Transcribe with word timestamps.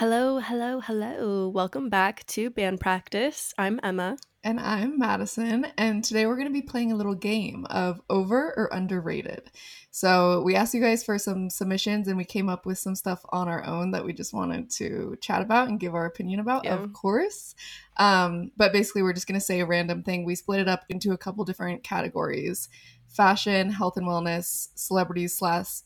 Hello, 0.00 0.38
hello, 0.38 0.80
hello. 0.80 1.50
Welcome 1.50 1.90
back 1.90 2.26
to 2.28 2.48
band 2.48 2.80
practice. 2.80 3.52
I'm 3.58 3.78
Emma. 3.82 4.16
And 4.42 4.58
I'm 4.58 4.98
Madison, 4.98 5.66
and 5.76 6.02
today 6.02 6.24
we're 6.24 6.36
going 6.36 6.48
to 6.48 6.54
be 6.54 6.62
playing 6.62 6.90
a 6.90 6.96
little 6.96 7.14
game 7.14 7.66
of 7.68 8.00
over 8.08 8.54
or 8.56 8.70
underrated. 8.72 9.50
So, 9.90 10.40
we 10.40 10.56
asked 10.56 10.72
you 10.72 10.80
guys 10.80 11.04
for 11.04 11.18
some 11.18 11.50
submissions, 11.50 12.08
and 12.08 12.16
we 12.16 12.24
came 12.24 12.48
up 12.48 12.64
with 12.64 12.78
some 12.78 12.94
stuff 12.94 13.20
on 13.28 13.46
our 13.46 13.62
own 13.62 13.90
that 13.90 14.06
we 14.06 14.14
just 14.14 14.32
wanted 14.32 14.70
to 14.76 15.18
chat 15.20 15.42
about 15.42 15.68
and 15.68 15.78
give 15.78 15.94
our 15.94 16.06
opinion 16.06 16.40
about, 16.40 16.64
Yeah. 16.64 16.76
of 16.76 16.94
course. 16.94 17.54
Um, 17.98 18.52
but 18.56 18.72
basically, 18.72 19.02
we're 19.02 19.12
just 19.12 19.26
going 19.26 19.38
to 19.38 19.44
say 19.44 19.60
a 19.60 19.66
random 19.66 20.02
thing. 20.02 20.24
We 20.24 20.34
split 20.34 20.60
it 20.60 20.68
up 20.68 20.86
into 20.88 21.12
a 21.12 21.18
couple 21.18 21.44
different 21.44 21.84
categories 21.84 22.70
fashion, 23.06 23.68
health 23.68 23.98
and 23.98 24.06
wellness, 24.06 24.68
celebrities 24.76 25.36
slash. 25.36 25.82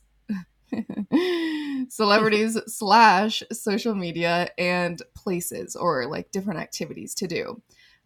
celebrities 1.88 2.59
slash 2.66 3.43
social 3.52 3.95
media 3.95 4.48
and 4.59 5.02
places 5.14 5.77
or 5.77 6.07
like 6.07 6.30
different 6.30 6.61
activities 6.61 7.14
to 7.14 7.26
do 7.26 7.61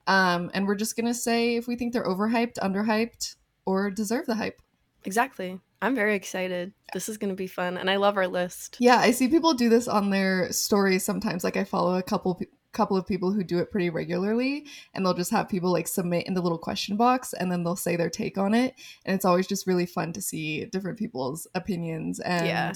um, 0.08 0.50
and 0.54 0.66
we're 0.66 0.74
just 0.74 0.96
gonna 0.96 1.14
say 1.14 1.56
if 1.56 1.68
we 1.68 1.76
think 1.76 1.92
they're 1.92 2.04
overhyped, 2.04 2.54
underhyped, 2.54 3.36
or 3.66 3.90
deserve 3.90 4.24
the 4.26 4.34
hype. 4.34 4.62
Exactly. 5.04 5.60
I'm 5.80 5.94
very 5.94 6.16
excited. 6.16 6.72
This 6.92 7.08
is 7.08 7.18
going 7.18 7.30
to 7.30 7.36
be 7.36 7.46
fun. 7.46 7.76
And 7.76 7.88
I 7.88 7.96
love 7.96 8.16
our 8.16 8.26
list. 8.26 8.76
Yeah, 8.80 8.96
I 8.96 9.12
see 9.12 9.28
people 9.28 9.54
do 9.54 9.68
this 9.68 9.86
on 9.86 10.10
their 10.10 10.50
stories 10.50 11.04
sometimes. 11.04 11.44
Like 11.44 11.56
I 11.56 11.62
follow 11.62 11.96
a 11.96 12.02
couple 12.02 12.40
couple 12.78 12.96
of 12.96 13.06
people 13.06 13.32
who 13.32 13.42
do 13.42 13.58
it 13.58 13.70
pretty 13.70 13.90
regularly, 13.90 14.64
and 14.94 15.04
they'll 15.04 15.12
just 15.22 15.32
have 15.32 15.48
people 15.48 15.72
like 15.72 15.88
submit 15.88 16.26
in 16.26 16.34
the 16.34 16.40
little 16.40 16.58
question 16.58 16.96
box, 16.96 17.32
and 17.34 17.50
then 17.50 17.64
they'll 17.64 17.76
say 17.76 17.96
their 17.96 18.08
take 18.08 18.38
on 18.38 18.54
it, 18.54 18.74
and 19.04 19.14
it's 19.14 19.24
always 19.24 19.46
just 19.48 19.66
really 19.66 19.86
fun 19.86 20.12
to 20.12 20.22
see 20.22 20.64
different 20.66 20.98
people's 20.98 21.46
opinions. 21.54 22.20
And 22.20 22.46
Yeah. 22.46 22.72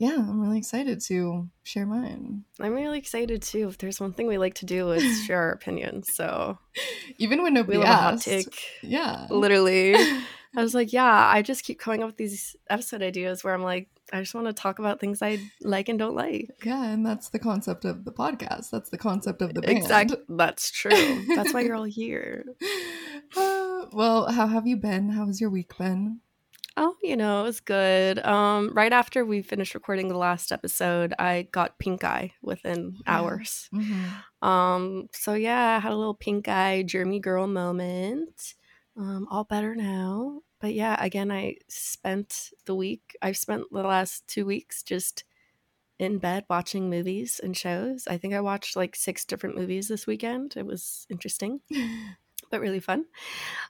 Yeah, 0.00 0.16
I'm 0.16 0.40
really 0.40 0.56
excited 0.56 1.02
to 1.08 1.46
share 1.62 1.84
mine. 1.84 2.44
I'm 2.58 2.72
really 2.72 2.98
excited 2.98 3.42
too. 3.42 3.68
If 3.68 3.76
there's 3.76 4.00
one 4.00 4.14
thing 4.14 4.26
we 4.26 4.38
like 4.38 4.54
to 4.54 4.66
do 4.66 4.90
is 4.92 5.24
share 5.26 5.36
our 5.38 5.50
opinions. 5.52 6.08
So 6.14 6.56
Even 7.18 7.42
when 7.42 7.52
nobody 7.52 7.78
hot 7.82 8.14
asked. 8.14 8.24
take. 8.24 8.58
Yeah. 8.82 9.26
Literally. 9.28 9.94
I 10.56 10.62
was 10.62 10.74
like, 10.74 10.92
yeah, 10.94 11.28
I 11.28 11.42
just 11.42 11.64
keep 11.64 11.78
coming 11.78 12.02
up 12.02 12.08
with 12.08 12.16
these 12.16 12.56
episode 12.70 13.02
ideas 13.02 13.44
where 13.44 13.52
I'm 13.52 13.62
like, 13.62 13.88
I 14.10 14.20
just 14.20 14.34
want 14.34 14.46
to 14.46 14.52
talk 14.54 14.78
about 14.78 14.98
things 15.00 15.20
I 15.22 15.38
like 15.60 15.90
and 15.90 15.98
don't 15.98 16.16
like. 16.16 16.48
Yeah, 16.64 16.82
and 16.86 17.04
that's 17.06 17.28
the 17.28 17.38
concept 17.38 17.84
of 17.84 18.04
the 18.06 18.10
podcast. 18.10 18.70
That's 18.70 18.88
the 18.88 18.98
concept 18.98 19.42
of 19.42 19.52
the 19.54 19.60
band. 19.60 19.76
Exactly. 19.78 20.16
That's 20.30 20.70
true. 20.72 21.24
That's 21.36 21.52
why 21.54 21.60
you're 21.60 21.76
all 21.76 21.84
here. 22.02 22.46
Uh, 23.36 23.84
well, 23.92 24.32
how 24.32 24.46
have 24.48 24.66
you 24.66 24.76
been? 24.76 25.10
How 25.10 25.26
has 25.26 25.40
your 25.40 25.50
week 25.50 25.76
been? 25.78 26.20
Oh, 26.82 26.96
you 27.02 27.14
know, 27.14 27.40
it 27.40 27.42
was 27.42 27.60
good. 27.60 28.18
Um, 28.24 28.72
right 28.72 28.92
after 28.92 29.22
we 29.22 29.42
finished 29.42 29.74
recording 29.74 30.08
the 30.08 30.16
last 30.16 30.50
episode, 30.50 31.12
I 31.18 31.46
got 31.52 31.78
pink 31.78 32.04
eye 32.04 32.32
within 32.40 32.96
Yeah. 33.06 33.18
hours. 33.18 33.68
Mm-hmm. 33.74 34.48
Um, 34.48 35.08
so 35.12 35.34
yeah, 35.34 35.76
I 35.76 35.78
had 35.78 35.92
a 35.92 35.96
little 35.96 36.14
pink 36.14 36.48
eye 36.48 36.82
Jeremy 36.82 37.20
girl 37.20 37.46
moment. 37.46 38.54
Um, 38.96 39.28
all 39.30 39.44
better 39.44 39.74
now. 39.74 40.40
But 40.58 40.72
yeah, 40.72 40.96
again, 41.04 41.30
I 41.30 41.56
spent 41.68 42.48
the 42.64 42.74
week. 42.74 43.14
I've 43.20 43.36
spent 43.36 43.64
the 43.70 43.82
last 43.82 44.26
two 44.26 44.46
weeks 44.46 44.82
just 44.82 45.24
in 45.98 46.16
bed 46.16 46.44
watching 46.48 46.88
movies 46.88 47.40
and 47.42 47.54
shows. 47.54 48.06
I 48.08 48.16
think 48.16 48.32
I 48.32 48.40
watched 48.40 48.74
like 48.74 48.96
six 48.96 49.26
different 49.26 49.54
movies 49.56 49.88
this 49.88 50.06
weekend. 50.06 50.54
It 50.56 50.64
was 50.64 51.06
interesting 51.10 51.60
but 52.50 52.60
really 52.60 52.80
fun. 52.80 53.04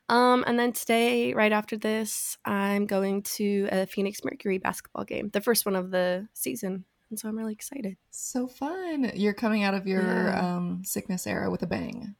Um, 0.08 0.44
and 0.46 0.58
then 0.58 0.72
today, 0.72 1.34
right 1.34 1.52
after 1.52 1.76
this, 1.76 2.36
I'm 2.44 2.86
going 2.86 3.22
to 3.36 3.68
a 3.70 3.86
Phoenix 3.86 4.20
Mercury 4.24 4.58
basketball 4.58 5.04
game, 5.04 5.30
the 5.32 5.40
first 5.40 5.64
one 5.66 5.76
of 5.76 5.90
the 5.90 6.26
season. 6.34 6.84
And 7.10 7.18
so 7.18 7.28
I'm 7.28 7.36
really 7.36 7.52
excited. 7.52 7.96
So 8.10 8.46
fun. 8.46 9.10
You're 9.14 9.34
coming 9.34 9.64
out 9.64 9.74
of 9.74 9.86
your 9.86 10.02
Yeah. 10.02 10.56
um, 10.56 10.82
sickness 10.84 11.26
era 11.26 11.50
with 11.50 11.62
a 11.62 11.66
bang. 11.66 12.14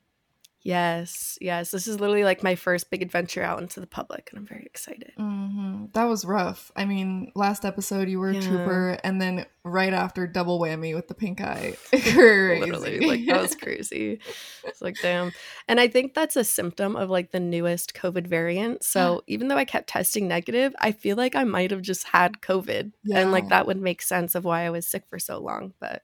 Yes, 0.63 1.39
yes. 1.41 1.71
This 1.71 1.87
is 1.87 2.01
literally 2.01 2.25
like 2.25 2.43
my 2.43 2.55
first 2.55 2.91
big 2.91 3.01
adventure 3.03 3.43
out 3.43 3.63
into 3.63 3.81
the 3.81 3.87
public, 3.87 4.29
and 4.31 4.39
I'm 4.39 4.47
very 4.47 4.65
excited. 4.65 5.13
hmm 5.17 5.87
That 5.95 6.05
was 6.05 6.25
rough. 6.25 6.71
I 6.77 6.85
mean, 6.85 7.33
last 7.35 7.65
episode 7.65 8.09
you 8.09 8.21
were 8.21 8.31
a 8.31 8.41
trooper, 8.41 8.99
and 9.03 9.21
then 9.21 9.47
right 9.65 9.93
after, 9.93 10.27
double 10.27 10.61
whammy 10.61 10.95
with 10.95 11.09
the 11.09 11.15
pink 11.15 11.41
eye. 11.41 11.77
Crazy. 11.91 12.61
Literally, 12.61 13.01
like 13.01 13.27
that 13.27 13.41
was 13.41 13.55
crazy. 13.63 14.21
It's 14.65 14.83
like, 14.83 15.01
damn. 15.01 15.33
And 15.67 15.81
I 15.81 15.89
think 15.89 16.13
that's 16.13 16.37
a 16.37 16.45
symptom 16.45 16.95
of 16.95 17.09
like 17.09 17.31
the 17.31 17.41
newest 17.41 17.95
COVID 17.95 18.27
variant. 18.27 18.85
So 18.85 19.23
even 19.27 19.49
though 19.49 19.57
I 19.57 19.65
kept 19.65 19.89
testing 19.89 20.29
negative, 20.29 20.75
I 20.79 20.93
feel 20.93 21.17
like 21.17 21.35
I 21.35 21.45
might 21.45 21.71
have 21.71 21.83
just 21.83 22.07
had 22.09 22.43
COVID. 22.43 22.93
And 23.15 23.33
like 23.33 23.49
that 23.49 23.67
would 23.67 23.81
make 23.81 24.03
sense 24.03 24.35
of 24.35 24.45
why 24.45 24.67
I 24.67 24.71
was 24.71 24.87
sick 24.87 25.05
for 25.09 25.19
so 25.19 25.41
long. 25.41 25.73
But 25.81 26.03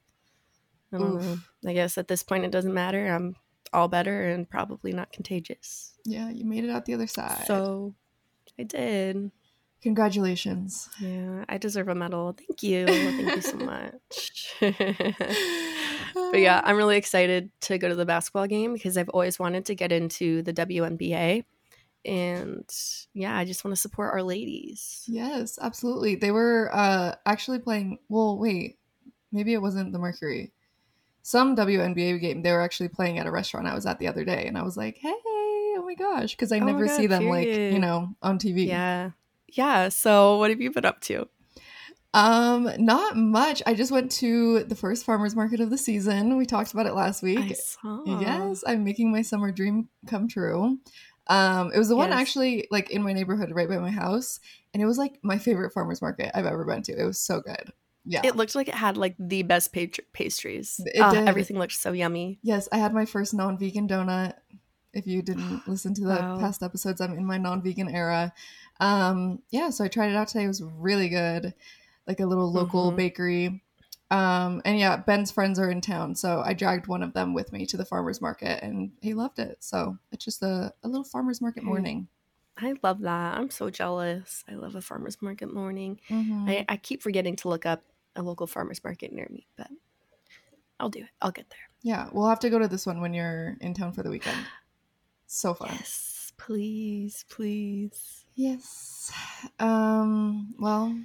I 0.92 0.98
don't 0.98 1.14
Oof. 1.14 1.22
know. 1.22 1.70
I 1.70 1.74
guess 1.74 1.98
at 1.98 2.08
this 2.08 2.22
point 2.22 2.44
it 2.44 2.50
doesn't 2.52 2.72
matter. 2.72 3.06
I'm 3.06 3.36
all 3.76 3.88
better 3.88 4.28
and 4.28 4.48
probably 4.48 4.92
not 4.92 5.12
contagious. 5.12 5.92
yeah, 6.04 6.30
you 6.30 6.44
made 6.44 6.64
it 6.64 6.70
out 6.70 6.84
the 6.86 6.94
other 6.94 7.06
side. 7.06 7.44
So 7.46 7.94
I 8.58 8.62
did. 8.64 9.30
congratulations. 9.82 10.88
Yeah, 11.00 11.44
I 11.48 11.58
deserve 11.58 11.88
a 11.88 11.94
medal. 11.94 12.32
Thank 12.36 12.62
you. 12.62 12.86
Thank 12.86 13.36
you 13.36 13.40
so 13.42 13.56
much. 13.74 14.54
but 14.60 16.38
yeah, 16.40 16.60
I'm 16.64 16.76
really 16.76 16.96
excited 16.96 17.50
to 17.62 17.78
go 17.78 17.88
to 17.88 17.94
the 17.94 18.06
basketball 18.06 18.46
game 18.46 18.72
because 18.72 18.96
I've 18.96 19.08
always 19.10 19.38
wanted 19.38 19.66
to 19.66 19.74
get 19.74 19.92
into 19.92 20.42
the 20.42 20.52
WNBA. 20.52 21.44
And 22.04 22.64
yeah, 23.14 23.36
I 23.36 23.44
just 23.44 23.64
want 23.64 23.74
to 23.76 23.80
support 23.80 24.12
our 24.12 24.22
ladies. 24.22 25.02
Yes, 25.08 25.58
absolutely. 25.60 26.14
They 26.14 26.30
were 26.30 26.70
uh 26.72 27.14
actually 27.26 27.58
playing 27.58 27.98
well, 28.08 28.38
wait. 28.38 28.78
Maybe 29.32 29.52
it 29.52 29.60
wasn't 29.60 29.92
the 29.92 29.98
Mercury. 29.98 30.52
Some 31.26 31.56
WNBA 31.56 32.20
game 32.20 32.42
they 32.42 32.52
were 32.52 32.62
actually 32.62 32.86
playing 32.86 33.18
at 33.18 33.26
a 33.26 33.32
restaurant 33.32 33.66
I 33.66 33.74
was 33.74 33.84
at 33.84 33.98
the 33.98 34.06
other 34.06 34.24
day 34.24 34.46
and 34.46 34.56
I 34.56 34.62
was 34.62 34.76
like, 34.76 34.96
"Hey, 34.98 35.10
oh 35.12 35.82
my 35.84 35.94
gosh," 35.94 36.36
because 36.36 36.52
I 36.52 36.60
Oh 36.60 36.64
never 36.66 36.86
see 36.86 37.08
God, 37.08 37.18
them 37.18 37.28
like, 37.28 37.48
you 37.48 37.80
know, 37.80 38.14
on 38.22 38.38
TV. 38.38 38.68
Yeah. 38.68 39.10
Yeah. 39.48 39.88
So 39.88 40.38
what 40.38 40.50
have 40.50 40.60
you 40.60 40.70
been 40.70 40.84
up 40.84 41.00
to? 41.00 41.26
Um, 42.14 42.70
not 42.78 43.16
much. 43.16 43.60
I 43.66 43.74
just 43.74 43.90
went 43.90 44.12
to 44.12 44.62
the 44.62 44.76
first 44.76 45.04
farmers 45.04 45.34
market 45.34 45.58
of 45.58 45.68
the 45.70 45.76
season. 45.76 46.36
We 46.36 46.46
talked 46.46 46.72
about 46.72 46.86
it 46.86 46.94
last 46.94 47.24
I 47.24 47.26
week. 47.26 47.56
saw. 47.56 48.04
Yes, 48.04 48.62
I'm 48.64 48.84
making 48.84 49.10
my 49.10 49.22
summer 49.22 49.50
dream 49.50 49.88
come 50.06 50.28
true. 50.28 50.78
Um, 51.26 51.72
it 51.74 51.78
was 51.78 51.88
the 51.88 51.96
one 51.96 52.10
Yes. 52.10 52.20
actually 52.20 52.68
like 52.70 52.90
in 52.90 53.02
my 53.02 53.12
neighborhood 53.12 53.50
right 53.52 53.68
by 53.68 53.78
my 53.78 53.90
house, 53.90 54.38
and 54.72 54.80
it 54.80 54.86
was 54.86 54.96
like 54.96 55.18
my 55.24 55.38
favorite 55.38 55.72
farmers 55.72 56.00
market 56.00 56.30
I've 56.36 56.46
ever 56.46 56.64
been 56.64 56.82
to. 56.82 56.92
It 56.96 57.04
was 57.04 57.18
so 57.18 57.40
good. 57.40 57.72
Yeah. 58.08 58.20
It 58.24 58.36
looked 58.36 58.54
like 58.54 58.68
it 58.68 58.74
had 58.74 58.96
like 58.96 59.16
the 59.18 59.42
best 59.42 59.74
pa- 59.74 59.86
pastries. 60.12 60.80
Everything 60.94 61.58
looked 61.58 61.72
so 61.74 61.92
yummy. 61.92 62.38
yes, 62.42 62.68
I 62.70 62.78
had 62.78 62.94
my 62.94 63.04
first 63.04 63.34
non-vegan 63.34 63.88
donut. 63.88 64.34
If 64.92 65.06
you 65.06 65.22
didn't 65.22 65.62
listen 65.66 65.92
to 65.94 66.02
the 66.02 66.08
Wow. 66.20 66.38
past 66.38 66.62
episodes, 66.62 67.00
I'm 67.00 67.18
in 67.18 67.26
my 67.26 67.36
non-vegan 67.38 67.88
era. 67.94 68.32
Um, 68.80 69.42
yeah, 69.50 69.70
so 69.70 69.84
I 69.84 69.88
tried 69.88 70.10
it 70.10 70.16
out 70.16 70.28
today. 70.28 70.44
It 70.44 70.48
was 70.48 70.62
really 70.62 71.08
good. 71.08 71.52
Like 72.06 72.20
a 72.20 72.26
little 72.26 72.52
local 72.52 72.92
Mhm. 72.92 72.96
bakery. 72.96 73.62
Um, 74.08 74.62
and 74.64 74.78
yeah, 74.78 74.96
Ben's 74.98 75.32
friends 75.32 75.58
are 75.58 75.68
in 75.68 75.80
town, 75.80 76.14
so 76.14 76.40
I 76.44 76.54
dragged 76.54 76.86
one 76.86 77.02
of 77.02 77.12
them 77.12 77.34
with 77.34 77.52
me 77.52 77.66
to 77.66 77.76
the 77.76 77.84
farmers 77.84 78.20
market, 78.20 78.62
and 78.62 78.92
he 79.00 79.14
loved 79.14 79.40
it. 79.40 79.56
So 79.64 79.98
it's 80.12 80.24
just 80.24 80.42
a, 80.44 80.72
a 80.84 80.88
little 80.88 81.02
farmers 81.02 81.40
market 81.40 81.64
morning. 81.64 82.06
I 82.56 82.74
love 82.84 83.00
that. 83.00 83.36
I'm 83.36 83.50
so 83.50 83.68
jealous. 83.68 84.44
I 84.48 84.54
love 84.54 84.76
a 84.76 84.80
farmer's 84.80 85.20
market 85.20 85.52
morning. 85.52 85.98
Mhm. 86.08 86.48
I, 86.48 86.64
I 86.68 86.76
keep 86.76 87.02
forgetting 87.02 87.34
to 87.36 87.48
look 87.48 87.66
up 87.66 87.82
a 88.16 88.22
local 88.22 88.46
farmer's 88.46 88.82
market 88.82 89.12
near 89.12 89.28
me, 89.30 89.46
but 89.56 89.68
I'll 90.80 90.88
do 90.88 91.00
it. 91.00 91.10
I'll 91.22 91.30
get 91.30 91.48
there. 91.50 91.58
Yeah, 91.82 92.08
we'll 92.12 92.28
have 92.28 92.40
to 92.40 92.50
go 92.50 92.58
to 92.58 92.68
this 92.68 92.86
one 92.86 93.00
when 93.00 93.14
you're 93.14 93.56
in 93.60 93.74
town 93.74 93.92
for 93.92 94.02
the 94.02 94.10
weekend. 94.10 94.38
So 95.28 95.54
fun. 95.54 95.70
Yes, 95.72 96.32
please, 96.36 97.24
please. 97.28 98.24
Yes. 98.36 99.10
Um. 99.58 100.54
Well, 100.56 100.96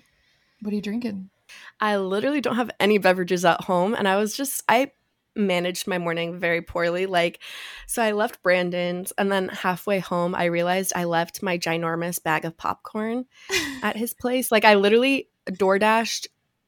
what 0.61 0.71
are 0.71 0.75
you 0.75 0.81
drinking? 0.81 1.31
I 1.79 1.97
literally 1.97 2.39
don't 2.39 2.57
have 2.57 2.69
any 2.79 3.00
beverages 3.00 3.44
at 3.45 3.61
home, 3.61 3.95
and 3.95 4.07
I 4.07 4.17
was 4.17 4.38
just 4.38 4.61
I 4.69 4.91
managed 5.35 5.88
my 5.88 5.97
morning 5.97 6.39
very 6.39 6.62
poorly. 6.62 7.06
Like, 7.06 7.39
so 7.88 8.01
I 8.01 8.12
left 8.12 8.44
Brandon's, 8.44 9.12
and 9.18 9.31
then 9.31 9.50
halfway 9.50 10.00
home, 10.00 10.36
I 10.36 10.45
realized 10.45 10.94
I 10.95 11.06
left 11.06 11.41
my 11.41 11.57
ginormous 11.57 12.21
bag 12.21 12.45
of 12.45 12.57
popcorn 12.57 13.25
at 13.83 13.97
his 13.97 14.13
place. 14.13 14.51
Like, 14.51 14.65
I 14.65 14.75
literally 14.75 15.30
door 15.57 15.80
dashed 15.80 16.27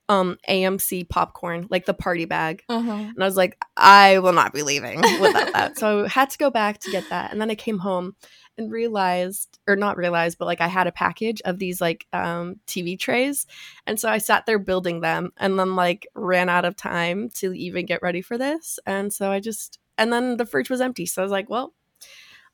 um 0.10 0.38
AMC 0.50 1.08
popcorn, 1.10 1.68
like 1.70 1.86
the 1.86 1.94
party 1.94 2.26
bag. 2.26 2.64
Uh 2.70 2.82
huh. 2.82 2.92
And 2.92 3.24
I 3.24 3.26
was 3.26 3.38
like, 3.38 3.58
I 3.78 4.20
will 4.20 4.34
not 4.34 4.54
be 4.54 4.64
leaving 4.64 5.02
without 5.22 5.54
that. 5.54 5.78
So 5.78 6.06
I 6.06 6.08
had 6.08 6.30
to 6.32 6.38
go 6.38 6.50
back 6.50 6.80
to 6.80 6.92
get 6.92 7.10
that. 7.10 7.32
And 7.32 7.40
then 7.40 7.50
I 7.50 7.56
came 7.56 7.80
home 7.80 8.16
and 8.58 8.72
realized, 8.72 9.60
or 9.68 9.76
not 9.76 9.98
realized, 9.98 10.38
but 10.38 10.46
like 10.46 10.62
I 10.62 10.68
had 10.68 10.88
a 10.88 10.92
package 10.92 11.42
of 11.46 11.58
these 11.58 11.82
like 11.82 12.06
um, 12.14 12.60
TV 12.68 13.00
trays. 13.00 13.48
And 13.88 14.00
so 14.00 14.10
I 14.10 14.18
sat 14.18 14.46
there 14.46 14.60
building 14.60 15.02
them 15.02 15.32
and 15.38 15.58
then 15.58 15.76
like 15.76 16.08
ran 16.14 16.50
out 16.50 16.66
of 16.66 16.76
time 16.76 17.30
to 17.36 17.54
even 17.54 17.86
get 17.86 18.04
ready 18.04 18.22
for 18.22 18.38
this. 18.38 18.80
And 18.86 19.12
so 19.12 19.32
I 19.32 19.40
just, 19.40 19.80
and 19.98 20.12
then 20.12 20.38
the 20.38 20.46
fridge 20.46 20.70
was 20.70 20.82
empty. 20.82 21.06
So 21.06 21.22
I 21.22 21.26
was 21.26 21.32
like, 21.32 21.50
well, 21.50 21.74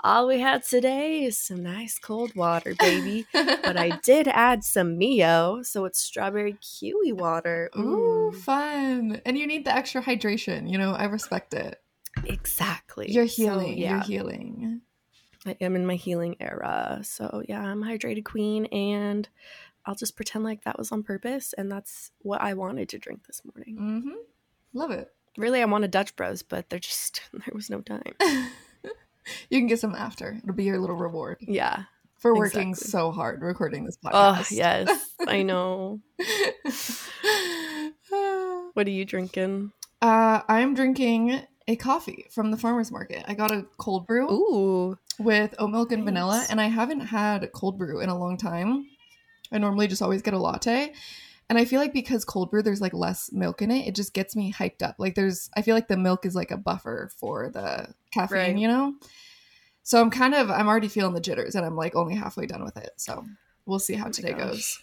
All 0.01 0.28
we 0.28 0.40
had 0.40 0.63
today 0.63 1.24
is 1.25 1.38
some 1.38 1.62
nice 1.62 2.00
cold 2.00 2.34
water, 2.36 2.74
baby. 2.80 3.25
but 3.34 3.75
I 3.78 4.00
did 4.04 4.28
add 4.30 4.63
some 4.63 4.98
Mio, 4.98 5.62
so 5.63 5.84
it's 5.86 6.00
strawberry 6.00 6.57
kiwi 6.62 7.12
water. 7.12 7.69
Ooh, 7.78 8.30
Ooh, 8.30 8.31
fun. 8.31 9.22
And 9.25 9.38
you 9.38 9.46
need 9.46 9.66
the 9.66 9.75
extra 9.75 10.01
hydration. 10.01 10.69
You 10.72 10.78
know, 10.78 10.92
I 10.94 11.06
respect 11.06 11.54
it. 11.54 11.81
exactly. 12.25 13.12
You're 13.12 13.28
So, 13.28 13.44
healing. 13.44 13.78
yeah, 13.78 13.96
You're 13.96 14.04
healing. 14.04 14.81
I 15.46 15.57
am 15.62 15.75
in 15.75 15.86
my 15.86 15.96
healing 15.96 16.36
era. 16.40 17.00
So 17.04 17.44
yeah, 17.48 17.62
I'm 17.62 17.84
hydrated 17.84 18.24
queen, 18.24 18.66
and 18.68 19.28
I'll 19.86 19.95
just 19.95 20.16
pretend 20.16 20.44
like 20.45 20.63
that 20.63 20.78
was 20.78 20.92
on 20.94 21.04
purpose, 21.04 21.54
and 21.57 21.69
that's 21.72 22.12
what 22.19 22.42
I 22.42 22.54
wanted 22.54 22.88
to 22.90 23.00
drink 23.00 23.25
this 23.28 23.42
morning. 23.44 23.78
Mm-hmm. 23.78 24.18
Love 24.74 24.92
it. 24.92 25.12
Really, 25.38 25.62
I 25.62 25.66
wanted 25.66 25.92
Dutch 25.92 26.16
Bros, 26.16 26.42
but 26.42 26.69
there 26.69 26.80
just 26.80 27.22
there 27.34 27.54
was 27.54 27.69
no 27.69 27.81
time. 27.81 28.13
you 29.50 29.60
can 29.60 29.68
get 29.68 29.80
some 29.80 29.95
after. 29.95 30.38
It'll 30.44 30.56
be 30.56 30.63
your 30.66 30.80
little 30.80 30.95
reward 30.95 31.38
Yeah. 31.42 31.83
for 32.18 32.36
working 32.36 32.69
Exactly. 32.69 32.89
so 32.92 33.12
hard 33.12 33.42
recording 33.42 33.86
this 33.86 33.98
podcast. 34.04 34.13
Oh 34.13 34.45
yes, 34.51 35.10
I 35.27 35.44
know. 35.50 36.00
What 38.74 38.88
are 38.88 38.92
you 38.92 39.06
drinking? 39.06 39.71
uh, 40.01 40.42
I'm 40.48 40.74
drinking 40.74 41.42
a 41.68 41.75
coffee 41.75 42.25
from 42.31 42.50
the 42.51 42.57
farmer's 42.57 42.92
market. 42.92 43.24
I 43.27 43.33
got 43.33 43.51
a 43.51 43.66
cold 43.77 44.07
brew 44.07 44.30
Ooh, 44.31 44.98
with 45.19 45.54
oat 45.60 45.69
milk 45.71 45.92
and 45.92 46.06
vanilla, 46.06 46.45
and 46.50 46.62
I 46.62 46.68
haven't 46.68 47.01
had 47.01 47.51
cold 47.54 47.77
brew 47.77 48.00
in 48.00 48.10
a 48.10 48.18
long 48.18 48.38
time. 48.38 48.86
I 49.51 49.57
normally 49.57 49.88
just 49.88 50.01
always 50.01 50.21
get 50.21 50.33
a 50.33 50.39
latte. 50.39 50.94
And 51.50 51.57
I 51.57 51.66
feel 51.66 51.80
like 51.81 51.94
because 51.94 52.24
cold 52.25 52.51
brew, 52.51 52.62
there's 52.62 52.81
like 52.81 52.94
less 52.94 53.31
milk 53.31 53.62
in 53.63 53.72
it, 53.72 53.88
it 53.88 53.96
just 53.96 54.13
gets 54.13 54.36
me 54.36 54.54
hyped 54.54 54.84
up. 54.84 54.96
Like 55.00 55.16
there's, 55.16 55.50
I 55.57 55.63
feel 55.63 55.74
like 55.75 55.88
the 55.88 55.98
milk 55.98 56.25
is 56.25 56.36
like 56.36 56.51
a 56.51 56.57
buffer 56.57 57.10
for 57.18 57.50
the 57.50 57.94
caffeine, 58.12 58.38
Right. 58.38 58.57
you 58.57 58.68
know? 58.68 58.94
So 59.81 60.00
I'm 60.00 60.12
kind 60.12 60.36
of, 60.36 60.51
I'm 60.51 60.68
already 60.68 60.88
feeling 60.90 61.16
the 61.16 61.19
jitters 61.22 61.56
and 61.56 61.66
I'm 61.66 61.75
like 61.75 61.96
only 61.96 62.13
halfway 62.16 62.46
done 62.46 62.63
with 62.63 62.78
it. 62.78 62.92
So 62.98 63.25
we'll 63.66 63.80
see 63.80 63.96
how 63.96 64.07
Oh 64.07 64.12
today 64.12 64.34
gosh. 64.34 64.78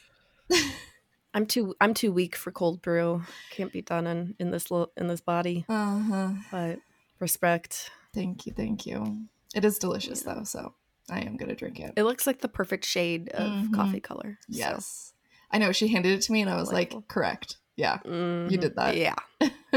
goes. 0.50 0.62
I'm 1.34 1.46
too 1.46 1.74
I'm 1.82 1.92
too 1.92 2.12
weak 2.12 2.34
for 2.34 2.50
cold 2.50 2.80
brew. 2.80 3.22
Can't 3.50 3.70
be 3.72 3.82
done 3.82 4.06
in 4.06 4.34
in 4.38 4.50
this 4.52 4.70
little 4.70 4.90
in 4.96 5.06
this 5.06 5.20
body. 5.20 5.66
Uh 5.69 5.98
huh. 5.98 6.30
But 6.50 6.78
respect. 7.20 7.90
Thank 8.14 8.46
you. 8.46 8.54
Thank 8.54 8.86
you. 8.86 9.26
It 9.54 9.62
is 9.64 9.78
delicious 9.78 10.22
though. 10.22 10.44
So 10.44 10.72
I 11.10 11.20
am 11.20 11.36
going 11.36 11.50
to 11.50 11.54
drink 11.54 11.78
it. 11.78 11.92
It 11.94 12.04
looks 12.04 12.26
like 12.26 12.40
the 12.40 12.48
perfect 12.48 12.86
shade 12.86 13.28
of 13.30 13.52
Mhm. 13.52 13.74
coffee 13.74 14.00
color. 14.00 14.38
so. 14.50 14.78
I 15.56 15.58
know. 15.58 15.73
She 15.73 15.88
handed 15.88 16.12
it 16.12 16.23
to 16.23 16.32
me 16.32 16.43
and 16.43 16.50
I 16.50 16.56
was 16.56 16.69
Delightful. 16.69 16.99
like, 17.00 17.08
correct. 17.08 17.56
Yeah. 17.76 17.99
Mhm. 18.05 18.61
did 18.61 18.76
that. 18.76 18.97
Yeah. 18.97 19.14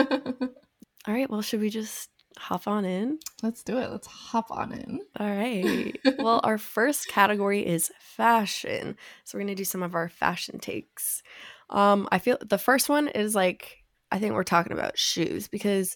All 1.08 1.14
right. 1.14 1.30
Well, 1.30 1.42
should 1.42 1.62
we 1.62 1.70
just 1.70 2.10
hop 2.38 2.68
on 2.68 2.86
in? 2.86 3.20
Let's 3.42 3.64
do 3.64 3.78
it. 3.78 3.90
Let's 3.90 4.08
hop 4.08 4.52
on 4.52 4.72
in. 4.74 5.00
All 5.20 5.30
right. 5.30 5.98
well, 6.20 6.42
our 6.44 6.58
first 6.58 7.08
category 7.08 7.66
is 7.66 7.92
fashion. 8.00 8.96
So 9.24 9.38
we're 9.38 9.44
going 9.44 9.56
to 9.56 9.62
do 9.62 9.66
some 9.66 9.84
of 9.84 9.96
our 9.96 10.10
fashion 10.10 10.60
takes. 10.60 11.24
Um, 11.70 12.08
I 12.12 12.20
feel 12.20 12.38
the 12.42 12.58
first 12.58 12.90
one 12.90 13.08
is 13.08 13.36
like 13.36 13.78
I 14.12 14.20
think 14.20 14.34
we're 14.34 14.44
talking 14.44 14.74
about 14.74 14.98
shoes 14.98 15.48
because 15.48 15.96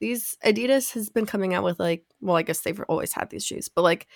these 0.00 0.36
Adidas 0.44 0.92
has 0.94 1.10
been 1.10 1.26
coming 1.26 1.52
out 1.54 1.62
with 1.64 1.78
like 1.78 2.04
well, 2.20 2.36
I 2.36 2.42
guess 2.42 2.60
they've 2.60 2.80
always 2.88 3.12
had 3.12 3.30
these 3.30 3.44
shoes, 3.44 3.68
but 3.68 3.82
like 3.82 4.06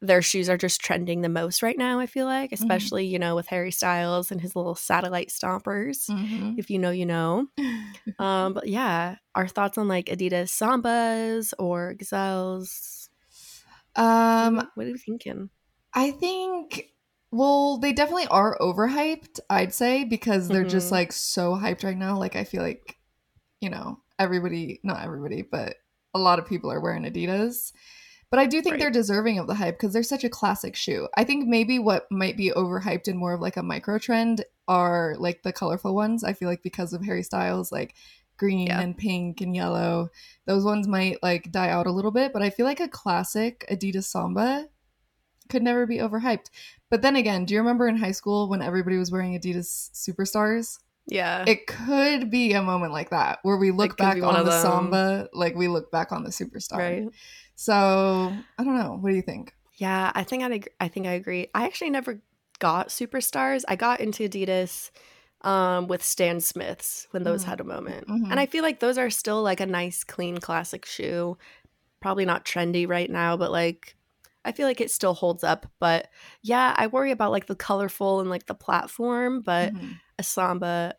their 0.00 0.22
shoes 0.22 0.48
are 0.48 0.56
just 0.56 0.80
trending 0.80 1.22
the 1.22 1.28
most 1.28 1.62
right 1.62 1.76
now, 1.76 1.98
I 1.98 2.06
feel 2.06 2.26
like, 2.26 2.52
especially, 2.52 3.06
you 3.06 3.18
know, 3.18 3.34
with 3.34 3.48
Harry 3.48 3.72
Styles 3.72 4.30
and 4.30 4.40
his 4.40 4.54
little 4.54 4.74
satellite 4.76 5.28
stompers. 5.30 6.08
Mhm. 6.08 6.54
If 6.58 6.70
you 6.70 6.78
know, 6.78 6.90
you 6.90 7.06
know. 7.06 7.48
Um, 8.18 8.52
but 8.54 8.66
yeah, 8.66 9.16
our 9.36 9.46
thoughts 9.46 9.78
on 9.78 9.86
like 9.86 10.06
Adidas 10.06 10.48
Sambas 10.50 11.52
or 11.58 11.94
Gazelles. 11.94 13.08
Um, 13.94 14.68
what 14.74 14.86
are 14.86 14.90
you 14.90 14.96
thinking? 14.98 15.50
I 15.94 16.10
think 16.12 16.90
well, 17.30 17.76
they 17.78 17.92
definitely 17.92 18.26
are 18.28 18.56
overhyped, 18.58 19.38
I'd 19.50 19.74
say, 19.74 20.04
because 20.04 20.48
they're 20.48 20.64
just 20.64 20.88
Mhm. 20.88 20.92
like 20.92 21.12
so 21.12 21.52
hyped 21.54 21.84
right 21.84 21.96
now. 21.96 22.16
Like 22.18 22.36
I 22.36 22.44
feel 22.44 22.62
like, 22.62 22.96
you 23.60 23.70
know, 23.70 24.00
everybody 24.18 24.80
not 24.84 25.04
everybody, 25.04 25.42
but 25.42 25.76
a 26.14 26.18
lot 26.18 26.38
of 26.38 26.46
people 26.46 26.72
are 26.72 26.80
wearing 26.80 27.04
Adidas. 27.04 27.72
But 28.30 28.38
I 28.40 28.46
do 28.46 28.60
think 28.60 28.74
Right. 28.74 28.80
they're 28.80 28.90
deserving 28.90 29.38
of 29.38 29.46
the 29.46 29.54
hype 29.54 29.78
because 29.78 29.92
they're 29.94 30.02
such 30.02 30.24
a 30.24 30.28
classic 30.28 30.76
shoe. 30.76 31.08
I 31.16 31.24
think 31.24 31.48
maybe 31.48 31.78
what 31.78 32.10
might 32.10 32.36
be 32.36 32.50
overhyped 32.54 33.08
and 33.08 33.18
more 33.18 33.32
of 33.32 33.40
like 33.40 33.56
a 33.56 33.62
micro 33.62 33.98
trend 33.98 34.44
are 34.66 35.16
like 35.18 35.42
the 35.42 35.52
colorful 35.52 35.94
ones. 35.94 36.22
I 36.24 36.34
feel 36.34 36.48
like 36.48 36.62
because 36.62 36.92
of 36.92 37.02
Harry 37.04 37.22
Styles, 37.22 37.72
like 37.72 37.94
green 38.36 38.66
Yeah. 38.66 38.80
and 38.80 38.96
pink 38.96 39.40
and 39.40 39.56
yellow, 39.56 40.10
those 40.46 40.62
ones 40.64 40.86
might 40.86 41.22
like 41.22 41.50
die 41.50 41.70
out 41.70 41.86
a 41.86 41.90
little 41.92 42.10
bit. 42.10 42.32
But 42.34 42.42
I 42.42 42.50
feel 42.50 42.66
like 42.66 42.80
a 42.80 42.88
classic 42.88 43.64
Adidas 43.70 44.04
Samba 44.04 44.66
could 45.48 45.62
never 45.62 45.86
be 45.86 45.96
overhyped. 45.96 46.50
But 46.90 47.00
then 47.00 47.16
again, 47.16 47.46
do 47.46 47.54
you 47.54 47.60
remember 47.60 47.88
in 47.88 47.96
high 47.96 48.12
school 48.12 48.48
when 48.50 48.60
everybody 48.60 48.98
was 48.98 49.10
wearing 49.10 49.38
Adidas 49.40 49.90
Superstars? 49.94 50.78
Yeah. 51.06 51.44
It 51.46 51.66
could 51.66 52.30
be 52.30 52.52
a 52.52 52.62
moment 52.62 52.92
like 52.92 53.08
that 53.10 53.38
where 53.42 53.56
we 53.56 53.70
look 53.70 53.96
back 53.96 54.22
on 54.22 54.34
the 54.44 54.50
them. 54.50 54.60
Samba 54.62 55.28
like 55.32 55.54
we 55.56 55.66
look 55.68 55.90
back 55.90 56.12
on 56.12 56.22
the 56.24 56.30
Superstar. 56.30 56.76
right. 56.76 57.08
So 57.58 58.46
I 58.56 58.64
don't 58.64 58.78
know. 58.78 58.96
What 59.00 59.10
do 59.10 59.16
you 59.16 59.22
think? 59.22 59.54
Yeah, 59.74 60.10
I 60.14 60.24
think 60.24 60.42
I 60.42 60.60
I 60.84 60.88
think 60.88 61.06
I 61.06 61.12
agree. 61.12 61.48
I 61.54 61.64
actually 61.64 61.90
never 61.90 62.20
got 62.58 62.88
superstars. 62.88 63.64
I 63.68 63.76
got 63.76 64.00
into 64.00 64.28
Adidas 64.28 64.90
um 65.42 65.86
with 65.86 66.02
Stan 66.02 66.40
Smiths 66.40 67.06
when 67.12 67.22
those 67.22 67.44
Mhm. 67.44 67.44
had 67.44 67.60
a 67.60 67.64
moment. 67.64 68.08
Mhm. 68.08 68.30
And 68.30 68.40
I 68.40 68.46
feel 68.46 68.62
like 68.64 68.80
those 68.80 68.98
are 68.98 69.10
still 69.10 69.42
like 69.42 69.60
a 69.60 69.66
nice 69.66 70.04
clean 70.04 70.38
classic 70.38 70.84
shoe. 70.84 71.38
Probably 72.00 72.24
not 72.26 72.44
trendy 72.46 72.88
right 72.88 73.10
now, 73.10 73.36
but 73.36 73.52
like 73.52 73.96
I 74.44 74.52
feel 74.52 74.66
like 74.68 74.80
it 74.80 74.90
still 74.90 75.14
holds 75.14 75.44
up, 75.44 75.66
but 75.80 76.10
yeah, 76.42 76.74
I 76.78 76.86
worry 76.88 77.12
about 77.12 77.32
like 77.32 77.46
the 77.46 77.56
colorful 77.56 78.20
and 78.20 78.30
like 78.30 78.46
the 78.46 78.54
platform, 78.54 79.42
but 79.42 79.74
Mhm. 79.74 80.00
a 80.18 80.22
samba 80.24 80.94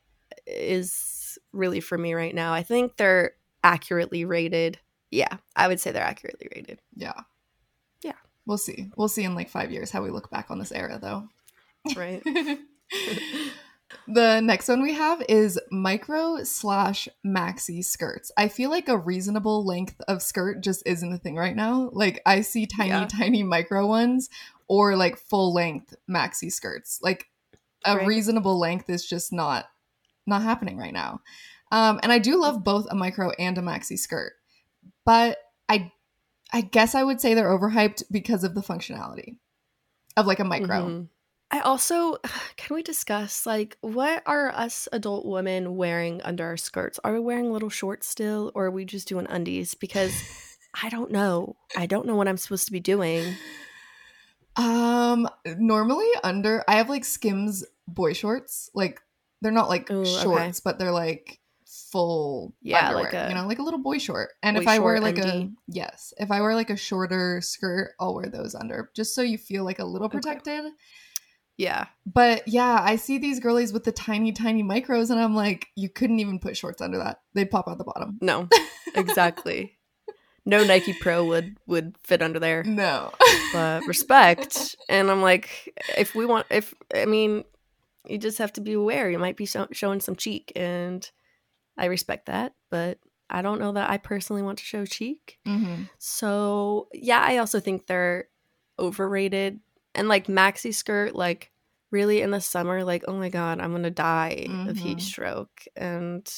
is 0.48 1.40
really 1.54 1.80
for 1.82 1.98
me 1.98 2.14
right 2.14 2.36
now. 2.36 2.54
I 2.54 2.64
think 2.64 2.98
they're 2.98 3.34
accurately 3.64 4.26
rated. 4.26 4.80
Yeah, 5.12 5.38
I 5.56 5.68
would 5.68 5.80
say 5.80 5.92
they're 5.92 6.04
accurately 6.04 6.48
rated. 6.56 6.80
Yeah. 6.96 7.14
Yeah. 8.04 8.14
We'll 8.46 8.58
see. 8.58 8.92
We'll 8.96 9.08
see 9.08 9.24
in 9.24 9.36
like 9.36 9.50
five 9.50 9.72
years 9.72 9.92
how 9.92 10.04
we 10.04 10.10
look 10.12 10.30
back 10.30 10.52
on 10.52 10.60
this 10.60 10.72
era 10.72 11.00
though. 11.02 11.28
Right. 11.96 12.22
the 14.08 14.40
next 14.42 14.68
one 14.68 14.82
we 14.82 14.94
have 14.94 15.22
is 15.28 15.60
micro 15.72 16.44
slash 16.44 17.08
maxi 17.26 17.84
skirts. 17.84 18.32
I 18.38 18.48
feel 18.48 18.70
like 18.70 18.88
a 18.88 18.98
reasonable 18.98 19.66
length 19.66 20.00
of 20.08 20.22
skirt 20.22 20.62
just 20.62 20.84
isn't 20.86 21.14
a 21.14 21.18
thing 21.18 21.36
right 21.36 21.56
now. 21.56 21.90
Like 21.92 22.22
I 22.26 22.42
see 22.42 22.66
tiny, 22.66 22.90
Yeah. 22.90 23.08
tiny 23.08 23.44
micro 23.44 23.88
ones 23.88 24.30
or 24.68 24.96
like 24.96 25.18
full 25.18 25.54
length 25.54 25.96
maxi 26.10 26.52
skirts. 26.52 27.00
Like 27.02 27.30
a 27.86 27.98
Right. 27.98 28.08
reasonable 28.08 28.60
length 28.60 28.90
is 28.90 29.06
just 29.06 29.32
not 29.34 29.66
not 30.28 30.44
happening 30.44 30.78
right 30.78 30.94
now. 30.94 31.22
Um, 31.72 32.00
and 32.04 32.12
I 32.12 32.20
do 32.20 32.40
love 32.40 32.64
both 32.64 32.86
a 32.90 32.96
micro 32.96 33.32
and 33.40 33.58
a 33.58 33.62
maxi 33.62 33.98
skirt, 33.98 34.34
but 35.06 35.38
I 35.68 35.92
I 36.52 36.62
guess 36.62 36.96
I 36.96 37.04
would 37.04 37.22
say 37.22 37.34
they're 37.34 37.58
overhyped 37.58 38.04
because 38.12 38.44
of 38.44 38.56
the 38.56 38.62
functionality 38.62 39.38
of 40.18 40.26
like 40.26 40.40
a 40.40 40.44
micro. 40.44 40.88
Mhm. 40.88 41.10
I 41.52 41.60
also 41.62 42.18
can 42.58 42.76
we 42.76 42.84
discuss 42.84 43.46
like 43.46 43.78
what 43.82 44.24
are 44.26 44.50
us 44.52 44.88
adult 44.92 45.26
women 45.26 45.76
wearing 45.76 46.22
under 46.24 46.46
our 46.46 46.58
skirts? 46.58 47.00
Are 47.04 47.14
we 47.14 47.20
wearing 47.20 47.52
little 47.52 47.70
shorts 47.70 48.08
still 48.08 48.52
or 48.56 48.66
are 48.66 48.72
we 48.72 48.86
just 48.86 49.08
doing 49.08 49.28
undies? 49.30 49.74
Because 49.74 50.14
I 50.84 50.90
don't 50.90 51.12
know. 51.12 51.56
I 51.76 51.86
don't 51.86 52.06
know 52.06 52.16
what 52.16 52.28
I'm 52.28 52.38
supposed 52.38 52.66
to 52.68 52.72
be 52.72 52.80
doing. 52.80 53.36
Um, 54.56 55.28
normally 55.58 56.10
under 56.24 56.64
I 56.68 56.76
have 56.76 56.90
like 56.90 57.06
Skims 57.06 57.66
boy 57.88 58.14
shorts. 58.14 58.70
Like 58.74 59.02
they're 59.42 59.52
not 59.52 59.70
like 59.70 59.90
Ooh, 59.90 60.02
okay. 60.02 60.22
shorts, 60.22 60.60
but 60.60 60.80
they're 60.80 60.92
like 60.92 61.39
full 61.92 62.54
Yeah, 62.62 62.88
underwear, 62.90 63.04
like 63.06 63.14
a 63.14 63.30
you 63.30 63.36
know, 63.36 63.48
like 63.48 63.60
a 63.60 63.64
little 63.64 63.82
boy 63.82 63.98
short. 63.98 64.30
And 64.44 64.56
boy 64.56 64.62
if 64.62 64.68
I 64.68 64.80
wear 64.80 65.00
like 65.00 65.18
a 65.18 65.50
yes, 65.68 66.14
if 66.18 66.32
I 66.32 66.42
wear 66.42 66.56
like 66.56 66.70
a 66.70 66.76
shorter 66.78 67.42
skirt, 67.42 67.94
I'll 68.00 68.16
wear 68.16 68.28
those 68.28 68.56
under 68.56 68.90
just 68.96 69.14
so 69.16 69.22
you 69.22 69.38
feel 69.38 69.64
like 69.64 69.80
a 69.80 69.86
little 69.86 70.08
Okay. 70.08 70.18
protected. 70.18 70.72
Yeah. 71.58 71.88
But 72.06 72.48
yeah, 72.48 72.80
I 72.82 72.96
see 72.96 73.18
these 73.18 73.42
girlies 73.42 73.74
with 73.74 73.84
the 73.84 73.92
tiny, 73.92 74.32
tiny 74.32 74.64
micros, 74.64 75.10
and 75.10 75.20
I'm 75.20 75.36
like, 75.36 75.68
you 75.76 75.90
couldn't 75.90 76.20
even 76.20 76.40
put 76.40 76.56
shorts 76.56 76.82
under 76.82 76.98
that. 77.00 77.20
They'd 77.34 77.52
pop 77.52 77.68
out 77.68 77.78
the 77.78 77.84
bottom. 77.84 78.18
No. 78.22 78.48
Exactly. 78.96 79.78
no 80.46 80.64
Nike 80.64 80.94
Pro 80.94 81.24
would 81.26 81.58
would 81.68 81.96
fit 82.04 82.22
under 82.24 82.40
there. 82.40 82.64
No. 82.64 83.12
But 83.54 83.86
respect. 83.86 84.76
And 84.90 85.12
I'm 85.12 85.22
like 85.22 85.74
if 85.98 86.16
we 86.16 86.26
want 86.26 86.48
if 86.50 86.74
I 86.96 87.06
mean 87.06 87.44
you 88.08 88.18
just 88.18 88.40
have 88.40 88.54
to 88.54 88.62
be 88.62 88.74
aware. 88.74 89.10
You 89.12 89.20
might 89.20 89.38
be 89.38 89.46
show- 89.46 89.68
showing 89.72 90.00
some 90.00 90.16
cheek 90.16 90.52
and 90.56 91.08
I 91.80 91.86
respect 91.86 92.26
that, 92.28 92.54
but 92.70 93.00
I 93.30 93.42
don't 93.42 93.60
know 93.60 93.72
that 93.74 93.90
I 93.90 93.98
personally 93.98 94.42
want 94.42 94.58
to 94.60 94.64
show 94.66 94.86
cheek. 94.86 95.40
hmm 95.46 95.84
So 95.98 96.88
yeah, 96.94 97.22
I 97.26 97.38
also 97.38 97.60
think 97.60 97.88
they're 97.88 98.28
overrated. 98.78 99.60
And 99.96 100.08
like 100.08 100.28
maxi 100.28 100.74
skirt, 100.74 101.16
like 101.16 101.52
really 101.92 102.22
in 102.22 102.32
the 102.32 102.42
summer, 102.42 102.84
like 102.84 103.04
oh 103.08 103.18
my 103.18 103.30
god, 103.30 103.60
I'm 103.60 103.72
gonna 103.72 103.90
die 103.90 104.48
of 104.68 104.78
heat 104.78 104.98
Mhm. 105.00 105.02
stroke. 105.02 105.64
And 105.76 106.32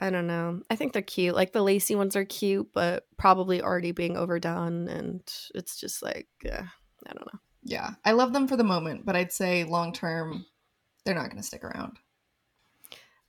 I 0.00 0.10
don't 0.10 0.26
know. 0.26 0.60
I 0.70 0.76
think 0.76 0.92
they're 0.92 1.02
cute. 1.02 1.34
Like 1.36 1.52
the 1.52 1.62
lacy 1.62 1.94
ones 1.94 2.16
are 2.16 2.24
cute, 2.24 2.72
but 2.72 3.06
probably 3.16 3.62
already 3.62 3.92
being 3.92 4.16
overdone. 4.16 4.88
And 4.88 5.22
it's 5.54 5.78
just 5.78 6.02
like, 6.02 6.28
yeah, 6.42 6.66
I 7.06 7.12
don't 7.12 7.32
know. 7.32 7.38
Yeah, 7.62 7.94
I 8.04 8.12
love 8.12 8.32
them 8.32 8.48
for 8.48 8.56
the 8.56 8.64
moment, 8.64 9.06
but 9.06 9.14
I'd 9.16 9.32
say 9.32 9.64
long 9.64 9.92
term, 9.92 10.44
they're 11.04 11.14
not 11.14 11.26
going 11.30 11.36
to 11.36 11.42
stick 11.46 11.62
around. 11.64 11.98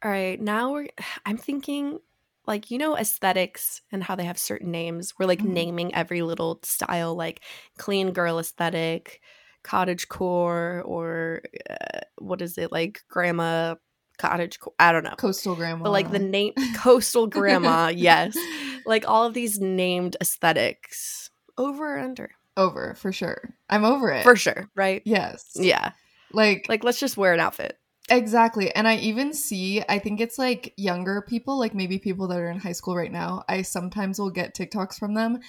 All 0.03 0.11
right, 0.11 0.39
now 0.39 0.71
we're. 0.71 0.87
I'm 1.25 1.37
thinking, 1.37 1.99
like 2.47 2.69
you 2.71 2.77
know, 2.77 2.95
aesthetics 2.97 3.81
and 3.91 4.03
how 4.03 4.15
they 4.15 4.25
have 4.25 4.37
certain 4.37 4.71
names. 4.71 5.13
We're 5.17 5.25
like 5.25 5.39
Mhm. 5.41 5.45
naming 5.49 5.95
every 5.95 6.21
little 6.21 6.59
style, 6.63 7.15
like 7.15 7.41
clean 7.77 8.11
girl 8.11 8.39
aesthetic, 8.39 9.21
cottage 9.63 10.07
core, 10.09 10.83
or 10.85 11.41
uh, 11.69 12.01
what 12.17 12.41
is 12.41 12.57
it 12.57 12.71
like 12.71 13.01
grandma 13.09 13.75
cottage 14.17 14.59
core? 14.59 14.73
I 14.79 14.91
don't 14.91 15.03
know. 15.03 15.15
Coastal 15.17 15.55
grandma. 15.55 15.83
But 15.83 15.91
like 15.91 16.11
the 16.11 16.19
name 16.19 16.53
coastal 16.75 17.27
grandma, 17.27 17.87
yes. 17.95 18.37
Like 18.85 19.07
all 19.09 19.25
of 19.25 19.33
these 19.33 19.59
named 19.59 20.15
aesthetics, 20.21 21.31
over 21.57 21.95
or 21.95 21.99
under, 21.99 22.31
over 22.57 22.93
for 22.95 23.11
sure. 23.11 23.55
I'm 23.69 23.85
over 23.85 24.11
it. 24.11 24.23
for 24.23 24.35
sure, 24.35 24.69
right? 24.75 25.01
Yes. 25.05 25.51
Yeah, 25.55 25.91
Like 26.31 26.67
like 26.69 26.83
let's 26.83 26.99
just 26.99 27.17
wear 27.17 27.33
an 27.33 27.39
outfit. 27.39 27.79
Exactly. 28.09 28.73
And 28.75 28.87
I 28.87 28.97
even 28.97 29.33
see, 29.33 29.81
I 29.89 29.97
think 29.97 30.21
it's 30.21 30.37
like 30.37 30.73
younger 30.77 31.21
people, 31.27 31.57
like 31.57 31.73
maybe 31.73 31.97
people 31.97 32.27
that 32.27 32.37
are 32.37 32.51
in 32.51 32.59
high 32.59 32.71
school 32.71 32.95
right 32.95 33.11
now. 33.11 33.43
I 33.49 33.63
sometimes 33.63 34.19
will 34.19 34.29
get 34.29 34.55
TikToks 34.55 34.99
from 34.99 35.15
them. 35.15 35.39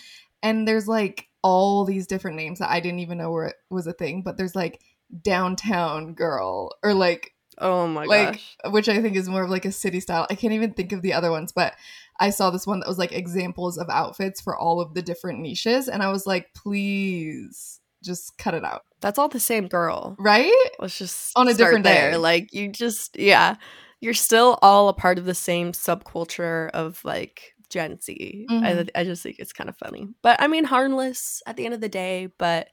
And 0.42 0.66
there's 0.66 0.88
like 0.88 1.28
all 1.42 1.84
these 1.84 2.06
different 2.06 2.36
names 2.36 2.58
that 2.60 2.70
I 2.70 2.80
didn't 2.80 3.00
even 3.00 3.18
know 3.18 3.30
were 3.30 3.46
it 3.46 3.56
was 3.70 3.86
a 3.86 3.92
thing, 3.92 4.22
but 4.22 4.36
there's 4.38 4.56
like 4.56 4.80
downtown 5.22 6.14
girl 6.14 6.72
or 6.82 6.94
like 6.94 7.32
Oh 7.58 7.86
my 7.86 8.04
like 8.04 8.32
gosh. 8.32 8.56
which 8.66 8.88
I 8.88 9.00
think 9.00 9.16
is 9.16 9.28
more 9.28 9.44
of 9.44 9.50
like 9.50 9.64
a 9.64 9.72
city 9.72 10.00
style. 10.00 10.26
I 10.30 10.34
can't 10.34 10.52
even 10.52 10.72
think 10.72 10.92
of 10.92 11.02
the 11.02 11.12
other 11.12 11.30
ones, 11.30 11.52
but 11.52 11.74
I 12.18 12.30
saw 12.30 12.50
this 12.50 12.66
one 12.66 12.80
that 12.80 12.88
was 12.88 12.98
like 12.98 13.12
examples 13.12 13.76
of 13.78 13.88
outfits 13.90 14.40
for 14.40 14.56
all 14.56 14.80
of 14.80 14.94
the 14.94 15.02
different 15.02 15.40
niches 15.40 15.88
and 15.88 16.02
I 16.02 16.10
was 16.10 16.26
like, 16.26 16.52
please 16.54 17.80
just 18.06 18.38
cut 18.38 18.54
it 18.54 18.64
out. 18.64 18.82
That's 19.00 19.18
all 19.18 19.28
the 19.28 19.40
same 19.40 19.68
girl. 19.68 20.16
Right? 20.18 20.68
Let's 20.78 20.96
just 20.96 21.32
On 21.36 21.46
a 21.48 21.52
start 21.54 21.68
different 21.68 21.84
there. 21.84 22.12
day. 22.12 22.16
Like 22.16 22.52
you 22.54 22.68
just 22.68 23.18
yeah, 23.18 23.56
you're 24.00 24.14
still 24.14 24.58
all 24.62 24.88
a 24.88 24.94
part 24.94 25.18
of 25.18 25.24
the 25.26 25.34
same 25.34 25.72
subculture 25.72 26.70
of 26.70 27.04
like 27.04 27.52
Gen 27.68 28.00
Z. 28.00 28.46
I, 28.48 28.52
Mhm. 28.54 28.88
I 28.94 29.04
just 29.04 29.22
think 29.22 29.36
it's 29.38 29.52
kind 29.52 29.68
of 29.68 29.76
funny, 29.76 30.08
but 30.22 30.40
I 30.40 30.46
mean 30.46 30.64
harmless 30.64 31.42
at 31.46 31.56
the 31.56 31.64
end 31.66 31.74
of 31.74 31.80
the 31.80 31.88
day. 31.88 32.28
But 32.38 32.68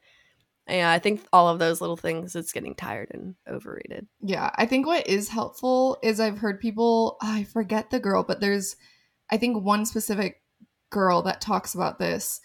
yeah, 0.69 0.91
I 0.91 0.99
think 0.99 1.21
all 1.33 1.49
of 1.49 1.59
those 1.59 1.81
little 1.81 1.97
things 1.97 2.35
it's 2.37 2.53
getting 2.53 2.73
tired 2.75 3.09
and 3.11 3.35
overrated. 3.49 4.07
Yeah, 4.21 4.49
I 4.55 4.65
think 4.65 4.85
what 4.87 5.05
is 5.07 5.27
helpful 5.27 5.97
is 6.01 6.21
I've 6.21 6.37
heard 6.37 6.61
people, 6.61 7.17
I 7.21 7.43
forget 7.43 7.89
the 7.89 7.99
girl, 7.99 8.23
but 8.23 8.39
there's, 8.39 8.77
I 9.29 9.35
think, 9.35 9.61
one 9.61 9.85
specific 9.85 10.41
girl 10.89 11.21
that 11.23 11.41
talks 11.41 11.75
about 11.75 11.99
this, 11.99 12.39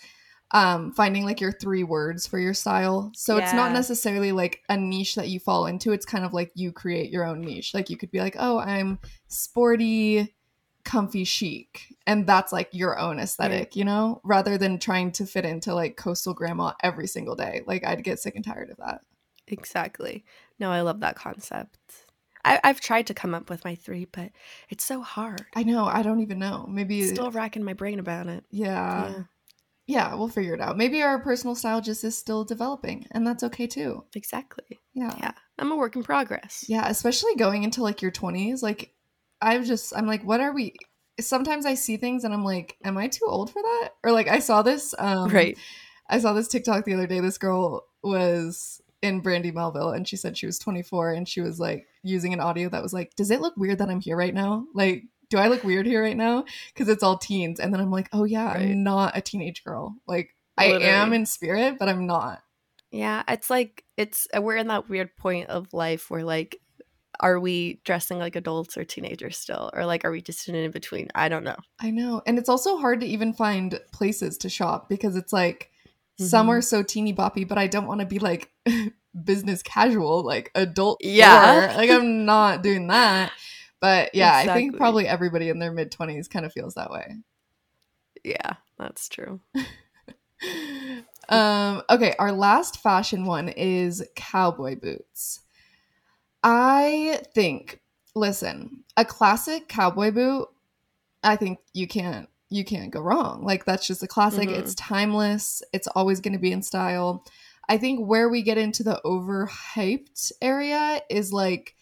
um, 0.50 0.92
finding 0.92 1.24
like 1.24 1.40
your 1.40 1.52
three 1.52 1.84
words 1.84 2.26
for 2.26 2.38
your 2.38 2.54
style. 2.54 3.10
So 3.14 3.36
it's 3.36 3.52
not 3.52 3.72
necessarily 3.72 4.32
like 4.32 4.62
a 4.68 4.76
niche 4.76 5.14
that 5.16 5.28
you 5.28 5.40
fall 5.40 5.66
into. 5.66 5.92
It's 5.92 6.06
kind 6.06 6.24
of 6.24 6.32
like 6.32 6.52
you 6.54 6.72
create 6.72 7.10
your 7.10 7.24
own 7.24 7.40
niche. 7.42 7.74
Like 7.74 7.90
you 7.90 7.96
could 7.96 8.10
be 8.10 8.20
like, 8.20 8.36
oh, 8.38 8.58
I'm 8.58 8.98
sporty, 9.28 10.34
comfy 10.84 11.24
chic. 11.24 11.94
And 12.06 12.26
that's 12.26 12.50
like 12.50 12.70
your 12.72 12.98
own 12.98 13.18
aesthetic, 13.18 13.76
you 13.76 13.84
know, 13.84 14.22
rather 14.24 14.56
than 14.56 14.78
trying 14.78 15.12
to 15.12 15.26
fit 15.26 15.44
into 15.44 15.74
like 15.74 15.96
coastal 15.96 16.32
grandma 16.32 16.72
every 16.82 17.06
single 17.06 17.36
day. 17.36 17.62
Like 17.66 17.86
I'd 17.86 18.04
get 18.04 18.18
sick 18.18 18.34
and 18.34 18.44
tired 18.44 18.70
of 18.70 18.78
that. 18.78 19.02
Exactly. 19.46 20.24
No, 20.58 20.70
I 20.70 20.80
love 20.80 21.00
that 21.00 21.16
concept. 21.16 21.76
I, 22.44 22.60
I've 22.64 22.80
tried 22.80 23.06
to 23.08 23.14
come 23.14 23.34
up 23.34 23.50
with 23.50 23.64
my 23.64 23.74
three, 23.74 24.06
but 24.06 24.30
it's 24.70 24.84
so 24.84 25.02
hard. 25.02 25.44
I 25.54 25.64
know. 25.64 25.84
I 25.84 26.02
don't 26.02 26.20
even 26.20 26.38
know. 26.38 26.66
Maybe 26.68 27.02
Still 27.06 27.30
racking 27.30 27.64
my 27.64 27.74
brain 27.74 27.98
about 27.98 28.26
it. 28.26 28.44
Yeah. 28.50 29.10
yeah, 29.10 29.22
Yeah, 29.88 30.14
we'll 30.14 30.28
figure 30.28 30.52
it 30.52 30.60
out. 30.60 30.76
Maybe 30.76 31.00
our 31.00 31.18
personal 31.18 31.54
style 31.54 31.80
just 31.80 32.04
is 32.04 32.16
still 32.16 32.44
developing, 32.44 33.06
and 33.10 33.26
that's 33.26 33.42
okay 33.42 33.66
too. 33.66 34.04
exactly. 34.14 34.78
Yeah. 34.92 35.14
Yeah, 35.18 35.32
I'm 35.58 35.72
a 35.72 35.76
work 35.76 35.96
in 35.96 36.02
progress. 36.02 36.66
Yeah, 36.68 36.86
especially 36.88 37.34
going 37.36 37.62
into 37.62 37.82
like 37.82 38.02
your 38.02 38.12
20s. 38.12 38.62
Like, 38.62 38.92
I'm 39.40 39.64
just, 39.64 39.96
I'm 39.96 40.06
like, 40.06 40.22
what 40.24 40.40
are 40.40 40.52
we? 40.52 40.74
Sometimes 41.18 41.64
I 41.64 41.72
see 41.72 41.96
things 41.96 42.24
and 42.24 42.34
I'm 42.34 42.44
like, 42.44 42.76
am 42.84 42.98
I 42.98 43.08
too 43.08 43.24
old 43.26 43.50
for 43.50 43.62
that? 43.62 43.90
Or 44.04 44.12
like, 44.12 44.28
I 44.28 44.40
saw 44.40 44.60
this, 44.60 44.94
um, 44.98 45.30
right. 45.30 45.56
I 46.10 46.18
saw 46.18 46.34
this 46.34 46.48
TikTok 46.48 46.84
the 46.84 46.94
other 46.94 47.06
day. 47.06 47.20
This 47.20 47.38
girl 47.38 47.86
was 48.02 48.82
in 49.00 49.20
Brandy 49.20 49.52
Melville 49.52 49.90
and 49.90 50.06
she 50.06 50.16
said 50.16 50.36
she 50.36 50.46
was 50.46 50.58
24 50.58 51.12
and 51.12 51.26
she 51.26 51.40
was 51.40 51.58
like 51.58 51.86
using 52.02 52.34
an 52.34 52.40
audio 52.40 52.68
that 52.68 52.82
was 52.82 52.92
like, 52.92 53.14
does 53.14 53.30
it 53.30 53.40
look 53.40 53.56
weird 53.56 53.78
that 53.78 53.88
I'm 53.88 54.00
here 54.00 54.16
right 54.16 54.34
now? 54.34 54.66
Like, 54.74 55.04
do 55.30 55.38
I 55.38 55.48
look 55.48 55.64
weird 55.64 55.86
here 55.86 56.02
right 56.02 56.16
now? 56.16 56.44
Because 56.72 56.88
it's 56.88 57.02
all 57.02 57.18
teens. 57.18 57.60
And 57.60 57.72
then 57.72 57.80
I'm 57.80 57.90
like, 57.90 58.08
oh 58.12 58.24
yeah, 58.24 58.52
Right. 58.54 58.62
I'm 58.70 58.82
not 58.82 59.16
a 59.16 59.20
teenage 59.20 59.62
girl. 59.64 59.94
Like, 60.06 60.34
I 60.56 60.66
am 60.66 61.12
in 61.12 61.26
spirit, 61.26 61.78
but 61.78 61.88
I'm 61.88 62.06
not. 62.06 62.42
Yeah, 62.90 63.22
it's 63.28 63.50
like 63.50 63.84
it's 63.96 64.26
we're 64.34 64.56
in 64.56 64.68
that 64.68 64.88
weird 64.88 65.14
point 65.16 65.48
of 65.50 65.72
life 65.74 66.10
where 66.10 66.24
like 66.24 66.56
are 67.20 67.38
we 67.38 67.80
dressing 67.84 68.18
like 68.18 68.34
adults 68.36 68.76
or 68.78 68.84
teenagers 68.84 69.36
still 69.36 69.70
or 69.74 69.84
like 69.84 70.04
are 70.04 70.10
we 70.10 70.22
just 70.22 70.48
in 70.48 70.70
between? 70.70 71.08
I 71.14 71.28
don't 71.28 71.44
know. 71.44 71.56
I 71.80 71.90
know. 71.90 72.22
And 72.26 72.38
it's 72.38 72.48
also 72.48 72.78
hard 72.78 73.00
to 73.00 73.06
even 73.06 73.32
find 73.34 73.78
places 73.92 74.38
to 74.38 74.48
shop 74.48 74.88
because 74.88 75.16
it's 75.16 75.32
like 75.32 75.70
some 76.18 76.46
Mhm. 76.46 76.50
are 76.50 76.62
so 76.62 76.82
teeny 76.82 77.12
boppy, 77.12 77.46
but 77.46 77.58
I 77.58 77.66
don't 77.66 77.86
want 77.86 78.00
to 78.00 78.06
be 78.06 78.18
like 78.18 78.50
business 79.24 79.62
casual, 79.62 80.24
like 80.24 80.50
adult. 80.54 80.98
Yeah. 81.00 81.68
store. 81.68 81.76
Like 81.76 81.90
I'm 81.90 82.24
not 82.24 82.62
doing 82.62 82.86
that. 82.88 83.32
But 83.80 84.14
yeah, 84.14 84.34
I 84.34 84.46
think 84.54 84.76
probably 84.76 85.06
everybody 85.06 85.48
in 85.48 85.58
their 85.58 85.72
mid 85.72 85.92
20s 85.92 86.28
kind 86.28 86.44
of 86.44 86.52
feels 86.52 86.74
that 86.74 86.90
way. 86.90 87.16
Yeah, 88.24 88.54
that's 88.78 89.08
true. 89.08 89.40
um 91.28 91.82
okay, 91.90 92.14
our 92.18 92.32
last 92.32 92.80
fashion 92.82 93.24
one 93.26 93.48
is 93.50 94.04
cowboy 94.16 94.76
boots. 94.76 95.40
I 96.42 97.20
think 97.34 97.80
listen, 98.14 98.84
a 98.96 99.04
classic 99.04 99.68
cowboy 99.68 100.10
boot, 100.10 100.48
I 101.22 101.36
think 101.36 101.58
you 101.72 101.86
can't 101.86 102.28
you 102.50 102.64
can't 102.64 102.90
go 102.90 103.00
wrong. 103.00 103.44
Like 103.44 103.64
that's 103.64 103.86
just 103.86 104.02
a 104.02 104.08
classic. 104.08 104.48
Mhm. 104.48 104.58
It's 104.58 104.74
timeless. 104.74 105.62
It's 105.72 105.88
always 105.88 106.20
going 106.20 106.32
to 106.32 106.38
be 106.38 106.52
in 106.52 106.62
style. 106.62 107.24
I 107.68 107.76
think 107.76 108.06
where 108.08 108.28
we 108.30 108.40
get 108.42 108.56
into 108.56 108.82
the 108.82 109.00
overhyped 109.04 110.32
area 110.40 111.02
is 111.10 111.32
like 111.32 111.74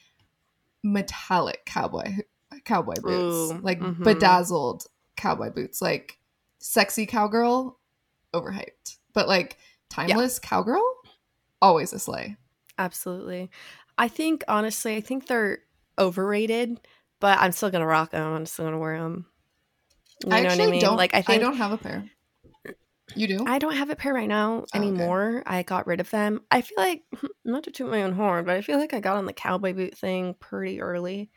metallic 0.93 1.65
cowboy 1.67 2.17
cowboy 2.65 2.95
boots, 3.03 3.53
Ooh, 3.53 3.61
like 3.63 3.81
mhm. 3.81 4.03
bedazzled 4.03 4.87
cowboy 5.17 5.51
boots, 5.51 5.83
like 5.83 6.19
sexy 6.59 7.07
cowgirl, 7.07 7.79
overhyped. 8.33 8.97
But 9.13 9.29
like 9.29 9.57
timeless 9.89 10.39
cowgirl, 10.39 10.85
always 11.61 11.93
a 11.93 11.99
sleigh. 11.99 12.37
Absolutely. 12.79 13.51
I 13.99 14.09
think 14.09 14.45
honestly, 14.49 14.97
I 14.97 15.01
think 15.01 15.27
they're 15.27 15.61
overrated, 15.99 16.81
but 17.21 17.39
I'm 17.41 17.53
still 17.53 17.71
gonna 17.71 17.87
rock 17.87 18.11
them. 18.11 18.35
I'm 18.35 18.47
still 18.47 18.67
gonna 18.67 18.79
wear 18.79 19.01
them. 19.01 19.27
You 20.25 20.33
I 20.33 20.41
know 20.41 20.49
actually 20.49 20.61
what 20.61 20.69
I 20.69 20.71
mean? 20.73 20.81
don't. 20.81 20.97
like 20.97 21.15
I 21.15 21.23
think 21.23 21.43
I, 21.43 21.45
don't 21.45 21.57
have 21.57 21.73
a 21.73 21.79
pair. 21.79 22.05
You 23.15 23.27
do? 23.29 23.47
I 23.47 23.59
don't 23.59 23.77
have 23.77 23.91
a 23.91 23.97
pair 23.97 24.13
right 24.13 24.29
now 24.29 24.67
okay. 24.75 24.79
anymore. 24.79 25.43
I 25.47 25.63
got 25.63 25.87
rid 25.87 26.01
of 26.01 26.11
them. 26.11 26.41
I 26.51 26.61
feel 26.61 26.79
like 26.79 27.05
not 27.45 27.65
to 27.65 27.71
toot 27.71 27.91
my 27.91 28.03
own 28.03 28.13
horn, 28.13 28.45
but 28.45 28.57
I 28.57 28.63
feel 28.63 28.79
like 28.79 28.95
I 28.95 29.01
got 29.01 29.17
on 29.17 29.27
the 29.27 29.33
cowboy 29.33 29.73
boot 29.75 29.97
thing 29.97 30.35
pretty 30.41 30.81
early. 30.81 31.31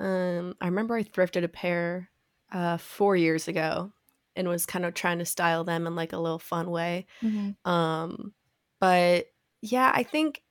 Um, 0.00 0.56
I 0.60 0.66
remember 0.66 0.96
I 0.96 1.04
thrifted 1.04 1.44
a 1.44 1.48
pair 1.48 2.10
uh, 2.52 2.78
four 2.78 3.16
years 3.16 3.48
ago 3.48 3.92
and 4.36 4.48
was 4.48 4.66
kind 4.66 4.84
of 4.84 4.94
trying 4.94 5.20
to 5.20 5.26
style 5.26 5.64
them 5.64 5.86
in 5.86 5.96
like 5.96 6.12
a 6.12 6.18
little 6.18 6.40
fun 6.40 6.70
way. 6.70 7.06
Mhm. 7.22 7.56
Um, 7.64 8.34
but 8.80 9.26
yeah, 9.62 9.92
I 9.94 10.04
think. 10.04 10.43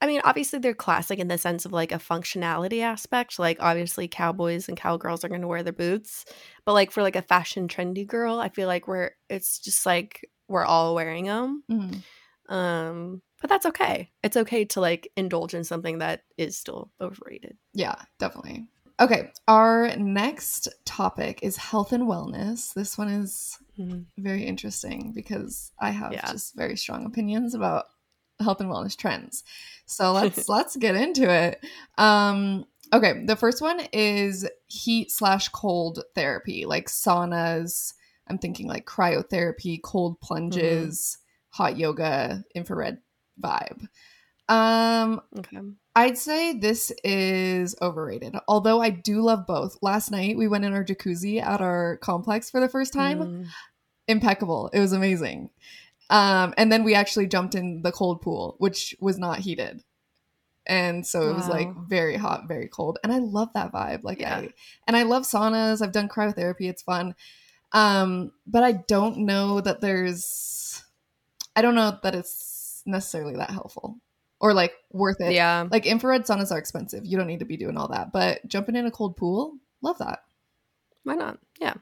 I 0.00 0.06
mean, 0.06 0.20
obviously 0.24 0.58
they're 0.60 0.74
classic 0.74 1.18
in 1.18 1.28
the 1.28 1.38
sense 1.38 1.64
of 1.64 1.72
like 1.72 1.90
a 1.92 1.96
functionality 1.98 2.82
aspect. 2.82 3.38
Like 3.38 3.56
obviously 3.60 4.06
cowboys 4.08 4.68
and 4.68 4.76
cowgirls 4.76 5.24
are 5.24 5.28
going 5.28 5.40
to 5.40 5.48
wear 5.48 5.62
their 5.62 5.72
boots, 5.72 6.24
but 6.64 6.72
like 6.72 6.90
for 6.92 7.02
like 7.02 7.16
a 7.16 7.22
fashion 7.22 7.66
trendy 7.68 8.06
girl, 8.06 8.38
I 8.38 8.48
feel 8.48 8.68
like 8.68 8.86
we're 8.86 9.10
it's 9.28 9.58
just 9.58 9.84
like 9.84 10.28
we're 10.46 10.64
all 10.64 10.94
wearing 10.94 11.24
them. 11.26 11.64
Mhm. 11.70 12.02
Um, 12.48 13.22
but 13.40 13.50
that's 13.50 13.66
okay. 13.66 14.10
It's 14.22 14.36
okay 14.36 14.64
to 14.66 14.80
like 14.80 15.10
indulge 15.16 15.54
in 15.54 15.64
something 15.64 15.98
that 15.98 16.22
is 16.36 16.56
still 16.56 16.92
overrated. 17.00 17.56
Yeah, 17.74 17.96
definitely. 18.18 18.66
Okay, 19.00 19.30
our 19.46 19.94
next 19.96 20.68
topic 20.84 21.40
is 21.42 21.56
health 21.56 21.92
and 21.92 22.04
wellness. 22.04 22.74
This 22.74 22.98
one 22.98 23.08
is 23.08 23.58
very 24.16 24.44
interesting 24.44 25.12
because 25.12 25.70
I 25.78 25.90
have 25.90 26.12
Yeah. 26.12 26.32
just 26.32 26.56
very 26.56 26.76
strong 26.76 27.04
opinions 27.06 27.54
about 27.54 27.86
health 28.40 28.60
and 28.60 28.70
wellness 28.70 28.96
trends. 28.96 29.44
So 29.86 30.12
let's 30.14 30.48
let's 30.48 30.76
get 30.76 30.94
into 30.94 31.30
it. 31.30 31.64
Um 31.96 32.64
okay, 32.92 33.24
the 33.26 33.36
first 33.36 33.60
one 33.60 33.80
is 33.92 34.48
heat 34.66 35.10
slash 35.10 35.48
cold 35.48 36.02
therapy, 36.14 36.64
like 36.66 36.88
saunas. 36.88 37.94
I'm 38.28 38.38
thinking 38.38 38.66
like 38.68 38.86
cryotherapy, 38.86 39.80
cold 39.82 40.20
plunges, 40.20 41.18
hot 41.50 41.76
yoga, 41.78 42.44
infrared 42.54 42.98
vibe. 43.40 43.88
Um, 44.48 45.20
Okay. 45.38 45.58
I'd 45.96 46.16
say 46.18 46.52
this 46.56 46.92
is 47.02 47.74
overrated. 47.82 48.36
Although 48.46 48.80
I 48.80 48.90
do 48.90 49.20
love 49.20 49.46
both. 49.46 49.76
Last 49.82 50.10
night 50.10 50.36
we 50.38 50.46
went 50.46 50.64
in 50.64 50.72
our 50.72 50.84
jacuzzi 50.84 51.42
at 51.42 51.60
our 51.60 51.96
complex 51.98 52.50
for 52.50 52.60
the 52.60 52.68
first 52.68 52.92
time. 52.92 53.18
Mm, 53.18 53.46
Impeccable. 54.06 54.70
It 54.72 54.80
was 54.80 54.92
amazing. 54.92 55.50
Um, 56.10 56.54
and 56.56 56.72
then 56.72 56.84
we 56.84 56.94
actually 56.94 57.26
jumped 57.26 57.54
in 57.54 57.82
the 57.82 57.92
cold 57.92 58.22
pool, 58.22 58.56
which 58.58 58.94
was 59.00 59.18
not 59.18 59.40
heated. 59.40 59.82
And 60.66 61.06
so 61.06 61.30
it 61.30 61.34
was 61.34 61.48
like 61.48 61.74
very 61.88 62.16
hot, 62.16 62.46
very 62.46 62.68
cold. 62.68 62.98
And 63.02 63.10
I 63.10 63.18
love 63.18 63.48
that 63.54 63.72
vibe. 63.72 64.00
Like 64.04 64.20
Yeah. 64.20 64.36
I 64.36 64.52
and 64.86 64.96
I 64.96 65.04
love 65.04 65.22
saunas. 65.22 65.80
I've 65.80 65.92
done 65.92 66.08
cryotherapy. 66.08 66.68
It's 66.68 66.82
fun. 66.82 67.14
Um, 67.72 68.32
but 68.46 68.62
I 68.62 68.72
don't 68.72 69.18
know 69.18 69.62
that 69.62 69.80
there's 69.80 70.82
I 71.56 71.62
don't 71.62 71.74
know 71.74 71.98
that 72.02 72.14
it's 72.14 72.82
necessarily 72.84 73.34
that 73.36 73.50
helpful 73.50 73.98
or 74.40 74.52
like 74.52 74.74
worth 74.92 75.20
it. 75.20 75.32
yeah. 75.32 75.66
Like 75.70 75.86
infrared 75.86 76.24
saunas 76.24 76.52
are 76.52 76.58
expensive. 76.58 77.04
You 77.06 77.16
don't 77.16 77.26
need 77.26 77.40
to 77.40 77.46
be 77.46 77.56
doing 77.56 77.78
all 77.78 77.88
that. 77.88 78.12
But 78.12 78.46
jumping 78.46 78.76
in 78.76 78.86
a 78.86 78.90
cold 78.90 79.16
pool, 79.16 79.54
love 79.80 79.98
that. 79.98 80.20
Why 81.02 81.14
not? 81.14 81.38
Yeah. 81.60 81.74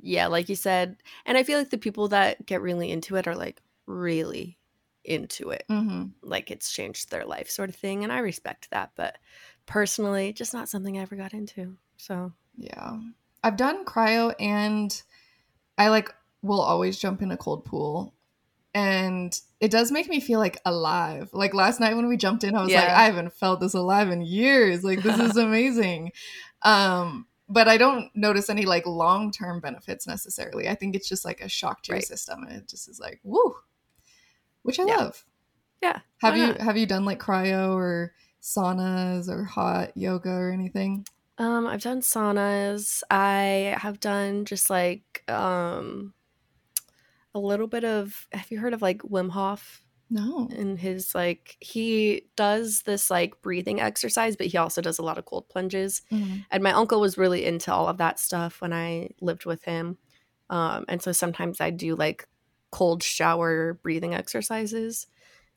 Yeah, 0.00 0.26
like 0.26 0.48
you 0.48 0.56
said. 0.56 0.96
And 1.26 1.38
I 1.38 1.44
feel 1.44 1.58
like 1.58 1.70
the 1.70 1.78
people 1.78 2.08
that 2.08 2.44
get 2.44 2.60
really 2.60 2.90
into 2.90 3.14
it 3.16 3.28
are 3.28 3.36
like 3.36 3.62
really 3.86 4.58
into 5.04 5.50
it. 5.50 5.64
hmm 5.68 6.04
Like 6.22 6.50
it's 6.50 6.72
changed 6.72 7.10
their 7.10 7.24
life 7.24 7.50
sort 7.50 7.68
of 7.68 7.76
thing. 7.76 8.04
And 8.04 8.12
I 8.12 8.18
respect 8.18 8.68
that. 8.70 8.92
But 8.96 9.18
personally, 9.66 10.32
just 10.32 10.54
not 10.54 10.68
something 10.68 10.98
I 10.98 11.02
ever 11.02 11.16
got 11.16 11.32
into. 11.34 11.76
So 11.96 12.32
Yeah. 12.56 12.98
I've 13.42 13.56
done 13.56 13.84
cryo 13.84 14.34
and 14.38 15.02
I 15.76 15.88
like 15.88 16.12
will 16.42 16.60
always 16.60 16.98
jump 16.98 17.22
in 17.22 17.30
a 17.32 17.36
cold 17.36 17.64
pool. 17.64 18.14
And 18.74 19.38
it 19.60 19.70
does 19.70 19.92
make 19.92 20.08
me 20.08 20.18
feel 20.20 20.38
like 20.38 20.58
alive. 20.64 21.28
Like 21.32 21.52
last 21.52 21.78
night 21.80 21.94
when 21.94 22.08
we 22.08 22.16
jumped 22.16 22.42
in, 22.44 22.54
I 22.56 22.62
was 22.62 22.72
like, 22.72 22.88
I 22.88 23.04
haven't 23.04 23.34
felt 23.34 23.60
this 23.60 23.74
alive 23.74 24.10
in 24.10 24.22
years. 24.22 24.82
Like 24.82 25.02
this 25.02 25.18
is 25.18 25.36
amazing. 25.48 26.12
um, 26.62 27.26
but 27.48 27.68
I 27.68 27.76
don't 27.76 28.10
notice 28.14 28.48
any 28.48 28.64
like 28.64 28.86
long 28.86 29.30
term 29.30 29.60
benefits 29.60 30.06
necessarily. 30.06 30.68
I 30.68 30.74
think 30.74 30.94
it's 30.96 31.08
just 31.08 31.24
like 31.24 31.40
a 31.42 31.48
shock 31.50 31.82
to 31.82 31.90
your 31.90 31.96
Right. 31.96 32.04
system. 32.06 32.44
And 32.44 32.52
it 32.52 32.68
just 32.68 32.88
is 32.88 32.98
like, 32.98 33.20
woo. 33.24 33.54
Which 34.62 34.80
I 34.80 34.84
Yeah. 34.86 34.98
love. 34.98 35.24
yeah. 35.82 36.02
Have 36.22 36.36
you 36.36 36.54
have 36.54 36.76
you 36.78 36.86
done 36.86 37.04
like 37.04 37.20
cryo 37.20 37.74
or 37.74 38.14
saunas 38.42 39.28
or 39.28 39.44
hot 39.44 39.96
yoga 39.96 40.30
or 40.30 40.52
anything? 40.52 41.06
Um, 41.38 41.66
I've 41.66 41.82
done 41.82 42.00
saunas. 42.00 43.02
I 43.10 43.76
have 43.78 44.00
done 44.00 44.44
just 44.44 44.70
like 44.70 45.24
um 45.30 46.14
a 47.34 47.38
little 47.38 47.66
bit 47.66 47.84
of 47.84 48.28
have 48.32 48.50
you 48.50 48.58
heard 48.58 48.74
of 48.74 48.82
like 48.82 48.98
Wim 49.02 49.30
Hof 49.30 49.82
No. 50.10 50.54
and 50.56 50.78
his 50.78 51.14
like 51.14 51.56
he 51.60 52.28
does 52.36 52.82
this 52.84 53.10
like 53.10 53.40
breathing 53.42 53.80
exercise, 53.80 54.36
but 54.36 54.48
he 54.48 54.58
also 54.58 54.82
does 54.82 54.98
a 54.98 55.02
lot 55.04 55.18
of 55.18 55.26
cold 55.26 55.48
plunges. 55.48 56.02
Mhm. 56.10 56.44
And 56.50 56.62
my 56.62 56.72
uncle 56.72 57.00
was 57.00 57.18
really 57.18 57.44
into 57.46 57.72
all 57.72 57.88
of 57.88 57.98
that 57.98 58.18
stuff 58.20 58.60
when 58.62 58.72
I 58.72 59.10
lived 59.20 59.46
with 59.46 59.64
him. 59.64 59.98
Um, 60.50 60.84
and 60.88 61.02
so 61.02 61.12
sometimes 61.12 61.60
I 61.60 61.70
do 61.70 61.96
like 61.96 62.28
cold 62.72 63.02
shower 63.04 63.74
breathing 63.74 64.14
exercises 64.14 65.06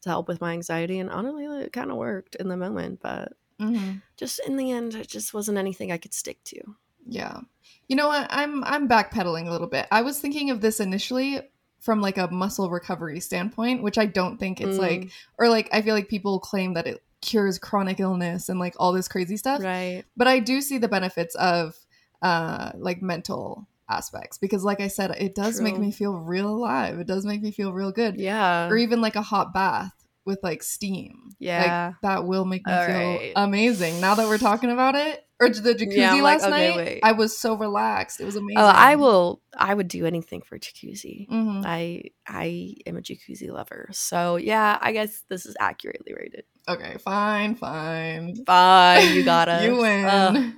to 0.01 0.09
help 0.09 0.27
with 0.27 0.39
my 0.41 0.53
anxiety. 0.53 0.99
And 0.99 1.09
honestly, 1.09 1.45
it 1.45 1.73
kind 1.73 1.89
of 1.89 1.97
worked 1.97 2.35
in 2.35 2.47
the 2.49 2.57
moment, 2.57 2.99
but 3.01 3.33
Mhm. 3.59 4.01
just 4.17 4.39
in 4.45 4.57
the 4.57 4.71
end, 4.71 4.93
it 4.93 5.07
just 5.07 5.33
wasn't 5.33 5.57
anything 5.57 5.91
I 5.91 5.97
could 5.97 6.13
stick 6.13 6.43
to. 6.45 6.75
Yeah. 7.07 7.39
You 7.87 7.95
know 7.95 8.07
what? 8.07 8.27
I'm 8.29 8.63
I'm 8.63 8.87
backpedaling 8.87 9.47
a 9.47 9.51
little 9.51 9.67
bit. 9.67 9.87
I 9.91 10.01
was 10.01 10.19
thinking 10.19 10.51
of 10.51 10.61
this 10.61 10.79
initially 10.79 11.41
from 11.79 12.01
like 12.01 12.17
a 12.17 12.27
muscle 12.31 12.69
recovery 12.69 13.19
standpoint, 13.19 13.83
which 13.83 13.97
I 13.97 14.05
don't 14.07 14.37
think 14.39 14.59
it's 14.59 14.77
Mm, 14.77 14.81
like 14.81 15.09
or 15.37 15.49
like 15.49 15.69
I 15.71 15.81
feel 15.81 15.95
like 15.95 16.07
people 16.09 16.39
claim 16.39 16.73
that 16.73 16.87
it 16.87 17.03
cures 17.21 17.57
chronic 17.57 17.99
illness 17.99 18.49
and 18.49 18.59
like 18.59 18.75
all 18.77 18.91
this 18.91 19.07
crazy 19.07 19.37
stuff. 19.37 19.61
right. 19.63 20.03
But 20.17 20.27
I 20.27 20.39
do 20.39 20.61
see 20.61 20.77
the 20.77 20.87
benefits 20.87 21.33
of 21.35 21.75
uh 22.21 22.71
like 22.75 23.01
mental 23.01 23.67
aspects 23.89 24.37
because 24.37 24.63
like 24.63 24.81
I 24.81 24.87
said, 24.87 25.11
it 25.11 25.35
does 25.35 25.61
make 25.61 25.77
me 25.77 25.91
feel 25.91 26.13
real 26.15 26.49
alive. 26.49 26.99
It 26.99 27.07
does 27.07 27.25
make 27.25 27.41
me 27.41 27.51
feel 27.51 27.71
real 27.73 27.91
good. 27.91 28.19
Yeah. 28.19 28.67
Or 28.67 28.77
even 28.77 29.01
like 29.01 29.15
a 29.15 29.21
hot 29.21 29.53
bath 29.53 29.93
with 30.25 30.39
like 30.43 30.63
steam. 30.63 31.35
Yeah. 31.39 31.91
Like 31.91 32.01
that 32.01 32.25
will 32.27 32.45
make 32.45 32.65
me 32.65 32.73
All 32.73 32.85
feel 32.85 32.95
right. 32.95 33.33
amazing. 33.35 34.01
Now 34.01 34.15
that 34.15 34.27
we're 34.27 34.37
talking 34.39 34.71
about 34.71 34.95
it. 34.95 35.21
Or 35.39 35.49
the 35.49 35.73
jacuzzi 35.75 35.97
Yeah, 35.97 36.13
I'm 36.13 36.21
like, 36.21 36.39
last 36.39 36.49
okay, 36.49 36.67
night. 36.69 36.77
wait. 36.77 36.99
I 37.03 37.11
was 37.11 37.37
so 37.37 37.55
relaxed. 37.55 38.21
It 38.21 38.25
was 38.25 38.37
amazing. 38.37 38.57
Oh, 38.57 38.65
I 38.65 38.95
will. 38.95 39.41
I 39.57 39.73
would 39.73 39.89
do 39.89 40.05
anything 40.05 40.41
for 40.41 40.57
jacuzzi. 40.57 41.27
hmm 41.27 41.61
I 41.65 42.03
I 42.25 42.75
am 42.85 42.95
a 42.95 43.01
jacuzzi 43.01 43.51
lover. 43.51 43.89
So 43.91 44.37
yeah, 44.37 44.77
I 44.81 44.93
guess 44.93 45.23
this 45.29 45.45
is 45.45 45.55
accurately 45.59 46.13
rated. 46.17 46.45
Okay, 46.69 46.95
fine, 46.99 47.55
fine. 47.55 48.35
Fine, 48.45 49.13
you 49.13 49.23
got 49.25 49.49
us. 49.49 49.65
You 49.65 49.75
win. 49.77 50.05
Ugh. 50.05 50.51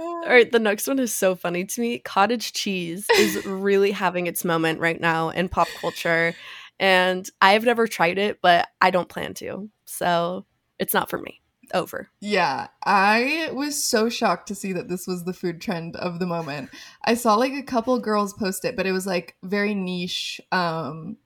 All 0.00 0.28
right, 0.28 0.50
the 0.52 0.58
next 0.58 0.86
one 0.86 0.98
is 0.98 1.12
so 1.12 1.34
funny 1.34 1.64
to 1.64 1.80
me. 1.80 1.98
Cottage 1.98 2.52
cheese 2.52 3.06
is 3.16 3.44
really 3.44 3.90
having 3.90 4.26
its 4.26 4.44
moment 4.44 4.80
right 4.80 5.00
now 5.00 5.30
in 5.30 5.48
pop 5.48 5.68
culture. 5.80 6.34
And 6.78 7.28
I've 7.42 7.64
never 7.64 7.86
tried 7.86 8.18
it, 8.18 8.40
but 8.40 8.68
I 8.80 8.90
don't 8.90 9.08
plan 9.08 9.34
to. 9.34 9.68
So 9.84 10.46
it's 10.78 10.94
not 10.94 11.10
for 11.10 11.18
me. 11.18 11.40
Over. 11.72 12.08
Yeah, 12.20 12.66
I 12.84 13.50
was 13.52 13.80
so 13.80 14.08
shocked 14.08 14.48
to 14.48 14.56
see 14.56 14.72
that 14.72 14.88
this 14.88 15.06
was 15.06 15.22
the 15.22 15.32
food 15.32 15.60
trend 15.60 15.94
of 15.94 16.18
the 16.18 16.26
moment. 16.26 16.70
I 17.04 17.14
saw 17.14 17.36
like 17.36 17.52
a 17.52 17.62
couple 17.62 17.96
girls 18.00 18.32
post 18.32 18.64
it, 18.64 18.74
but 18.74 18.86
it 18.86 18.92
was 18.92 19.06
like 19.06 19.36
very 19.44 19.72
niche, 19.72 20.40
um, 20.50 21.16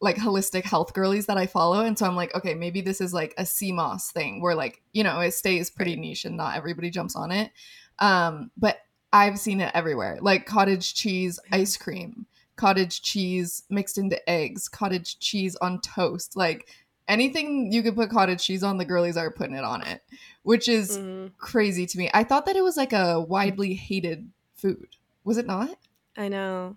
like 0.00 0.16
holistic 0.16 0.64
health 0.64 0.94
girlies 0.94 1.26
that 1.26 1.36
I 1.38 1.46
follow. 1.46 1.84
And 1.84 1.98
so 1.98 2.06
I'm 2.06 2.16
like, 2.16 2.34
okay, 2.34 2.54
maybe 2.54 2.80
this 2.80 3.00
is 3.00 3.12
like 3.12 3.34
a 3.36 3.42
CMOS 3.42 4.12
thing 4.12 4.40
where 4.40 4.54
like, 4.54 4.80
you 4.92 5.02
know, 5.02 5.18
it 5.20 5.32
stays 5.32 5.70
pretty 5.70 5.96
niche 5.96 6.24
and 6.24 6.36
not 6.36 6.56
everybody 6.56 6.90
jumps 6.90 7.16
on 7.16 7.32
it. 7.32 7.50
Um, 7.98 8.50
but 8.56 8.78
I've 9.12 9.38
seen 9.38 9.60
it 9.60 9.72
everywhere 9.74 10.18
like 10.20 10.46
cottage 10.46 10.94
cheese 10.94 11.40
ice 11.50 11.76
cream, 11.76 12.26
cottage 12.56 13.02
cheese 13.02 13.64
mixed 13.70 13.98
into 13.98 14.28
eggs, 14.30 14.68
cottage 14.68 15.18
cheese 15.18 15.56
on 15.56 15.80
toast. 15.80 16.36
Like 16.36 16.68
anything 17.08 17.72
you 17.72 17.82
could 17.82 17.96
put 17.96 18.10
cottage 18.10 18.44
cheese 18.44 18.62
on, 18.62 18.78
the 18.78 18.84
girlies 18.84 19.16
are 19.16 19.30
putting 19.30 19.56
it 19.56 19.64
on 19.64 19.82
it, 19.82 20.02
which 20.42 20.68
is 20.68 20.98
Mhm. 20.98 21.32
crazy 21.38 21.86
to 21.86 21.98
me. 21.98 22.08
I 22.14 22.22
thought 22.22 22.46
that 22.46 22.56
it 22.56 22.62
was 22.62 22.76
like 22.76 22.92
a 22.92 23.20
widely 23.20 23.74
hated 23.74 24.30
food. 24.54 24.88
Was 25.24 25.38
it 25.38 25.46
not? 25.46 25.76
I 26.16 26.28
know. 26.28 26.76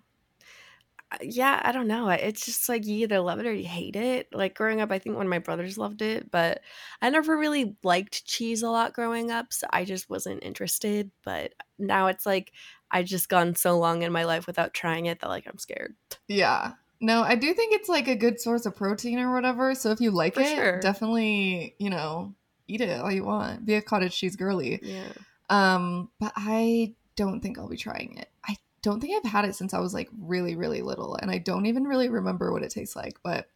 Yeah, 1.20 1.60
I 1.62 1.72
don't 1.72 1.88
know. 1.88 2.08
It's 2.08 2.44
just 2.44 2.68
like 2.68 2.86
you 2.86 2.96
either 2.98 3.20
love 3.20 3.38
it 3.38 3.46
or 3.46 3.52
you 3.52 3.66
hate 3.66 3.96
it. 3.96 4.28
Like 4.32 4.54
growing 4.54 4.80
up, 4.80 4.90
I 4.90 4.98
think 4.98 5.16
one 5.16 5.26
of 5.26 5.30
my 5.30 5.38
brothers 5.38 5.76
loved 5.76 6.02
it, 6.02 6.30
but 6.30 6.60
I 7.00 7.10
never 7.10 7.36
really 7.36 7.76
liked 7.82 8.24
cheese 8.24 8.62
a 8.62 8.70
lot 8.70 8.92
growing 8.92 9.30
up, 9.30 9.52
so 9.52 9.66
I 9.70 9.84
just 9.84 10.08
wasn't 10.08 10.44
interested. 10.44 11.10
But 11.24 11.52
now 11.78 12.06
it's 12.06 12.24
like 12.26 12.52
I've 12.90 13.06
just 13.06 13.28
gone 13.28 13.54
so 13.54 13.78
long 13.78 14.02
in 14.02 14.12
my 14.12 14.24
life 14.24 14.46
without 14.46 14.74
trying 14.74 15.06
it 15.06 15.20
that 15.20 15.28
like 15.28 15.46
I'm 15.46 15.58
scared. 15.58 15.94
Yeah. 16.28 16.72
No, 17.00 17.22
I 17.22 17.34
do 17.34 17.52
think 17.52 17.74
it's 17.74 17.88
like 17.88 18.06
a 18.06 18.14
good 18.14 18.40
source 18.40 18.64
of 18.64 18.76
protein 18.76 19.18
or 19.18 19.34
whatever. 19.34 19.74
So 19.74 19.90
if 19.90 20.00
you 20.00 20.12
like 20.12 20.34
For 20.34 20.42
it, 20.42 20.54
sure. 20.54 20.80
definitely, 20.80 21.74
you 21.78 21.90
know, 21.90 22.34
eat 22.68 22.80
it 22.80 23.00
all 23.00 23.10
you 23.10 23.24
want. 23.24 23.66
Be 23.66 23.74
a 23.74 23.82
cottage 23.82 24.16
cheese 24.16 24.36
girly. 24.36 24.78
Yeah. 24.82 25.12
Um, 25.50 26.10
but 26.20 26.32
I 26.36 26.94
don't 27.16 27.40
think 27.40 27.58
I'll 27.58 27.68
be 27.68 27.76
trying 27.76 28.16
it. 28.18 28.28
I 28.46 28.56
don't 28.82 29.00
think 29.00 29.14
I've 29.16 29.30
had 29.30 29.44
it 29.44 29.54
since 29.54 29.72
I 29.74 29.78
was 29.80 29.94
like 29.94 30.08
really, 30.20 30.56
really 30.56 30.82
little, 30.82 31.14
and 31.16 31.30
I 31.30 31.38
don't 31.38 31.66
even 31.66 31.84
really 31.84 32.08
remember 32.08 32.52
what 32.52 32.62
it 32.62 32.70
tastes 32.70 32.96
like. 32.96 33.18
But 33.22 33.46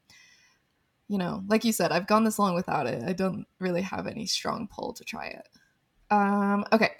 you 1.08 1.18
know, 1.18 1.42
like 1.48 1.64
you 1.64 1.72
said, 1.72 1.92
I've 1.92 2.06
gone 2.08 2.24
this 2.24 2.38
long 2.38 2.54
without 2.54 2.86
it. 2.86 3.02
I 3.06 3.12
don't 3.12 3.46
really 3.60 3.82
have 3.82 4.06
any 4.06 4.26
strong 4.26 4.68
pull 4.68 4.92
to 4.94 5.04
try 5.04 5.26
it. 5.26 5.48
Um, 6.10 6.64
okay. 6.72 6.92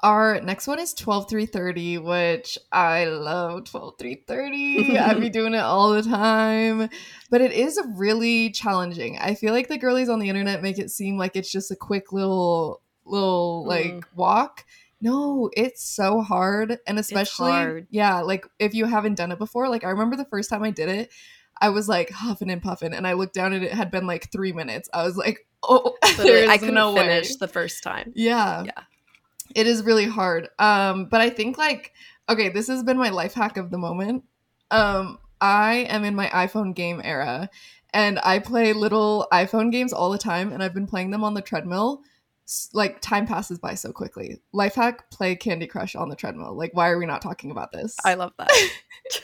Our 0.00 0.38
next 0.42 0.66
one 0.66 0.78
is 0.78 0.92
12330, 0.92 1.96
which 1.98 2.58
I 2.70 3.06
love 3.06 3.64
12330. 3.64 4.98
I'd 4.98 5.20
be 5.20 5.30
doing 5.30 5.54
it 5.54 5.60
all 5.60 5.92
the 5.94 6.02
time. 6.02 6.90
But 7.30 7.40
it 7.40 7.52
is 7.52 7.80
really 7.96 8.50
challenging. 8.50 9.16
I 9.18 9.34
feel 9.34 9.54
like 9.54 9.68
the 9.68 9.78
girlies 9.78 10.10
on 10.10 10.18
the 10.18 10.28
internet 10.28 10.62
make 10.62 10.78
it 10.78 10.90
seem 10.90 11.16
like 11.16 11.36
it's 11.36 11.50
just 11.50 11.70
a 11.70 11.76
quick 11.76 12.12
little 12.12 12.82
little 13.06 13.64
like 13.66 13.92
Mm. 13.94 14.04
walk. 14.14 14.64
No, 15.00 15.50
it's 15.56 15.84
so 15.84 16.20
hard. 16.22 16.78
And 16.86 16.98
especially 16.98 17.52
hard. 17.52 17.86
yeah, 17.90 18.20
like 18.20 18.46
if 18.58 18.74
you 18.74 18.86
haven't 18.86 19.16
done 19.16 19.32
it 19.32 19.38
before, 19.38 19.68
like 19.68 19.84
I 19.84 19.90
remember 19.90 20.16
the 20.16 20.24
first 20.24 20.50
time 20.50 20.62
I 20.62 20.70
did 20.70 20.88
it, 20.88 21.12
I 21.60 21.68
was 21.68 21.88
like 21.88 22.10
huffing 22.10 22.50
and 22.50 22.62
puffing 22.62 22.94
and 22.94 23.06
I 23.06 23.12
looked 23.12 23.34
down 23.34 23.52
and 23.52 23.64
it 23.64 23.72
had 23.72 23.90
been 23.90 24.06
like 24.06 24.30
3 24.32 24.52
minutes. 24.52 24.88
I 24.92 25.04
was 25.04 25.16
like, 25.16 25.46
"Oh, 25.62 25.96
there's 26.16 26.48
I 26.48 26.58
couldn't 26.58 26.74
no 26.74 26.94
finish 26.94 27.30
way." 27.30 27.36
the 27.40 27.48
first 27.48 27.82
time. 27.82 28.12
Yeah. 28.14 28.64
Yeah. 28.64 28.82
It 29.54 29.66
is 29.66 29.82
really 29.82 30.06
hard. 30.06 30.48
Um, 30.58 31.06
but 31.06 31.20
I 31.20 31.30
think 31.30 31.58
like 31.58 31.92
okay, 32.28 32.48
this 32.48 32.68
has 32.68 32.82
been 32.82 32.96
my 32.96 33.10
life 33.10 33.34
hack 33.34 33.56
of 33.56 33.70
the 33.70 33.78
moment. 33.78 34.24
Um, 34.70 35.18
I 35.40 35.86
am 35.90 36.04
in 36.04 36.14
my 36.14 36.28
iPhone 36.28 36.74
game 36.74 37.00
era 37.04 37.50
and 37.92 38.18
I 38.20 38.38
play 38.38 38.72
little 38.72 39.28
iPhone 39.32 39.70
games 39.70 39.92
all 39.92 40.10
the 40.10 40.18
time 40.18 40.52
and 40.52 40.62
I've 40.62 40.74
been 40.74 40.86
playing 40.86 41.10
them 41.10 41.22
on 41.22 41.34
the 41.34 41.42
treadmill. 41.42 42.02
Like 42.72 43.00
time 43.00 43.26
passes 43.26 43.58
by 43.58 43.74
so 43.74 43.92
quickly. 43.92 44.40
Life 44.52 44.74
hack, 44.74 45.10
play 45.10 45.34
Candy 45.36 45.66
Crush 45.66 45.94
on 45.94 46.08
the 46.08 46.16
treadmill. 46.16 46.56
Like 46.56 46.72
why 46.74 46.90
are 46.90 46.98
we 46.98 47.06
not 47.06 47.22
talking 47.22 47.50
about 47.50 47.72
this? 47.72 47.96
I 48.04 48.14
love 48.14 48.32
that. 48.38 48.50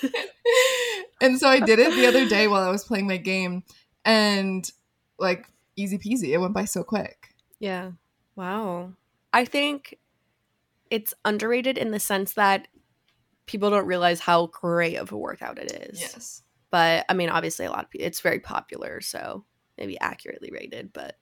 and 1.20 1.38
so 1.38 1.48
I 1.48 1.60
did 1.60 1.78
it 1.78 1.94
the 1.94 2.06
other 2.06 2.28
day 2.28 2.48
while 2.48 2.62
I 2.62 2.70
was 2.70 2.84
playing 2.84 3.06
my 3.06 3.18
game. 3.18 3.62
and 4.04 4.70
like 5.18 5.46
easy 5.76 5.98
peasy. 5.98 6.28
It 6.28 6.38
went 6.38 6.54
by 6.54 6.64
so 6.64 6.82
quick. 6.82 7.34
Yeah. 7.58 7.92
Wow. 8.36 8.92
I 9.32 9.44
think 9.44 9.98
it's 10.90 11.14
underrated 11.24 11.78
in 11.78 11.90
the 11.90 12.00
sense 12.00 12.32
that 12.32 12.68
people 13.46 13.70
don't 13.70 13.86
realize 13.86 14.20
how 14.20 14.46
great 14.46 14.96
of 14.96 15.12
a 15.12 15.16
workout 15.16 15.58
it 15.58 15.70
is. 15.72 16.00
Yes. 16.00 16.42
But 16.70 17.04
I 17.08 17.14
mean, 17.14 17.28
obviously, 17.28 17.66
a 17.66 17.70
lot 17.70 17.84
of 17.84 17.90
people, 17.90 18.06
it's 18.06 18.20
very 18.20 18.40
popular, 18.40 19.00
so 19.00 19.44
maybe 19.76 19.98
accurately 20.00 20.50
rated, 20.52 20.92
but 20.92 21.16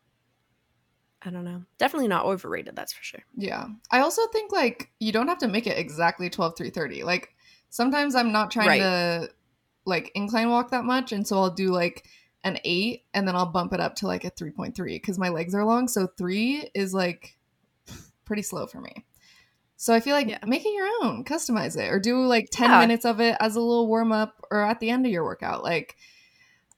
I 1.22 1.30
don't 1.30 1.44
know. 1.44 1.62
Definitely 1.78 2.08
not 2.08 2.24
overrated, 2.26 2.76
that's 2.76 2.92
for 2.92 3.02
sure. 3.02 3.24
Yeah. 3.36 3.66
I 3.90 4.00
also 4.00 4.26
think 4.28 4.52
like 4.52 4.90
you 5.00 5.10
don't 5.12 5.28
have 5.28 5.38
to 5.38 5.48
make 5.48 5.66
it 5.66 5.76
exactly 5.78 6.30
12 6.30 6.56
330. 6.56 7.02
Like 7.02 7.34
sometimes 7.70 8.14
I'm 8.14 8.30
not 8.32 8.50
trying 8.50 8.68
Right. 8.68 8.78
to 8.78 9.30
like 9.84 10.12
incline 10.14 10.48
walk 10.50 10.70
that 10.70 10.84
much 10.84 11.12
and 11.12 11.26
so 11.26 11.36
I'll 11.38 11.50
do 11.50 11.68
like 11.68 12.06
an 12.44 12.58
8 12.64 13.04
and 13.14 13.26
then 13.26 13.34
I'll 13.34 13.46
bump 13.50 13.72
it 13.72 13.80
up 13.80 13.96
to 13.96 14.06
like 14.06 14.24
a 14.24 14.30
3.3 14.30 15.02
cuz 15.02 15.18
my 15.18 15.28
legs 15.28 15.54
are 15.54 15.64
long, 15.64 15.88
so 15.88 16.06
3 16.06 16.70
is 16.74 16.94
like 16.94 17.36
pretty 18.24 18.42
slow 18.42 18.66
for 18.66 18.80
me. 18.80 19.04
So 19.76 19.92
I 19.94 20.00
feel 20.00 20.14
like 20.14 20.28
Yeah. 20.28 20.38
make 20.46 20.64
it 20.64 20.72
your 20.72 20.88
own, 21.02 21.24
customize 21.24 21.76
it 21.76 21.90
or 21.90 21.98
do 21.98 22.24
like 22.26 22.48
10 22.52 22.70
Yeah. 22.70 22.78
minutes 22.80 23.04
of 23.04 23.20
it 23.20 23.36
as 23.40 23.56
a 23.56 23.60
little 23.60 23.88
warm 23.88 24.12
up 24.12 24.44
or 24.52 24.62
at 24.62 24.78
the 24.78 24.90
end 24.90 25.04
of 25.04 25.10
your 25.10 25.24
workout. 25.24 25.64
Like 25.64 25.96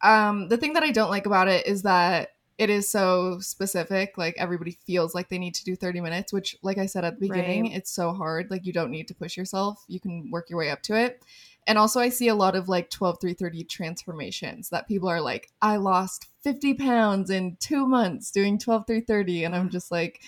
um 0.03 0.48
the 0.48 0.57
thing 0.57 0.72
that 0.72 0.83
I 0.83 0.92
don't 0.92 1.11
like 1.11 1.26
about 1.26 1.48
it 1.48 1.66
is 1.66 1.83
that 1.83 2.31
it 2.61 2.68
is 2.68 2.87
so 2.87 3.38
specific. 3.40 4.18
Like 4.18 4.35
everybody 4.37 4.73
feels 4.73 5.14
like 5.14 5.31
they 5.31 5.38
need 5.38 5.55
to 5.55 5.64
do 5.64 5.75
30 5.75 6.03
minutes, 6.03 6.31
which, 6.31 6.59
like 6.61 6.77
I 6.77 6.85
said 6.85 7.07
at 7.07 7.14
the 7.18 7.27
beginning, 7.27 7.62
Right. 7.62 7.75
it's 7.75 7.90
so 7.90 8.12
hard. 8.12 8.51
Like 8.51 8.66
you 8.66 8.73
don't 8.75 8.90
need 8.90 9.09
to 9.09 9.14
push 9.14 9.35
yourself. 9.35 9.83
You 9.88 9.99
can 9.99 10.31
work 10.31 10.51
your 10.51 10.59
way 10.59 10.68
up 10.68 10.83
to 10.83 10.94
it. 10.94 11.25
And 11.66 11.79
also, 11.79 12.01
I 12.01 12.11
see 12.11 12.29
a 12.29 12.35
lot 12.35 12.55
of 12.57 12.68
like 12.68 12.90
12 12.90 13.18
330 13.18 13.64
transformations 13.64 14.68
that 14.68 14.87
people 14.87 15.09
are 15.09 15.23
like, 15.23 15.51
I 15.62 15.77
lost 15.77 16.27
50 16.42 16.75
pounds 16.75 17.31
in 17.31 17.57
two 17.61 17.87
months 17.87 18.31
doing 18.31 18.59
12 18.59 18.87
330. 18.87 19.44
And 19.44 19.57
I'm 19.57 19.70
just 19.70 19.90
like, 19.90 20.20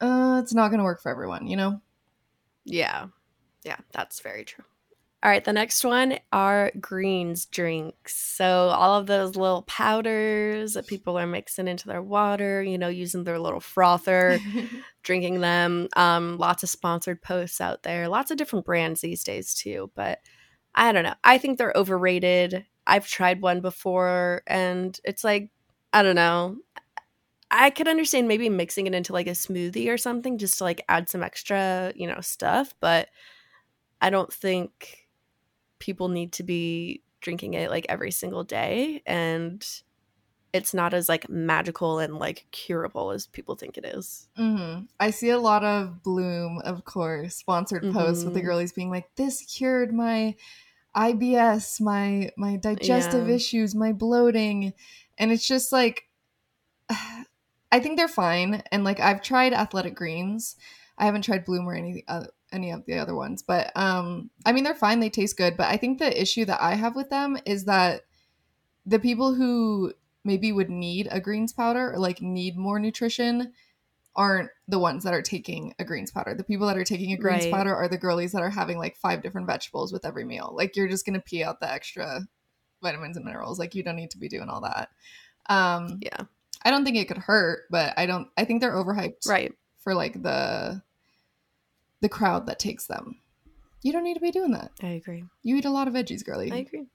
uh, 0.00 0.38
it's 0.44 0.54
not 0.54 0.68
going 0.68 0.78
to 0.78 0.84
work 0.84 1.02
for 1.02 1.10
everyone, 1.10 1.48
you 1.48 1.56
know? 1.56 1.80
Yeah. 2.64 3.08
Yeah, 3.64 3.78
that's 3.92 4.20
very 4.20 4.44
true. 4.44 4.64
All 5.22 5.30
right, 5.30 5.44
the 5.44 5.52
next 5.52 5.84
one 5.84 6.18
are 6.32 6.72
greens 6.80 7.46
drinks. 7.46 8.16
So, 8.16 8.70
all 8.70 8.98
of 8.98 9.06
those 9.06 9.36
little 9.36 9.62
powders 9.62 10.74
that 10.74 10.88
people 10.88 11.16
are 11.16 11.28
mixing 11.28 11.68
into 11.68 11.86
their 11.86 12.02
water, 12.02 12.60
you 12.60 12.76
know, 12.76 12.88
using 12.88 13.22
their 13.22 13.38
little 13.38 13.60
frother, 13.60 14.40
drinking 15.04 15.40
them. 15.40 15.88
Um, 15.94 16.38
lots 16.38 16.64
of 16.64 16.70
sponsored 16.70 17.22
posts 17.22 17.60
out 17.60 17.84
there, 17.84 18.08
lots 18.08 18.32
of 18.32 18.36
different 18.36 18.64
brands 18.66 19.00
these 19.00 19.22
days, 19.22 19.54
too. 19.54 19.92
But 19.94 20.18
I 20.74 20.90
don't 20.90 21.04
know. 21.04 21.14
I 21.22 21.38
think 21.38 21.56
they're 21.58 21.72
overrated. 21.76 22.66
I've 22.84 23.06
tried 23.06 23.42
one 23.42 23.60
before, 23.60 24.42
and 24.48 24.98
it's 25.04 25.22
like, 25.22 25.50
I 25.92 26.02
don't 26.02 26.16
know. 26.16 26.56
I 27.50 27.70
could 27.70 27.88
understand 27.88 28.28
maybe 28.28 28.48
mixing 28.48 28.86
it 28.86 28.94
into 28.94 29.12
like 29.12 29.26
a 29.26 29.32
smoothie 29.32 29.88
or 29.92 29.98
something 29.98 30.38
just 30.38 30.58
to 30.58 30.64
like 30.64 30.84
add 30.88 31.08
some 31.08 31.22
extra, 31.22 31.92
you 31.94 32.06
know, 32.06 32.20
stuff, 32.20 32.74
but 32.80 33.08
I 34.00 34.10
don't 34.10 34.32
think 34.32 35.01
people 35.82 36.08
need 36.08 36.32
to 36.32 36.44
be 36.44 37.02
drinking 37.20 37.54
it 37.54 37.68
like 37.68 37.84
every 37.88 38.12
single 38.12 38.44
day 38.44 39.02
and 39.04 39.66
it's 40.52 40.72
not 40.72 40.94
as 40.94 41.08
like 41.08 41.28
magical 41.28 41.98
and 41.98 42.18
like 42.18 42.46
curable 42.52 43.10
as 43.10 43.26
people 43.26 43.56
think 43.56 43.76
it 43.76 43.84
is. 43.84 44.28
hmm 44.36 44.82
I 45.00 45.10
see 45.10 45.30
a 45.30 45.38
lot 45.38 45.64
of 45.64 46.02
Bloom, 46.04 46.60
of 46.64 46.84
course, 46.84 47.34
sponsored 47.34 47.90
posts 47.90 48.24
with 48.24 48.34
the 48.34 48.40
Mhm. 48.40 48.44
girlies 48.44 48.72
being 48.72 48.90
like, 48.90 49.10
"This 49.16 49.42
cured 49.42 49.92
my 49.92 50.36
IBS, 50.94 51.80
my 51.80 52.30
my 52.36 52.56
digestive 52.56 53.28
Yeah. 53.28 53.34
issues, 53.34 53.74
my 53.74 53.92
bloating," 53.92 54.72
and 55.18 55.32
it's 55.32 55.46
just 55.48 55.72
like, 55.72 56.08
I 56.90 57.80
think 57.80 57.96
they're 57.96 58.08
fine. 58.08 58.62
And 58.70 58.84
like 58.84 59.00
I've 59.00 59.22
tried 59.22 59.52
Athletic 59.54 59.94
Greens, 59.96 60.56
I 60.98 61.06
haven't 61.06 61.22
tried 61.22 61.44
Bloom 61.44 61.68
or 61.68 61.74
any 61.74 62.04
uh, 62.08 62.26
any 62.52 62.70
of 62.70 62.84
the 62.86 62.98
other 62.98 63.14
ones, 63.14 63.42
but 63.42 63.72
um, 63.76 64.30
I 64.46 64.52
mean 64.52 64.64
they're 64.64 64.74
fine. 64.74 65.00
They 65.00 65.10
taste 65.10 65.36
good, 65.36 65.56
but 65.56 65.66
I 65.68 65.76
think 65.76 65.98
the 65.98 66.20
issue 66.20 66.44
that 66.46 66.60
I 66.62 66.74
have 66.74 66.94
with 66.96 67.10
them 67.10 67.38
is 67.46 67.64
that 67.64 68.02
the 68.86 68.98
people 68.98 69.34
who 69.34 69.92
maybe 70.24 70.52
would 70.52 70.70
need 70.70 71.08
a 71.10 71.20
greens 71.20 71.52
powder 71.52 71.92
or 71.92 71.98
like 71.98 72.22
need 72.22 72.56
more 72.56 72.78
nutrition 72.78 73.52
aren't 74.14 74.50
the 74.68 74.78
ones 74.78 75.04
that 75.04 75.14
are 75.14 75.22
taking 75.22 75.74
a 75.78 75.84
greens 75.84 76.10
powder. 76.10 76.34
The 76.34 76.44
people 76.44 76.66
that 76.66 76.76
are 76.76 76.84
taking 76.84 77.12
a 77.12 77.16
greens 77.16 77.44
Right. 77.44 77.52
powder 77.52 77.74
are 77.74 77.88
the 77.88 77.96
girlies 77.98 78.32
that 78.32 78.42
are 78.42 78.50
having 78.50 78.78
like 78.78 78.96
five 78.96 79.22
different 79.22 79.46
vegetables 79.46 79.92
with 79.92 80.04
every 80.04 80.24
meal. 80.24 80.52
Like 80.54 80.76
you're 80.76 80.88
just 80.88 81.06
gonna 81.06 81.20
pee 81.20 81.42
out 81.42 81.60
the 81.60 81.70
extra 81.70 82.20
vitamins 82.82 83.16
and 83.16 83.24
minerals. 83.24 83.58
Like 83.58 83.74
you 83.74 83.82
don't 83.82 83.96
need 83.96 84.10
to 84.10 84.18
be 84.18 84.28
doing 84.28 84.48
all 84.48 84.60
that. 84.62 84.90
Um 85.48 85.98
Yeah. 86.02 86.24
I 86.64 86.70
don't 86.70 86.84
think 86.84 86.96
it 86.96 87.08
could 87.08 87.18
hurt, 87.18 87.62
but 87.70 87.94
I 87.96 88.06
don't 88.06 88.28
I 88.36 88.44
think 88.44 88.60
they're 88.60 88.74
overhyped 88.74 89.26
Right. 89.26 89.52
for 89.78 89.94
like 89.94 90.22
the 90.22 90.82
the 92.02 92.08
crowd 92.08 92.46
that 92.46 92.58
takes 92.58 92.86
them. 92.86 93.16
You 93.82 93.92
don't 93.92 94.04
need 94.04 94.14
to 94.14 94.20
be 94.20 94.30
doing 94.30 94.52
that. 94.52 94.72
I 94.82 94.88
agree. 94.88 95.24
You 95.42 95.56
eat 95.56 95.64
a 95.64 95.70
lot 95.70 95.88
of 95.88 95.94
veggies, 95.94 96.24
girly. 96.24 96.52
I 96.52 96.56
agree. 96.56 96.86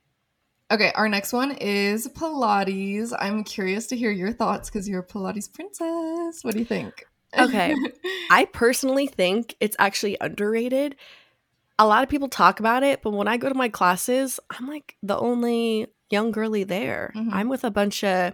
Okay, 0.69 0.91
our 0.95 1.07
next 1.09 1.33
one 1.33 1.51
is 1.51 2.07
Pilates. 2.09 3.13
I'm 3.17 3.43
curious 3.43 3.87
to 3.87 3.97
hear 3.97 4.11
your 4.11 4.33
thoughts 4.33 4.69
because 4.69 4.87
you're 4.87 4.99
a 4.99 5.05
Pilates 5.07 5.51
princess. 5.51 6.43
What 6.43 6.53
do 6.53 6.59
you 6.59 6.65
think? 6.65 7.05
Okay. 7.37 7.73
I 8.29 8.45
personally 8.45 9.07
think 9.07 9.55
it's 9.59 9.75
actually 9.79 10.17
underrated. 10.19 10.97
A 11.79 11.87
lot 11.87 12.03
of 12.03 12.09
people 12.09 12.27
talk 12.27 12.59
about 12.59 12.83
it, 12.83 13.01
but 13.01 13.11
when 13.11 13.27
I 13.27 13.37
go 13.37 13.47
to 13.47 13.55
my 13.55 13.69
classes, 13.69 14.39
I'm 14.49 14.67
like 14.67 14.97
the 15.01 15.17
only 15.17 15.87
young 16.09 16.31
girly 16.31 16.63
there. 16.63 17.13
Mhm. 17.15 17.29
I'm 17.31 17.49
with 17.49 17.63
a 17.63 17.71
bunch 17.71 18.03
of 18.03 18.33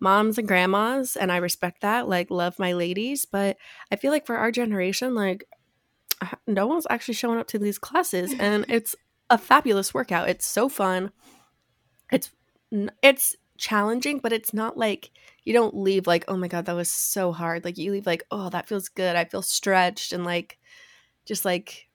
moms 0.00 0.38
and 0.38 0.48
grandmas, 0.48 1.16
and 1.16 1.30
I 1.30 1.36
respect 1.36 1.82
that. 1.82 2.08
Like, 2.08 2.30
love 2.30 2.58
my 2.58 2.72
ladies, 2.72 3.24
but 3.24 3.56
I 3.90 3.96
feel 3.96 4.10
like 4.10 4.26
for 4.26 4.36
our 4.36 4.50
generation, 4.50 5.14
like, 5.14 5.44
no 6.46 6.66
one's 6.66 6.86
actually 6.90 7.14
showing 7.14 7.38
up 7.38 7.48
to 7.48 7.58
these 7.58 7.78
classes, 7.78 8.34
and 8.38 8.64
it's 8.68 8.94
a 9.30 9.38
fabulous 9.38 9.94
workout. 9.94 10.28
It's 10.28 10.46
so 10.46 10.68
fun. 10.68 11.10
It's 12.12 12.30
it's 13.02 13.36
challenging, 13.56 14.18
but 14.18 14.32
it's 14.32 14.52
not 14.52 14.76
like 14.76 15.10
you 15.44 15.52
don't 15.52 15.76
leave 15.76 16.06
like, 16.06 16.24
oh 16.28 16.36
my 16.36 16.48
god, 16.48 16.66
that 16.66 16.76
was 16.76 16.90
so 16.90 17.32
hard. 17.32 17.64
Like 17.64 17.78
you 17.78 17.92
leave 17.92 18.06
like, 18.06 18.24
oh, 18.30 18.50
that 18.50 18.68
feels 18.68 18.88
good. 18.88 19.16
I 19.16 19.24
feel 19.24 19.42
stretched 19.42 20.12
and 20.12 20.24
like 20.24 20.58
just 21.24 21.44
like 21.44 21.88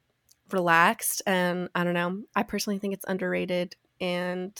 relaxed. 0.51 1.21
And 1.25 1.69
I 1.75 1.83
don't 1.83 1.93
know. 1.93 2.23
I 2.35 2.43
personally 2.43 2.79
think 2.79 2.93
it's 2.93 3.05
underrated, 3.07 3.75
and 3.99 4.57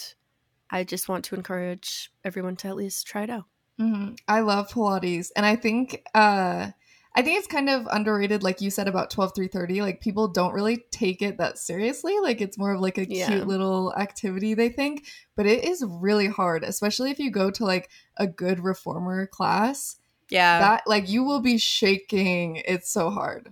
I 0.70 0.84
just 0.84 1.10
want 1.10 1.26
to 1.26 1.36
encourage 1.36 2.12
everyone 2.24 2.56
to 2.58 2.68
at 2.68 2.76
least 2.76 3.08
try 3.08 3.24
it 3.24 3.30
out. 3.30 3.46
hmm 3.78 4.14
I 4.28 4.42
love 4.42 4.70
Pilates, 4.70 5.30
and 5.36 5.46
I 5.46 5.56
think 5.56 6.04
uh, 6.14 6.72
I 7.16 7.22
think 7.24 7.40
it's 7.40 7.48
kind 7.48 7.70
of 7.70 7.88
underrated, 7.92 8.44
like 8.44 8.62
you 8.62 8.70
said 8.70 8.88
about 8.88 9.10
twelve 9.10 9.34
three 9.36 9.48
thirty. 9.48 9.82
Like 9.82 10.00
people 10.00 10.28
don't 10.28 10.54
really 10.54 10.86
take 10.92 11.22
it 11.22 11.38
that 11.38 11.58
seriously. 11.58 12.18
Like 12.22 12.40
it's 12.40 12.58
more 12.58 12.74
of 12.74 12.82
like 12.82 12.98
a 12.98 13.06
Yeah. 13.10 13.28
cute 13.28 13.48
little 13.48 13.94
activity 13.96 14.54
they 14.54 14.70
think, 14.70 15.08
but 15.36 15.46
it 15.46 15.64
is 15.64 15.84
really 15.86 16.28
hard, 16.28 16.64
especially 16.64 17.10
if 17.12 17.20
you 17.20 17.32
go 17.32 17.50
to 17.52 17.66
like 17.66 17.90
a 18.18 18.28
good 18.28 18.60
reformer 18.60 19.26
class. 19.26 19.98
Yeah, 20.30 20.60
that 20.60 20.84
like 20.86 21.10
you 21.10 21.24
will 21.24 21.40
be 21.42 21.58
shaking. 21.58 22.58
It's 22.58 22.92
so 22.92 23.10
hard. 23.10 23.50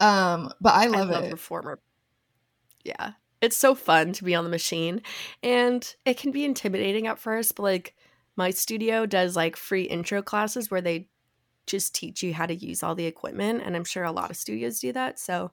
Um, 0.00 0.52
but 0.60 0.74
I 0.74 0.86
love, 0.86 1.10
it. 1.10 1.30
reformer. 1.30 1.78
Yeah, 2.84 3.12
it's 3.40 3.56
so 3.56 3.74
fun 3.76 4.12
to 4.14 4.24
be 4.24 4.34
on 4.34 4.42
the 4.44 4.50
machine, 4.50 5.02
and 5.42 5.94
it 6.04 6.16
can 6.16 6.32
be 6.32 6.44
intimidating 6.44 7.06
at 7.06 7.20
first. 7.20 7.54
But 7.54 7.62
like 7.62 7.94
my 8.34 8.50
studio 8.50 9.06
does 9.06 9.36
like 9.36 9.56
free 9.56 9.84
intro 9.84 10.20
classes 10.22 10.70
where 10.70 10.80
they 10.80 11.06
just 11.70 11.94
teach 11.94 12.22
you 12.22 12.34
how 12.34 12.46
to 12.46 12.54
use 12.54 12.82
all 12.82 12.94
the 12.94 13.06
equipment, 13.06 13.62
and 13.64 13.76
I'm 13.76 13.84
sure 13.84 14.04
a 14.04 14.12
lot 14.12 14.30
of 14.30 14.36
studios 14.36 14.80
do 14.80 14.92
that. 14.92 15.18
So 15.18 15.52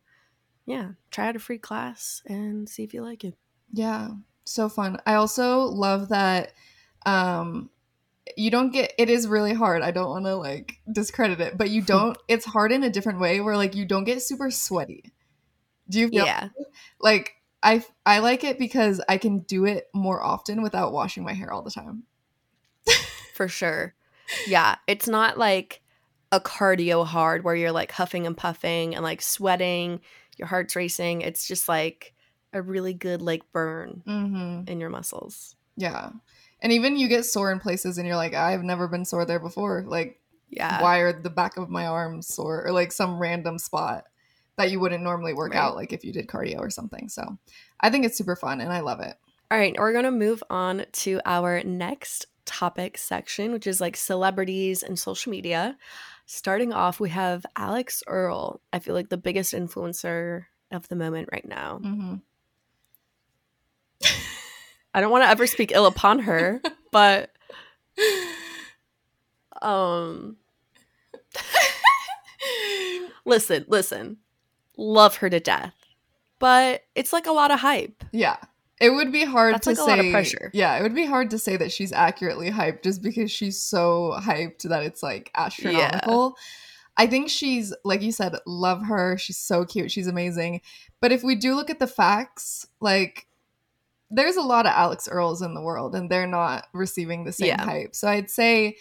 yeah, 0.65 0.91
try 1.11 1.29
out 1.29 1.35
a 1.35 1.39
free 1.39 1.59
class 1.59 2.23
and 2.27 2.69
see 2.69 2.83
if 2.83 2.93
you 2.93 3.01
like 3.03 3.23
it. 3.23 3.35
Yeah, 3.71 4.09
so 4.45 4.69
fun. 4.69 4.99
I 5.05 5.15
also 5.15 5.61
love 5.61 6.09
that 6.09 6.53
um 7.05 7.69
you 8.37 8.51
don't 8.51 8.71
get 8.71 8.93
it 8.97 9.09
is 9.09 9.27
really 9.27 9.53
hard. 9.53 9.81
I 9.81 9.91
don't 9.91 10.09
want 10.09 10.25
to 10.25 10.35
like 10.35 10.79
discredit 10.91 11.41
it, 11.41 11.57
but 11.57 11.69
you 11.69 11.81
don't 11.83 12.17
it's 12.27 12.45
hard 12.45 12.71
in 12.71 12.83
a 12.83 12.89
different 12.89 13.19
way 13.19 13.41
where 13.41 13.57
like 13.57 13.75
you 13.75 13.85
don't 13.85 14.03
get 14.05 14.21
super 14.21 14.51
sweaty. 14.51 15.13
Do 15.89 15.99
you 15.99 16.09
feel 16.09 16.27
Yeah, 16.27 16.49
like 17.01 17.33
I 17.63 17.85
I 18.05 18.19
like 18.19 18.43
it 18.43 18.59
because 18.59 19.01
I 19.09 19.17
can 19.17 19.39
do 19.39 19.65
it 19.65 19.89
more 19.93 20.23
often 20.23 20.61
without 20.63 20.93
washing 20.93 21.23
my 21.23 21.33
hair 21.33 21.51
all 21.53 21.63
the 21.63 21.71
time. 21.71 22.03
for 23.33 23.47
sure. 23.47 23.93
Yeah, 24.45 24.75
it's 24.87 25.07
not 25.07 25.37
like 25.37 25.81
a 26.31 26.39
cardio 26.39 27.05
hard 27.05 27.43
where 27.43 27.55
you're 27.55 27.71
like 27.71 27.91
huffing 27.91 28.25
and 28.27 28.35
puffing 28.35 28.95
and 28.95 29.03
like 29.03 29.21
sweating, 29.21 30.01
your 30.37 30.47
heart's 30.47 30.75
racing. 30.75 31.21
It's 31.21 31.47
just 31.47 31.67
like 31.69 32.13
a 32.53 32.61
really 32.61 32.93
good 32.93 33.21
like 33.21 33.43
burn 33.51 34.03
Mhm. 34.07 34.67
in 34.69 34.79
your 34.79 34.89
muscles. 34.89 35.55
Yeah. 35.75 36.09
And 36.61 36.71
even 36.73 36.97
you 36.97 37.07
get 37.07 37.25
sore 37.25 37.51
in 37.51 37.59
places 37.59 37.97
and 37.97 38.07
you're 38.07 38.15
like 38.15 38.33
I've 38.33 38.63
never 38.63 38.87
been 38.87 39.05
sore 39.05 39.25
there 39.25 39.39
before. 39.39 39.83
Like 39.87 40.19
Yeah. 40.49 40.81
why 40.81 40.99
are 40.99 41.13
the 41.13 41.29
back 41.29 41.57
of 41.57 41.69
my 41.69 41.85
arms 41.85 42.27
sore 42.27 42.65
or 42.65 42.71
like 42.71 42.91
some 42.91 43.19
random 43.19 43.57
spot 43.59 44.05
that 44.57 44.71
you 44.71 44.79
wouldn't 44.79 45.03
normally 45.03 45.33
work 45.33 45.53
Right. 45.53 45.59
out 45.59 45.75
like 45.75 45.93
if 45.93 46.03
you 46.03 46.11
did 46.11 46.27
cardio 46.27 46.57
or 46.59 46.69
something 46.71 47.09
so 47.09 47.37
i 47.79 47.89
think 47.91 48.05
it's 48.05 48.17
super 48.17 48.35
fun 48.35 48.59
and 48.59 48.73
i 48.73 48.79
love 48.79 48.99
it 49.01 49.15
All 49.51 49.57
right, 49.57 49.75
we're 49.77 49.91
going 49.91 50.05
to 50.05 50.11
move 50.11 50.41
on 50.49 50.85
to 50.93 51.21
our 51.25 51.61
next 51.63 52.25
topic 52.45 52.97
section, 52.97 53.51
which 53.53 53.67
is 53.67 53.79
like 53.79 53.95
celebrities 53.95 54.83
and 54.83 54.97
social 54.97 55.29
media. 55.31 55.77
Starting 56.29 56.73
off, 56.73 56.99
we 56.99 57.09
have 57.09 57.45
Alix 57.55 58.03
Earle. 58.05 58.59
I 58.73 58.79
feel 58.79 58.93
like 58.93 59.07
the 59.07 59.17
biggest 59.17 59.53
influencer 59.53 60.43
of 60.71 60.85
the 60.89 60.95
moment 60.97 61.29
right 61.31 61.47
now. 61.47 61.79
Mm-hmm. 61.81 62.15
I 64.93 64.99
don't 64.99 65.11
want 65.11 65.23
to 65.23 65.29
ever 65.29 65.47
speak 65.47 65.71
ill 65.71 65.85
upon 65.85 66.19
her, 66.19 66.61
but 66.91 67.31
um 69.61 70.35
listen, 73.25 73.63
listen. 73.69 74.17
Love 74.75 75.15
her 75.17 75.29
to 75.29 75.39
death. 75.39 75.73
But 76.39 76.83
it's 76.93 77.13
like 77.13 77.25
a 77.25 77.31
lot 77.31 77.51
of 77.51 77.61
hype. 77.61 78.03
Yeah. 78.11 78.37
It 78.79 78.91
would 78.91 79.11
be 79.11 79.25
hard 79.25 79.55
That's 79.55 79.63
to 79.65 79.71
like 79.71 79.79
a 79.79 79.81
say. 79.81 79.87
lot 79.89 79.99
of 79.99 80.11
pressure. 80.11 80.51
Yeah, 80.53 80.75
it 80.77 80.83
would 80.83 80.93
be 80.93 81.05
hard 81.05 81.31
to 81.31 81.39
say 81.39 81.57
that 81.57 81.71
she's 81.71 81.91
accurately 81.91 82.51
hyped 82.51 82.83
just 82.83 83.01
because 83.01 83.31
she's 83.31 83.59
so 83.59 84.13
hyped 84.19 84.63
that 84.63 84.83
it's 84.83 85.01
like 85.01 85.31
astronomical. 85.35 86.37
I 86.95 87.07
think 87.07 87.29
she's, 87.29 87.73
like 87.83 88.01
you 88.01 88.11
said, 88.11 88.35
love 88.45 88.83
her. 88.83 89.17
She's 89.17 89.37
so 89.37 89.65
cute. 89.65 89.91
She's 89.91 90.07
amazing. 90.07 90.61
But 90.99 91.11
if 91.11 91.23
we 91.23 91.35
do 91.35 91.55
look 91.55 91.69
at 91.69 91.79
the 91.79 91.87
facts, 91.87 92.67
like 92.79 93.27
there's 94.09 94.35
a 94.35 94.41
lot 94.41 94.65
of 94.65 94.71
Alix 94.73 95.07
Earles 95.07 95.41
in 95.41 95.53
the 95.53 95.61
world 95.61 95.93
and 95.95 96.09
they're 96.09 96.27
not 96.27 96.67
receiving 96.73 97.23
the 97.23 97.31
same 97.31 97.47
Yeah. 97.49 97.63
hype. 97.63 97.95
So 97.95 98.07
I'd 98.07 98.29
say 98.29 98.77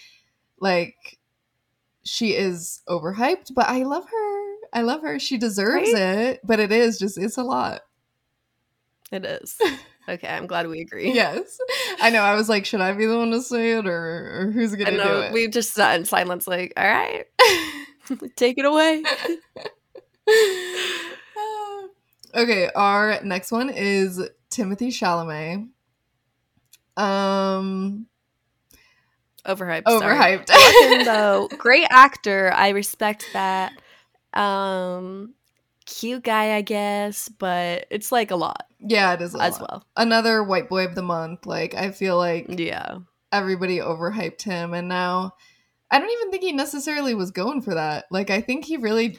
like 0.61 1.19
she 2.05 2.33
is 2.35 2.83
overhyped, 2.89 3.53
but 3.55 3.69
I 3.69 3.83
love 3.83 4.05
her. 4.09 4.55
I 4.73 4.83
love 4.83 5.03
her. 5.03 5.19
She 5.19 5.37
deserves 5.39 5.91
it, 5.93 6.41
but 6.45 6.61
it 6.61 6.71
is 6.73 6.99
just 6.99 7.19
it's 7.19 7.37
a 7.39 7.43
lot. 7.43 7.83
It 9.13 9.25
is. 9.25 9.57
Okay, 10.09 10.29
I'm 10.29 10.47
glad 10.47 10.69
we 10.69 10.83
agree. 10.83 11.13
Yes. 11.13 11.59
I 12.01 12.11
know. 12.11 12.23
I 12.23 12.37
was 12.37 12.49
like, 12.49 12.65
should 12.65 12.81
I 12.81 12.93
be 12.93 13.07
the 13.07 13.19
one 13.19 13.33
to 13.33 13.43
say 13.43 13.73
it 13.73 13.89
or, 13.89 14.43
or 14.43 14.51
who's 14.53 14.73
going 14.77 14.85
to 14.87 14.93
do 14.93 14.97
know 14.99 15.21
it? 15.23 15.33
we 15.33 15.49
just 15.49 15.75
sat 15.75 15.99
in 15.99 16.05
silence, 16.05 16.47
like, 16.47 16.73
all 16.77 16.87
right, 16.87 17.25
take 18.37 18.57
it 18.57 18.65
away. 18.65 19.03
okay, 22.37 22.71
our 22.77 23.19
next 23.25 23.51
one 23.51 23.69
is 23.69 24.21
Timothée 24.49 24.93
Chalamet. 24.93 25.69
Um, 26.97 28.07
Overhyped. 29.45 29.89
sorry. 29.89 30.15
overhyped. 30.15 30.51
Love 30.51 30.93
him, 30.93 31.05
though. 31.05 31.49
Great 31.59 31.89
actor. 31.91 32.53
I 32.55 32.69
respect 32.69 33.27
that. 33.33 33.73
Um, 34.35 35.35
cute 35.87 36.25
guy, 36.25 36.57
I 36.57 36.63
guess, 36.63 37.29
but 37.29 37.87
it's 37.91 38.13
like 38.13 38.31
a 38.31 38.37
lot 38.37 38.67
yeah, 38.81 39.15
it 39.15 39.23
is 39.23 39.35
a 39.35 39.41
as 39.41 39.61
lot. 39.61 39.71
well. 39.71 39.87
Another 39.97 40.43
white 40.43 40.69
boy 40.69 40.85
of 40.85 40.95
the 40.95 41.03
month. 41.03 41.47
Like, 41.47 41.75
I 41.75 41.91
feel 41.91 42.17
like 42.17 42.47
Yeah. 42.49 42.99
everybody 43.33 43.79
overhyped 43.79 44.43
him, 44.43 44.75
and 44.75 44.89
now 44.89 45.35
I 45.91 45.99
don't 45.99 46.11
even 46.11 46.31
think 46.31 46.43
he 46.43 46.53
necessarily 46.53 47.15
was 47.15 47.31
going 47.31 47.63
for 47.63 47.75
that. 47.75 48.07
Like, 48.11 48.31
I 48.31 48.41
think 48.41 48.65
he 48.65 48.77
really 48.77 49.19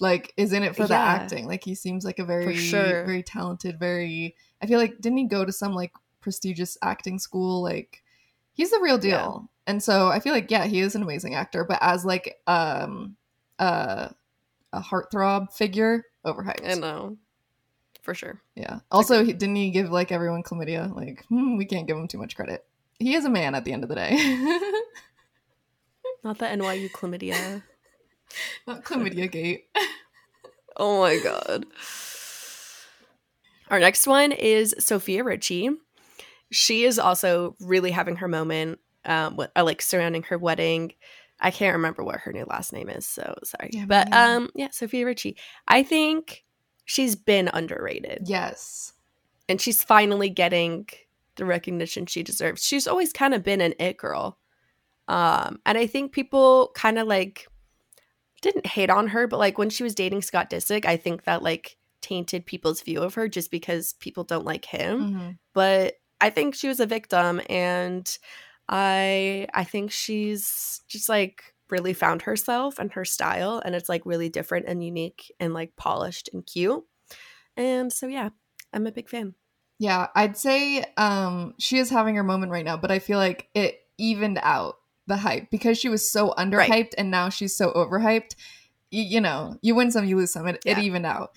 like 0.00 0.32
is 0.36 0.52
in 0.52 0.62
it 0.62 0.74
for 0.74 0.86
the 0.86 0.94
acting. 0.94 1.46
Like, 1.46 1.64
he 1.64 1.74
seems 1.74 2.04
like 2.04 2.18
a 2.18 2.24
very, 2.24 2.56
sure. 2.56 3.04
very 3.04 3.22
talented. 3.22 3.78
Very. 3.78 4.34
I 4.62 4.66
feel 4.66 4.78
like 4.78 5.00
didn't 5.00 5.18
he 5.18 5.24
go 5.24 5.44
to 5.44 5.52
some 5.52 5.72
like 5.72 5.92
prestigious 6.20 6.78
acting 6.82 7.18
school? 7.18 7.62
Like, 7.62 8.02
he's 8.52 8.70
the 8.70 8.80
real 8.80 8.98
deal. 8.98 9.50
And 9.66 9.82
so 9.82 10.08
I 10.08 10.20
feel 10.20 10.32
like 10.32 10.50
yeah, 10.50 10.64
he 10.64 10.80
is 10.80 10.94
an 10.94 11.02
amazing 11.02 11.34
actor, 11.34 11.64
but 11.64 11.78
as 11.82 12.04
like 12.04 12.36
um 12.46 13.16
uh 13.58 14.08
a 14.76 14.80
heartthrob 14.80 15.52
figure, 15.52 16.04
overhyped. 16.24 16.68
I 16.68 16.74
know. 16.74 17.16
For 18.02 18.14
sure. 18.14 18.40
Yeah. 18.54 18.80
Also, 18.92 19.24
he, 19.24 19.32
didn't 19.32 19.56
he 19.56 19.70
give 19.70 19.90
like 19.90 20.12
everyone 20.12 20.42
chlamydia? 20.42 20.94
Like, 20.94 21.24
hmm, 21.26 21.56
we 21.56 21.64
can't 21.64 21.88
give 21.88 21.96
him 21.96 22.06
too 22.06 22.18
much 22.18 22.36
credit. 22.36 22.64
He 22.98 23.14
is 23.14 23.24
a 23.24 23.30
man 23.30 23.54
at 23.54 23.64
the 23.64 23.72
end 23.72 23.82
of 23.82 23.88
the 23.88 23.96
day. 23.96 24.14
Not 26.22 26.38
the 26.38 26.46
NYU 26.46 26.90
chlamydia. 26.90 27.62
Not 28.66 28.84
chlamydia 28.84 29.30
gate. 29.30 29.64
Oh 30.78 31.00
my 31.00 31.18
god. 31.18 31.64
Our 33.70 33.80
next 33.80 34.06
one 34.06 34.30
is 34.30 34.74
Sofia 34.78 35.24
Richie. 35.24 35.70
She 36.50 36.84
is 36.84 36.98
also 36.98 37.56
really 37.60 37.92
having 37.92 38.16
her 38.16 38.28
moment, 38.28 38.78
um, 39.06 39.36
with, 39.36 39.50
uh, 39.56 39.64
like 39.64 39.80
surrounding 39.80 40.24
her 40.24 40.36
wedding. 40.36 40.92
I 41.40 41.50
can't 41.50 41.74
remember 41.76 42.02
what 42.02 42.20
her 42.20 42.32
new 42.32 42.44
last 42.44 42.72
name 42.72 42.88
is, 42.88 43.06
so 43.06 43.34
sorry. 43.44 43.70
Yeah, 43.72 43.84
but 43.86 44.08
neither. 44.08 44.36
um, 44.36 44.50
yeah, 44.54 44.70
Sofia 44.70 45.04
Richie. 45.04 45.36
I 45.68 45.82
think 45.82 46.44
she's 46.86 47.14
been 47.16 47.48
underrated, 47.52 48.22
Yes. 48.26 48.92
and 49.48 49.60
she's 49.60 49.82
finally 49.82 50.30
getting 50.30 50.88
the 51.36 51.44
recognition 51.44 52.06
she 52.06 52.22
deserves. 52.22 52.64
She's 52.64 52.86
always 52.88 53.12
kind 53.12 53.34
of 53.34 53.42
been 53.42 53.60
an 53.60 53.74
it 53.78 53.96
girl, 53.98 54.38
um, 55.08 55.60
and 55.66 55.76
I 55.76 55.86
think 55.86 56.12
people 56.12 56.70
kind 56.74 56.98
of 56.98 57.06
like 57.06 57.46
didn't 58.42 58.66
hate 58.66 58.90
on 58.90 59.08
her, 59.08 59.26
but 59.26 59.38
like 59.38 59.58
when 59.58 59.70
she 59.70 59.82
was 59.82 59.94
dating 59.94 60.22
Scott 60.22 60.48
Disick, 60.50 60.84
I 60.84 60.96
think 60.96 61.24
that 61.24 61.42
like 61.42 61.76
tainted 62.00 62.46
people's 62.46 62.80
view 62.80 63.02
of 63.02 63.14
her 63.14 63.28
just 63.28 63.50
because 63.50 63.94
people 63.94 64.24
don't 64.24 64.44
like 64.44 64.64
him. 64.64 65.14
Mhm. 65.14 65.38
But 65.52 65.94
I 66.20 66.30
think 66.30 66.54
she 66.54 66.68
was 66.68 66.80
a 66.80 66.86
victim, 66.86 67.40
and 67.50 68.18
I 68.68 69.46
I 69.54 69.64
think 69.64 69.92
she's 69.92 70.82
just 70.88 71.08
like 71.08 71.54
really 71.70 71.92
found 71.92 72.22
herself 72.22 72.78
and 72.78 72.92
her 72.92 73.04
style, 73.04 73.60
and 73.64 73.74
it's 73.74 73.88
like 73.88 74.02
really 74.06 74.28
different 74.28 74.66
and 74.66 74.84
unique 74.84 75.32
and 75.40 75.54
like 75.54 75.76
polished 75.76 76.28
and 76.32 76.44
cute. 76.46 76.84
And 77.56 77.92
so 77.92 78.06
yeah, 78.06 78.30
I'm 78.72 78.86
a 78.86 78.92
big 78.92 79.08
fan. 79.08 79.34
Yeah, 79.78 80.08
I'd 80.14 80.36
say 80.36 80.84
um 80.96 81.54
she 81.58 81.78
is 81.78 81.90
having 81.90 82.14
her 82.16 82.24
moment 82.24 82.52
right 82.52 82.64
now, 82.64 82.76
but 82.76 82.90
I 82.90 82.98
feel 82.98 83.18
like 83.18 83.48
it 83.54 83.80
evened 83.98 84.38
out 84.42 84.76
the 85.06 85.16
hype 85.16 85.50
because 85.50 85.78
she 85.78 85.88
was 85.88 86.10
so 86.10 86.32
underhyped 86.36 86.94
and 86.98 87.10
now 87.10 87.28
she's 87.28 87.56
so 87.56 87.72
overhyped. 87.72 88.34
Y- 88.92 89.06
you 89.08 89.20
know, 89.20 89.56
you 89.62 89.74
win 89.74 89.90
some, 89.90 90.04
you 90.04 90.16
lose 90.16 90.32
some. 90.32 90.46
It, 90.48 90.62
it 90.64 90.78
evened 90.82 91.06
out. 91.06 91.30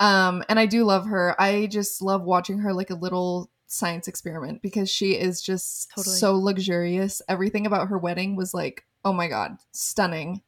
Um, 0.00 0.42
and 0.48 0.58
I 0.58 0.66
do 0.66 0.84
love 0.84 1.06
her. 1.06 1.40
I 1.40 1.66
just 1.66 2.02
love 2.02 2.22
watching 2.22 2.58
her 2.58 2.72
like 2.72 2.90
a 2.90 2.94
little 2.94 3.50
science 3.74 4.06
experiment 4.08 4.62
because 4.62 4.88
she 4.88 5.12
is 5.12 5.42
just 5.42 5.90
Totally. 5.90 6.16
so 6.16 6.34
luxurious. 6.36 7.20
Everything 7.28 7.66
about 7.66 7.88
her 7.88 7.98
wedding 7.98 8.36
was 8.36 8.54
like, 8.54 8.84
oh 9.04 9.12
my 9.12 9.28
god, 9.28 9.58
stunning. 9.72 10.40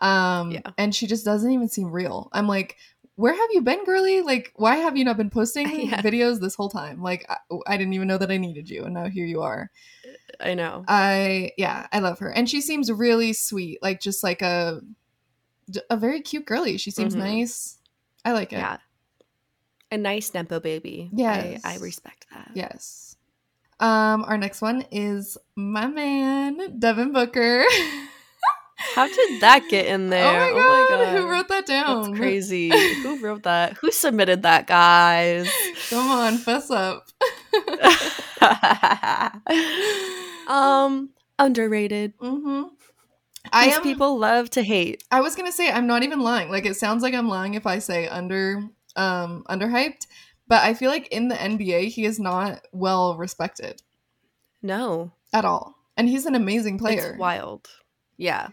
Um, 0.00 0.52
Yeah. 0.52 0.62
and 0.78 0.94
she 0.94 1.06
just 1.06 1.24
doesn't 1.24 1.50
even 1.50 1.68
seem 1.68 1.90
real. 1.92 2.28
I'm 2.32 2.48
like, 2.48 2.76
where 3.16 3.34
have 3.34 3.48
you 3.52 3.60
been, 3.60 3.84
girly? 3.84 4.22
Like, 4.22 4.50
why 4.56 4.76
have 4.76 4.96
you 4.96 5.04
not 5.04 5.18
been 5.18 5.28
posting 5.28 5.68
Yeah. 5.90 6.00
videos 6.00 6.40
this 6.40 6.54
whole 6.54 6.70
time? 6.70 7.02
Like, 7.02 7.26
I, 7.28 7.36
I 7.66 7.76
didn't 7.76 7.92
even 7.92 8.08
know 8.08 8.16
that 8.16 8.30
I 8.30 8.38
needed 8.38 8.70
you, 8.70 8.84
and 8.84 8.94
now 8.94 9.08
here 9.08 9.26
you 9.26 9.42
are. 9.42 9.70
I 10.40 10.54
know. 10.54 10.84
I 10.88 11.52
yeah, 11.58 11.86
I 11.92 11.98
love 11.98 12.18
her, 12.20 12.30
and 12.30 12.48
she 12.48 12.62
seems 12.62 12.90
really 12.90 13.34
sweet, 13.34 13.82
like 13.82 14.00
just 14.00 14.22
like 14.24 14.40
a 14.40 14.80
a 15.90 15.96
very 15.98 16.20
cute 16.22 16.46
girly. 16.46 16.78
She 16.78 16.90
seems 16.90 17.14
Mhm. 17.14 17.18
nice. 17.18 17.76
I 18.24 18.32
like 18.32 18.52
it. 18.54 18.58
Yeah. 18.58 18.78
A 19.92 19.96
nice 19.98 20.32
Nepo 20.34 20.60
baby. 20.60 21.10
Yes. 21.12 21.62
I, 21.64 21.74
I 21.74 21.78
respect 21.78 22.26
that. 22.32 22.50
Yes. 22.54 23.16
Um, 23.80 24.24
our 24.24 24.36
next 24.38 24.60
one 24.60 24.84
is 24.90 25.36
my 25.56 25.86
man 25.86 26.78
Devin 26.78 27.12
Booker. 27.12 27.64
How 28.94 29.06
did 29.06 29.40
that 29.40 29.66
get 29.68 29.86
in 29.86 30.10
there? 30.10 30.24
Oh 30.26 30.54
my, 30.54 30.86
god, 30.88 31.16
who 31.16 31.28
wrote 31.30 31.48
that 31.48 31.66
down? 31.66 32.02
That's 32.10 32.18
crazy. 32.18 32.70
Who 33.02 33.18
wrote 33.20 33.42
that? 33.44 33.74
Who 33.78 33.90
submitted 33.90 34.42
that, 34.42 34.66
guys? 34.66 35.50
Come 35.90 36.10
on, 36.10 36.38
fess 36.38 36.70
up. 36.70 37.06
um, 40.46 41.10
underrated. 41.38 42.14
hmm 42.20 42.62
I 43.52 43.66
These 43.66 43.76
am. 43.76 43.82
people 43.82 44.18
love 44.18 44.50
to 44.50 44.62
hate. 44.62 45.02
I 45.10 45.20
was 45.20 45.34
gonna 45.34 45.52
say 45.52 45.70
I'm 45.70 45.86
not 45.86 46.02
even 46.02 46.20
lying. 46.20 46.50
Like 46.50 46.66
it 46.66 46.76
sounds 46.76 47.02
like 47.02 47.14
I'm 47.14 47.28
lying 47.28 47.54
if 47.54 47.66
I 47.66 47.78
say 47.78 48.06
under 48.08 48.62
um 48.96 49.44
underhyped, 49.48 50.06
but 50.48 50.62
I 50.62 50.74
feel 50.74 50.90
like 50.90 51.08
in 51.08 51.28
the 51.28 51.34
NBA 51.36 51.88
he 51.88 52.04
is 52.04 52.18
not 52.18 52.66
well 52.72 53.16
respected 53.16 53.82
No, 54.62 55.12
at 55.32 55.44
all, 55.44 55.74
and 55.96 56.08
he's 56.08 56.26
an 56.26 56.34
amazing 56.34 56.78
player. 56.78 57.10
it's 57.10 57.18
wild. 57.18 57.68
Yeah, 58.16 58.48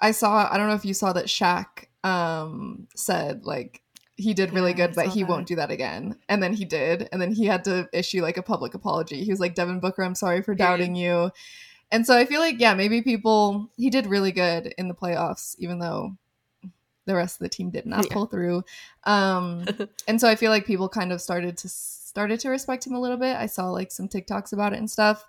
I 0.00 0.10
saw. 0.10 0.48
I 0.50 0.56
don't 0.56 0.68
know 0.68 0.74
if 0.74 0.84
you 0.84 0.94
saw 0.94 1.12
that 1.12 1.26
Shaq 1.26 1.86
um 2.02 2.86
said 2.94 3.44
like 3.44 3.80
he 4.16 4.32
did 4.34 4.52
really 4.52 4.70
Yeah, 4.70 4.86
good, 4.86 4.94
but 4.94 5.08
he 5.08 5.22
that. 5.22 5.28
won't 5.28 5.46
do 5.48 5.56
that 5.56 5.70
again. 5.72 6.16
And 6.28 6.42
then 6.42 6.52
he 6.54 6.64
did, 6.64 7.08
and 7.12 7.20
then 7.20 7.32
he 7.32 7.46
had 7.46 7.64
to 7.64 7.88
issue 7.92 8.22
like 8.22 8.36
a 8.36 8.42
public 8.42 8.74
apology. 8.74 9.24
He 9.24 9.30
was 9.30 9.40
like, 9.40 9.54
"Devin 9.54 9.80
Booker, 9.80 10.02
I'm 10.02 10.14
sorry 10.14 10.42
for 10.42 10.54
doubting 10.54 10.94
you." 10.94 11.30
And 11.92 12.06
so 12.06 12.16
I 12.16 12.24
feel 12.24 12.40
like 12.40 12.58
yeah, 12.58 12.74
maybe 12.74 13.02
people 13.02 13.70
he 13.76 13.90
did 13.90 14.06
really 14.06 14.32
good 14.32 14.74
in 14.78 14.88
the 14.88 14.94
playoffs, 14.94 15.54
even 15.58 15.78
though 15.78 16.16
the 17.06 17.14
rest 17.14 17.36
of 17.36 17.40
the 17.44 17.48
team 17.48 17.70
did 17.70 17.86
not 17.86 18.06
Yeah. 18.06 18.14
pull 18.14 18.26
through. 18.26 18.64
Um, 19.04 19.64
and 20.08 20.20
so 20.20 20.28
I 20.28 20.36
feel 20.36 20.50
like 20.50 20.66
people 20.66 20.88
kind 20.88 21.12
of 21.12 21.20
started 21.20 21.56
to 21.58 21.68
started 21.68 22.40
to 22.40 22.48
respect 22.48 22.86
him 22.86 22.94
a 22.94 23.00
little 23.00 23.16
bit. 23.16 23.36
I 23.36 23.46
saw 23.46 23.70
like 23.70 23.90
some 23.90 24.08
TikToks 24.08 24.52
about 24.52 24.72
it 24.72 24.78
and 24.78 24.90
stuff. 24.90 25.24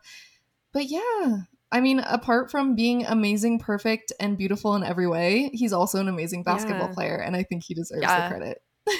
But 0.71 0.85
yeah, 0.85 1.37
I 1.71 1.81
mean, 1.81 1.99
apart 1.99 2.51
from 2.51 2.75
being 2.75 3.05
amazing, 3.05 3.59
perfect, 3.59 4.13
and 4.19 4.37
beautiful 4.37 4.75
in 4.75 4.83
every 4.83 5.07
way, 5.07 5.49
he's 5.53 5.73
also 5.73 5.99
an 5.99 6.07
amazing 6.07 6.43
basketball 6.43 6.87
Yeah. 6.89 6.93
player, 6.93 7.15
and 7.17 7.35
I 7.35 7.43
think 7.43 7.63
he 7.63 7.73
deserves 7.73 8.01
Yeah. 8.03 8.21
the 8.29 8.35
credit. 8.35 8.61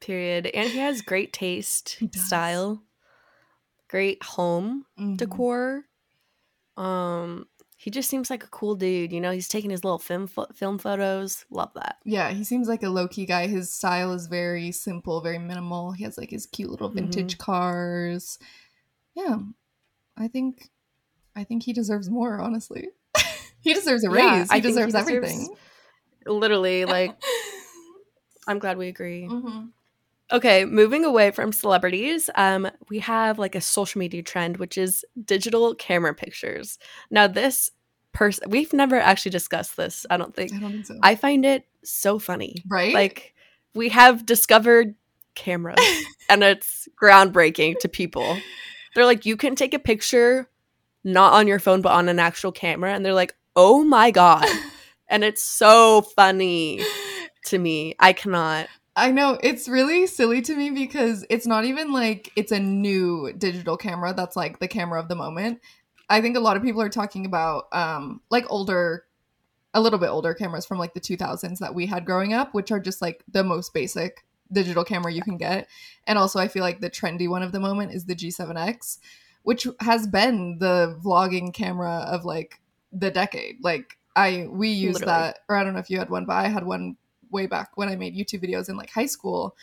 period. 0.00 0.46
And 0.46 0.70
he 0.70 0.78
has 0.78 1.02
great 1.02 1.32
taste, 1.32 1.98
style. 2.14 2.82
great 3.88 4.22
home 4.22 4.84
Mhm. 4.98 5.16
decor. 5.16 5.84
Um, 6.76 7.46
he 7.86 7.90
just 7.92 8.10
seems 8.10 8.30
like 8.30 8.42
a 8.42 8.48
cool 8.48 8.74
dude. 8.74 9.12
You 9.12 9.20
know, 9.20 9.30
he's 9.30 9.48
taking 9.48 9.70
his 9.70 9.84
little 9.84 10.00
film 10.00 10.26
pho- 10.26 10.48
film 10.52 10.76
photos. 10.76 11.44
Love 11.50 11.70
that. 11.76 11.98
Yeah, 12.04 12.30
he 12.32 12.42
seems 12.42 12.66
like 12.66 12.82
a 12.82 12.88
low 12.88 13.06
key 13.06 13.26
guy. 13.26 13.46
His 13.46 13.72
style 13.72 14.12
is 14.12 14.26
very 14.26 14.72
simple, 14.72 15.20
very 15.20 15.38
minimal. 15.38 15.92
He 15.92 16.02
has 16.02 16.18
like 16.18 16.30
his 16.30 16.46
cute 16.46 16.68
little 16.68 16.88
vintage 16.88 17.38
cars. 17.38 18.40
Yeah, 19.14 19.38
I 20.16 20.26
think, 20.26 20.68
I 21.36 21.44
think 21.44 21.62
he 21.62 21.72
deserves 21.72 22.10
more. 22.10 22.40
Honestly, 22.40 22.88
he 23.60 23.72
deserves 23.72 24.02
a 24.02 24.10
raise. 24.10 24.50
I 24.50 24.56
he 24.56 24.62
think 24.62 24.64
he 24.64 24.68
deserves 24.72 24.92
deserves- 24.92 25.08
everything. 25.08 25.56
Literally, 26.26 26.84
like, 26.96 27.14
I'm 28.48 28.58
glad 28.58 28.78
we 28.78 28.88
agree. 28.88 29.28
Mhm. 29.30 29.68
Okay, 30.32 30.64
moving 30.64 31.04
away 31.04 31.30
from 31.30 31.52
celebrities, 31.52 32.28
um, 32.34 32.68
we 32.88 32.98
have 32.98 33.38
like 33.38 33.54
a 33.54 33.60
social 33.60 34.00
media 34.00 34.24
trend, 34.24 34.56
which 34.56 34.76
is 34.76 35.04
digital 35.24 35.72
camera 35.76 36.12
pictures. 36.14 36.80
Now, 37.12 37.28
this 37.28 37.70
person, 38.16 38.50
we've 38.50 38.72
never 38.72 38.96
actually 38.96 39.30
discussed 39.30 39.76
this. 39.76 40.06
I 40.08 40.16
don't 40.16 40.34
think. 40.34 40.52
I 40.54 40.58
don't 40.58 40.72
think 40.72 40.86
so. 40.86 40.98
I 41.02 41.14
find 41.14 41.44
it 41.44 41.66
so 41.84 42.18
funny. 42.18 42.56
right? 42.66 42.94
Like, 42.94 43.34
we 43.74 43.90
have 43.90 44.24
discovered 44.24 44.94
cameras, 45.34 45.78
and 46.28 46.42
it's 46.42 46.88
groundbreaking 47.00 47.78
to 47.80 47.88
people. 47.88 48.38
They're 48.94 49.04
like, 49.04 49.26
you 49.26 49.36
can 49.36 49.54
take 49.54 49.74
a 49.74 49.78
picture 49.78 50.48
not 51.04 51.34
on 51.34 51.46
your 51.46 51.58
phone, 51.58 51.82
but 51.82 51.92
on 51.92 52.08
an 52.08 52.18
actual 52.18 52.52
camera, 52.52 52.94
and 52.94 53.04
they're 53.04 53.12
like, 53.12 53.36
oh 53.54 53.84
my 53.84 54.10
god, 54.10 54.46
and 55.08 55.22
it's 55.22 55.42
so 55.42 56.02
funny 56.02 56.80
to 57.46 57.58
me. 57.58 57.94
I 58.00 58.14
cannot. 58.14 58.68
I 58.98 59.12
know 59.12 59.38
it's 59.42 59.68
really 59.68 60.06
silly 60.06 60.40
to 60.40 60.56
me 60.56 60.70
because 60.70 61.26
it's 61.28 61.46
not 61.46 61.66
even 61.66 61.92
like 61.92 62.32
it's 62.34 62.50
a 62.50 62.58
new 62.58 63.30
digital 63.36 63.76
camera 63.76 64.14
that's 64.14 64.36
like 64.36 64.58
the 64.58 64.68
camera 64.68 64.98
of 64.98 65.08
the 65.08 65.14
moment. 65.14 65.60
I 66.08 66.20
think 66.20 66.36
a 66.36 66.40
lot 66.40 66.56
of 66.56 66.62
people 66.62 66.82
are 66.82 66.88
talking 66.88 67.26
about 67.26 67.66
um 67.72 68.20
like 68.30 68.44
older 68.50 69.04
a 69.74 69.80
little 69.80 69.98
bit 69.98 70.08
older 70.08 70.32
cameras 70.32 70.64
from 70.64 70.78
like 70.78 70.94
the 70.94 71.00
2000s 71.00 71.58
that 71.58 71.74
we 71.74 71.86
had 71.86 72.06
growing 72.06 72.32
up 72.32 72.54
which 72.54 72.70
are 72.70 72.80
just 72.80 73.02
like 73.02 73.22
the 73.30 73.44
most 73.44 73.74
basic 73.74 74.24
digital 74.52 74.84
camera 74.84 75.12
you 75.12 75.22
can 75.22 75.36
get. 75.36 75.68
And 76.06 76.18
also 76.18 76.38
I 76.38 76.48
feel 76.48 76.62
like 76.62 76.80
the 76.80 76.90
trendy 76.90 77.28
one 77.28 77.42
of 77.42 77.52
the 77.52 77.60
moment 77.60 77.92
is 77.92 78.04
the 78.04 78.14
G7X 78.14 78.98
which 79.42 79.66
has 79.80 80.08
been 80.08 80.58
the 80.58 80.98
vlogging 81.04 81.54
camera 81.54 82.04
of 82.08 82.24
like 82.24 82.60
the 82.92 83.10
decade. 83.10 83.62
Like 83.62 83.98
I 84.14 84.48
we 84.50 84.68
used 84.68 85.00
Literally. 85.00 85.12
that 85.12 85.38
or 85.48 85.56
I 85.56 85.64
don't 85.64 85.74
know 85.74 85.80
if 85.80 85.90
you 85.90 85.98
had 85.98 86.10
one 86.10 86.24
but 86.24 86.34
I 86.34 86.48
had 86.48 86.64
one 86.64 86.96
way 87.30 87.46
back 87.46 87.76
when 87.76 87.88
I 87.88 87.96
made 87.96 88.16
YouTube 88.16 88.44
videos 88.44 88.68
in 88.68 88.76
like 88.76 88.90
high 88.90 89.06
school. 89.06 89.56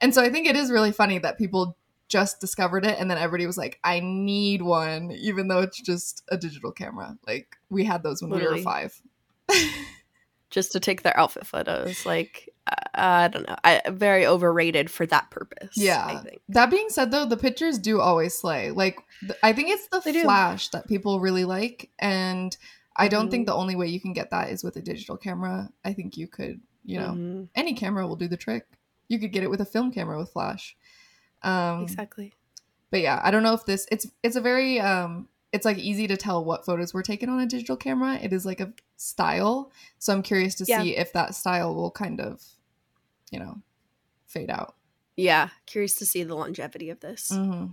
And 0.00 0.14
so 0.14 0.22
I 0.22 0.30
think 0.30 0.46
it 0.46 0.56
is 0.56 0.70
really 0.70 0.92
funny 0.92 1.18
that 1.18 1.38
people 1.38 1.76
just 2.10 2.40
discovered 2.40 2.84
it 2.84 2.98
and 2.98 3.10
then 3.10 3.16
everybody 3.16 3.46
was 3.46 3.56
like, 3.56 3.78
I 3.82 4.00
need 4.00 4.60
one, 4.60 5.10
even 5.12 5.48
though 5.48 5.60
it's 5.60 5.80
just 5.80 6.22
a 6.28 6.36
digital 6.36 6.72
camera. 6.72 7.16
Like 7.26 7.56
we 7.70 7.84
had 7.84 8.02
those 8.02 8.20
when 8.20 8.30
Literally. 8.32 8.56
we 8.56 8.60
were 8.60 8.64
five. 8.64 9.00
just 10.50 10.72
to 10.72 10.80
take 10.80 11.02
their 11.02 11.18
outfit 11.18 11.46
photos. 11.46 12.04
Like 12.04 12.48
uh, 12.66 12.74
I 12.94 13.28
don't 13.28 13.48
know, 13.48 13.56
I 13.64 13.80
very 13.88 14.26
overrated 14.26 14.90
for 14.90 15.06
that 15.06 15.30
purpose. 15.30 15.76
Yeah. 15.76 16.04
I 16.04 16.16
think. 16.16 16.40
That 16.48 16.70
being 16.70 16.88
said, 16.88 17.10
though, 17.10 17.24
the 17.24 17.36
pictures 17.36 17.78
do 17.78 18.00
always 18.00 18.36
slay. 18.36 18.70
Like, 18.70 18.98
th- 19.20 19.32
I 19.42 19.52
think 19.52 19.70
it's 19.70 19.86
the 19.88 20.00
They 20.04 20.12
do. 20.12 20.22
flash 20.24 20.68
that 20.70 20.88
people 20.88 21.20
really 21.20 21.44
like. 21.44 21.90
And 21.98 22.56
I 22.96 23.08
don't 23.08 23.30
think 23.30 23.44
Mhm. 23.44 23.46
the 23.46 23.54
only 23.54 23.76
way 23.76 23.86
you 23.86 24.00
can 24.00 24.12
get 24.12 24.30
that 24.30 24.50
is 24.50 24.62
with 24.64 24.76
a 24.76 24.82
digital 24.82 25.16
camera. 25.16 25.70
I 25.84 25.92
think 25.92 26.16
you 26.16 26.26
could, 26.26 26.60
you 26.84 26.98
know, 26.98 27.10
Mhm. 27.12 27.48
any 27.54 27.74
camera 27.74 28.06
will 28.06 28.16
do 28.16 28.28
the 28.28 28.36
trick. 28.36 28.66
You 29.08 29.18
could 29.18 29.32
get 29.32 29.42
it 29.44 29.50
with 29.50 29.60
a 29.60 29.64
film 29.64 29.90
camera 29.92 30.18
with 30.18 30.30
flash. 30.32 30.76
Um, 31.42 31.82
exactly. 31.82 32.34
but 32.90 33.00
yeah 33.00 33.20
i 33.24 33.30
don't 33.30 33.42
know 33.42 33.54
if 33.54 33.64
this 33.66 33.86
it's 33.90 34.06
it's 34.22 34.36
a 34.36 34.40
very 34.40 34.78
um 34.80 35.28
it's 35.52 35.64
like 35.64 35.78
easy 35.78 36.06
to 36.06 36.16
tell 36.16 36.44
what 36.44 36.64
photos 36.64 36.94
were 36.94 37.02
taken 37.02 37.28
on 37.28 37.40
a 37.40 37.46
digital 37.46 37.76
camera. 37.76 38.14
It 38.22 38.32
is 38.32 38.46
like 38.46 38.60
a 38.60 38.72
style. 38.96 39.72
So 39.98 40.12
i'm 40.12 40.22
curious 40.22 40.54
to 40.56 40.64
Yeah. 40.64 40.82
see 40.82 40.96
if 40.96 41.12
that 41.12 41.34
style 41.34 41.74
will 41.74 41.90
kind 41.90 42.20
of 42.20 42.42
you 43.32 43.38
know 43.40 43.60
fade 44.26 44.48
out. 44.50 44.76
Yeah, 45.16 45.48
curious 45.66 45.96
to 45.96 46.06
see 46.06 46.22
the 46.22 46.34
longevity 46.36 46.88
of 46.90 47.00
this. 47.00 47.30
hmm 47.30 47.66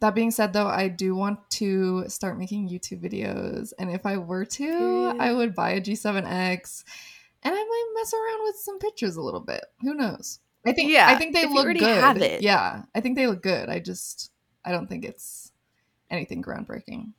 that 0.00 0.14
being 0.14 0.30
said 0.32 0.52
though 0.52 0.66
i 0.66 0.88
do 0.88 1.14
want 1.14 1.38
to 1.50 2.08
start 2.08 2.36
making 2.38 2.68
youtube 2.68 3.00
videos. 3.02 3.72
And 3.78 3.90
if 3.90 4.04
i 4.06 4.16
were 4.16 4.44
to 4.44 5.12
i 5.18 5.32
would 5.32 5.54
buy 5.54 5.70
a 5.70 5.80
g7x 5.80 6.84
and 7.42 7.54
i 7.54 7.64
might 7.64 7.92
mess 7.96 8.12
around 8.12 8.44
with 8.44 8.56
some 8.56 8.78
pictures 8.78 9.16
a 9.16 9.22
little 9.22 9.40
bit. 9.40 9.64
Who 9.82 9.94
knows 9.94 10.40
i 10.66 10.72
think 10.72 10.90
Yeah, 10.90 11.06
i 11.08 11.14
think 11.16 11.34
they 11.34 11.42
if 11.42 11.50
look 11.50 11.64
already 11.64 11.80
good 11.80 12.02
have 12.02 12.16
it. 12.22 12.42
yeah 12.42 12.82
i 12.94 13.00
think 13.00 13.16
they 13.16 13.26
look 13.26 13.42
good 13.42 13.68
i 13.68 13.78
just 13.80 14.30
i 14.64 14.72
don't 14.72 14.88
think 14.88 15.04
it's 15.04 15.52
anything 16.10 16.42
groundbreaking 16.42 17.12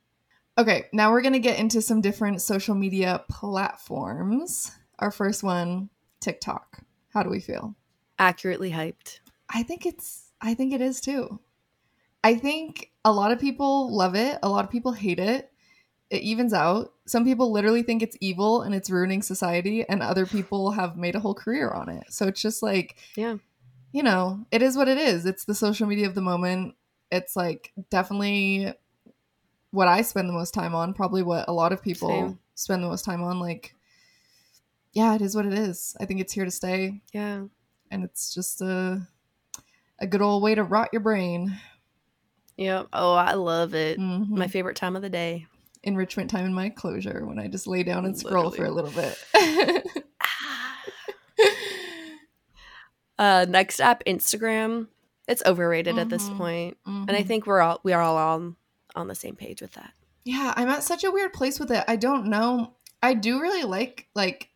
okay 0.58 0.86
now 0.92 1.10
we're 1.12 1.20
going 1.22 1.32
to 1.32 1.38
get 1.38 1.58
into 1.58 1.80
some 1.82 2.00
different 2.00 2.40
social 2.42 2.74
media 2.74 3.24
platforms 3.28 4.72
our 4.98 5.10
first 5.10 5.42
one 5.42 5.88
tiktok 6.20 6.78
how 7.12 7.22
do 7.22 7.30
we 7.30 7.40
feel 7.40 7.74
Accurately 8.18 8.70
hyped. 8.70 9.20
I 9.50 9.62
think 9.62 9.84
it's 9.84 10.32
I 10.40 10.54
think 10.54 10.72
it 10.72 10.80
is 10.80 11.02
too. 11.02 11.38
I 12.24 12.34
think 12.34 12.90
a 13.04 13.12
lot 13.12 13.30
of 13.30 13.38
people 13.38 13.94
love 13.94 14.14
it, 14.14 14.38
a 14.42 14.48
lot 14.48 14.64
of 14.64 14.70
people 14.70 14.92
hate 14.92 15.18
it. 15.18 15.52
It 16.10 16.22
evens 16.22 16.52
out. 16.52 16.92
Some 17.06 17.24
people 17.24 17.50
literally 17.50 17.82
think 17.82 18.02
it's 18.02 18.16
evil 18.20 18.62
and 18.62 18.74
it's 18.74 18.90
ruining 18.90 19.22
society 19.22 19.84
and 19.88 20.02
other 20.02 20.24
people 20.26 20.70
have 20.72 20.96
made 20.96 21.14
a 21.16 21.20
whole 21.20 21.34
career 21.34 21.70
on 21.70 21.88
it. 21.88 22.04
So 22.10 22.26
it's 22.26 22.40
just 22.40 22.62
like 22.62 22.96
Yeah. 23.16 23.36
you 23.92 24.02
know, 24.02 24.44
it 24.52 24.62
is 24.62 24.76
what 24.76 24.88
it 24.88 24.98
is. 24.98 25.26
It's 25.26 25.44
the 25.44 25.54
social 25.54 25.86
media 25.86 26.06
of 26.06 26.14
the 26.14 26.20
moment. 26.20 26.74
It's 27.10 27.34
like 27.36 27.72
definitely 27.90 28.72
what 29.70 29.88
I 29.88 30.02
spend 30.02 30.28
the 30.28 30.32
most 30.32 30.54
time 30.54 30.74
on, 30.74 30.94
probably 30.94 31.22
what 31.22 31.48
a 31.48 31.52
lot 31.52 31.72
of 31.72 31.82
people 31.82 32.08
Same. 32.08 32.38
spend 32.54 32.82
the 32.84 32.88
most 32.88 33.04
time 33.04 33.22
on 33.22 33.40
like 33.40 33.74
yeah, 34.92 35.14
it 35.14 35.20
is 35.20 35.34
what 35.36 35.44
it 35.44 35.52
is. 35.52 35.94
I 36.00 36.06
think 36.06 36.20
it's 36.20 36.32
here 36.32 36.44
to 36.46 36.50
stay 36.50 37.02
Yeah. 37.12 37.44
and 37.90 38.04
it's 38.04 38.32
just 38.34 38.60
a 38.62 39.06
a 39.98 40.06
good 40.06 40.22
old 40.22 40.42
way 40.42 40.54
to 40.54 40.62
rot 40.62 40.90
your 40.92 41.00
brain. 41.00 41.58
Yep. 42.58 42.88
Oh, 42.92 43.14
I 43.14 43.32
love 43.34 43.74
it. 43.74 43.98
Mhm. 43.98 44.28
My 44.28 44.46
favorite 44.48 44.76
time 44.76 44.94
of 44.96 45.02
the 45.02 45.10
day. 45.10 45.46
Enrichment 45.86 46.28
time 46.30 46.44
in 46.44 46.52
my 46.52 46.68
closure 46.68 47.24
when 47.24 47.38
I 47.38 47.48
just 47.48 47.66
lay 47.66 47.82
down 47.82 48.04
and 48.04 48.18
scroll 48.18 48.50
for 48.50 48.64
a 48.66 48.70
little 48.70 48.90
bit. 48.90 49.16
Uh, 53.18 53.46
next 53.48 53.80
app, 53.80 54.04
Instagram. 54.04 54.88
It's 55.26 55.42
overrated 55.46 55.98
at 55.98 56.08
this 56.10 56.28
Mhm. 56.28 56.36
point, 56.36 56.76
and 56.84 57.10
I 57.10 57.22
Mhm. 57.22 57.26
think 57.26 57.46
we're 57.46 57.60
all 57.60 57.80
we 57.82 57.92
are 57.92 58.02
all 58.02 58.16
on 58.16 58.56
on 58.94 59.08
the 59.08 59.14
same 59.14 59.34
page 59.36 59.60
with 59.60 59.72
that. 59.72 59.92
yeah, 60.24 60.52
I'm 60.56 60.68
at 60.68 60.82
such 60.82 61.04
a 61.04 61.10
weird 61.10 61.32
place 61.32 61.58
with 61.60 61.70
it. 61.70 61.84
I 61.86 61.96
don't 61.96 62.26
know. 62.26 62.72
I 63.02 63.14
do 63.14 63.40
really 63.40 63.62
like 63.64 64.08
like 64.14 64.50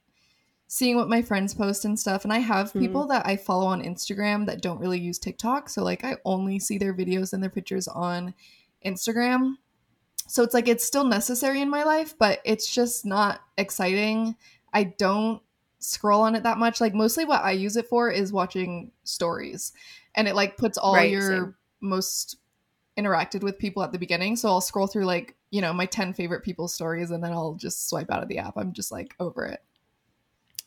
seeing 0.66 0.96
what 0.96 1.08
my 1.08 1.22
friends 1.22 1.54
post 1.54 1.84
and 1.84 1.98
stuff, 1.98 2.22
and 2.24 2.32
I 2.32 2.38
have 2.38 2.72
Mhm. 2.72 2.80
people 2.80 3.06
that 3.08 3.26
I 3.26 3.36
follow 3.36 3.66
on 3.66 3.82
Instagram 3.82 4.46
that 4.46 4.60
don't 4.62 4.78
really 4.80 5.00
use 5.00 5.18
TikTok, 5.18 5.68
so 5.68 5.82
like 5.82 6.04
I 6.04 6.16
only 6.24 6.58
see 6.60 6.76
their 6.78 6.94
videos 6.94 7.32
and 7.32 7.42
their 7.42 7.50
pictures 7.50 7.88
on 7.88 8.34
Instagram. 8.84 9.56
So 10.30 10.42
it's 10.44 10.54
like 10.54 10.68
it's 10.68 10.84
still 10.84 11.04
necessary 11.04 11.60
in 11.60 11.68
my 11.68 11.82
life, 11.82 12.14
but 12.16 12.40
it's 12.44 12.72
just 12.72 13.04
not 13.04 13.40
exciting. 13.58 14.36
I 14.72 14.84
don't 14.84 15.42
scroll 15.80 16.22
on 16.22 16.36
it 16.36 16.44
that 16.44 16.56
much. 16.58 16.80
Like 16.80 16.94
mostly 16.94 17.24
what 17.24 17.42
I 17.42 17.50
use 17.50 17.76
it 17.76 17.88
for 17.88 18.10
is 18.10 18.32
watching 18.32 18.92
stories. 19.02 19.72
And 20.14 20.28
it 20.28 20.36
like 20.36 20.56
puts 20.56 20.78
all 20.78 20.94
Right, 20.94 21.10
your 21.10 21.22
same. 21.22 21.54
most 21.80 22.36
interacted 22.96 23.42
with 23.42 23.58
people 23.58 23.82
at 23.82 23.90
the 23.90 23.98
beginning. 23.98 24.36
So 24.36 24.48
I'll 24.48 24.60
scroll 24.60 24.86
through 24.86 25.04
like, 25.06 25.34
you 25.50 25.60
know, 25.60 25.72
my 25.72 25.86
10 25.86 26.12
favorite 26.12 26.44
people 26.44 26.68
stories 26.68 27.10
and 27.10 27.24
then 27.24 27.32
I'll 27.32 27.54
just 27.54 27.88
swipe 27.88 28.10
out 28.10 28.22
of 28.22 28.28
the 28.28 28.38
app. 28.38 28.56
I'm 28.56 28.72
just 28.72 28.92
like 28.92 29.14
over 29.18 29.44
it. 29.46 29.60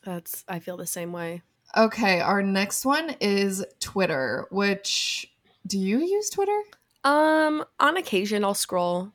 That's 0.04 0.44
I 0.46 0.58
feel 0.58 0.76
the 0.76 0.86
same 0.86 1.12
way. 1.12 1.42
Okay, 1.76 2.20
our 2.20 2.42
next 2.42 2.84
one 2.84 3.16
is 3.20 3.64
Twitter, 3.80 4.46
which 4.50 5.32
do 5.66 5.78
you 5.78 6.00
use 6.00 6.28
Twitter? 6.28 6.60
Um, 7.02 7.64
on 7.80 7.96
occasion 7.96 8.44
I'll 8.44 8.54
scroll. 8.54 9.12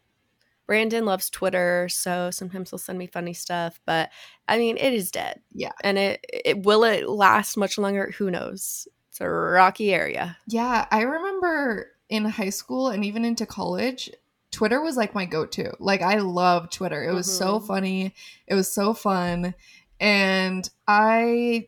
Brandon 0.70 1.04
loves 1.04 1.32
Twitter, 1.32 1.90
so 1.90 2.30
sometimes 2.30 2.70
he'll 2.70 2.78
send 2.78 3.00
me 3.00 3.08
funny 3.08 3.34
stuff. 3.34 3.80
But 3.88 4.12
I 4.48 4.60
mean, 4.60 4.78
it 4.78 4.94
is 4.94 5.10
dead. 5.10 5.42
Yeah. 5.52 5.72
and 5.84 5.98
it 5.98 6.24
it 6.32 6.62
will 6.64 6.84
it 6.84 7.10
last 7.10 7.58
much 7.58 7.80
longer? 7.80 8.14
Who 8.20 8.30
knows? 8.30 8.88
It's 9.10 9.20
a 9.20 9.28
rocky 9.28 9.92
area. 9.92 10.38
Yeah, 10.46 10.86
I 10.92 11.02
remember 11.02 11.88
in 12.08 12.24
high 12.26 12.52
school 12.52 12.90
and 12.90 13.04
even 13.04 13.26
into 13.26 13.48
college, 13.48 14.12
Twitter 14.52 14.80
was 14.80 14.96
like 14.96 15.16
my 15.16 15.26
go 15.26 15.48
to. 15.48 15.74
Like, 15.80 16.04
I 16.04 16.18
loved 16.20 16.72
Twitter. 16.72 17.04
It 17.04 17.14
was 17.14 17.26
so 17.36 17.60
Mhm. 17.60 17.66
funny, 17.66 18.14
it 18.46 18.54
was 18.54 18.72
so 18.72 18.94
fun. 18.94 19.56
And 20.00 20.70
I, 20.88 21.68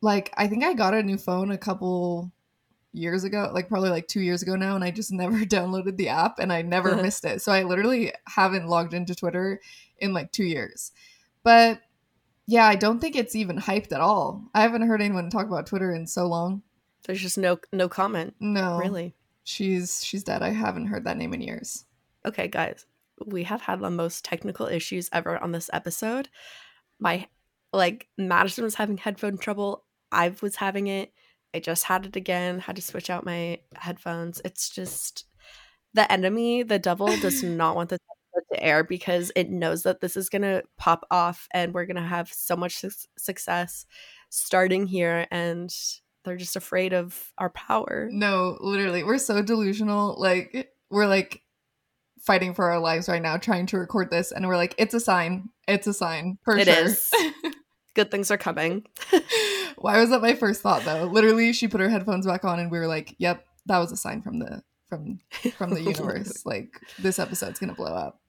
like, 0.00 0.32
I 0.38 0.46
think 0.48 0.64
I 0.64 0.72
got 0.72 0.94
a 0.94 1.02
new 1.02 1.18
phone 1.18 1.50
a 1.50 1.58
couple 1.58 2.32
years 2.92 3.24
ago, 3.24 3.50
like 3.52 3.68
probably 3.68 3.90
like 3.90 4.08
two 4.08 4.20
years 4.20 4.42
ago 4.42 4.56
now, 4.56 4.74
and 4.74 4.84
I 4.84 4.90
just 4.90 5.12
never 5.12 5.38
downloaded 5.38 5.96
the 5.96 6.08
app 6.08 6.38
and 6.38 6.52
I 6.52 6.62
never 6.62 6.92
uh-huh. 6.92 7.02
missed 7.02 7.24
it. 7.24 7.42
So 7.42 7.52
I 7.52 7.62
literally 7.62 8.12
haven't 8.26 8.68
logged 8.68 8.94
into 8.94 9.14
Twitter 9.14 9.60
in 9.98 10.12
like 10.12 10.32
two 10.32 10.44
years. 10.44 10.92
But 11.42 11.80
yeah, 12.46 12.66
I 12.66 12.76
don't 12.76 13.00
think 13.00 13.14
it's 13.14 13.36
even 13.36 13.58
hyped 13.58 13.92
at 13.92 14.00
all. 14.00 14.42
I 14.54 14.62
haven't 14.62 14.86
heard 14.86 15.02
anyone 15.02 15.30
talk 15.30 15.46
about 15.46 15.66
Twitter 15.66 15.92
in 15.92 16.06
so 16.06 16.26
long. 16.26 16.62
There's 17.04 17.20
just 17.20 17.38
no 17.38 17.58
no 17.72 17.88
comment. 17.88 18.34
No. 18.40 18.78
Really, 18.78 19.14
she's 19.44 20.04
she's 20.04 20.24
dead. 20.24 20.42
I 20.42 20.50
haven't 20.50 20.86
heard 20.86 21.04
that 21.04 21.16
name 21.16 21.34
in 21.34 21.40
years. 21.40 21.84
Okay, 22.26 22.48
guys, 22.48 22.86
we 23.26 23.44
have 23.44 23.62
had 23.62 23.80
the 23.80 23.90
most 23.90 24.24
technical 24.24 24.66
issues 24.66 25.08
ever 25.12 25.38
on 25.38 25.52
this 25.52 25.70
episode. 25.72 26.28
My 26.98 27.28
like 27.72 28.08
Madison 28.16 28.64
was 28.64 28.74
having 28.74 28.96
headphone 28.96 29.38
trouble. 29.38 29.84
I 30.10 30.34
was 30.40 30.56
having 30.56 30.86
it. 30.86 31.12
I 31.54 31.60
just 31.60 31.84
had 31.84 32.06
it 32.06 32.16
again. 32.16 32.58
Had 32.58 32.76
to 32.76 32.82
switch 32.82 33.10
out 33.10 33.24
my 33.24 33.58
headphones. 33.74 34.40
It's 34.44 34.68
just 34.68 35.24
the 35.94 36.10
enemy, 36.12 36.62
the 36.62 36.78
devil, 36.78 37.06
does 37.06 37.42
not 37.42 37.76
want 37.76 37.90
this 37.90 37.98
to 38.52 38.62
air 38.62 38.84
because 38.84 39.32
it 39.34 39.50
knows 39.50 39.82
that 39.82 40.00
this 40.00 40.16
is 40.16 40.28
gonna 40.28 40.62
pop 40.76 41.04
off, 41.10 41.48
and 41.52 41.74
we're 41.74 41.86
gonna 41.86 42.06
have 42.06 42.32
so 42.32 42.54
much 42.54 42.76
su- 42.76 42.90
success 43.18 43.84
starting 44.30 44.86
here, 44.86 45.26
and 45.30 45.74
they're 46.24 46.36
just 46.36 46.56
afraid 46.56 46.92
of 46.92 47.32
our 47.38 47.50
power. 47.50 48.08
No, 48.12 48.56
literally, 48.60 49.02
we're 49.02 49.18
so 49.18 49.42
delusional. 49.42 50.14
Like 50.20 50.70
we're 50.90 51.06
like 51.06 51.42
fighting 52.20 52.52
for 52.54 52.70
our 52.70 52.78
lives 52.78 53.08
right 53.08 53.22
now, 53.22 53.36
trying 53.38 53.66
to 53.66 53.78
record 53.78 54.10
this, 54.10 54.30
and 54.32 54.46
we're 54.46 54.56
like, 54.56 54.74
it's 54.78 54.94
a 54.94 55.00
sign. 55.00 55.48
It's 55.66 55.86
a 55.86 55.94
sign 55.94 56.38
for 56.44 56.56
It 56.56 56.68
sure. 56.68 56.84
is. 56.84 57.10
Good 57.94 58.10
things 58.10 58.30
are 58.30 58.38
coming. 58.38 58.84
Why 59.80 60.00
was 60.00 60.10
that 60.10 60.22
my 60.22 60.34
first 60.34 60.60
thought 60.62 60.84
though? 60.84 61.04
Literally, 61.04 61.52
she 61.52 61.68
put 61.68 61.80
her 61.80 61.88
headphones 61.88 62.26
back 62.26 62.44
on, 62.44 62.58
and 62.58 62.70
we 62.70 62.78
were 62.78 62.86
like, 62.86 63.14
"Yep, 63.18 63.44
that 63.66 63.78
was 63.78 63.92
a 63.92 63.96
sign 63.96 64.22
from 64.22 64.38
the 64.38 64.62
from 64.88 65.20
from 65.56 65.70
the 65.70 65.82
universe. 65.92 66.44
like 66.46 66.80
this 66.98 67.18
episode's 67.18 67.58
gonna 67.58 67.74
blow 67.74 67.94
up." 67.94 68.20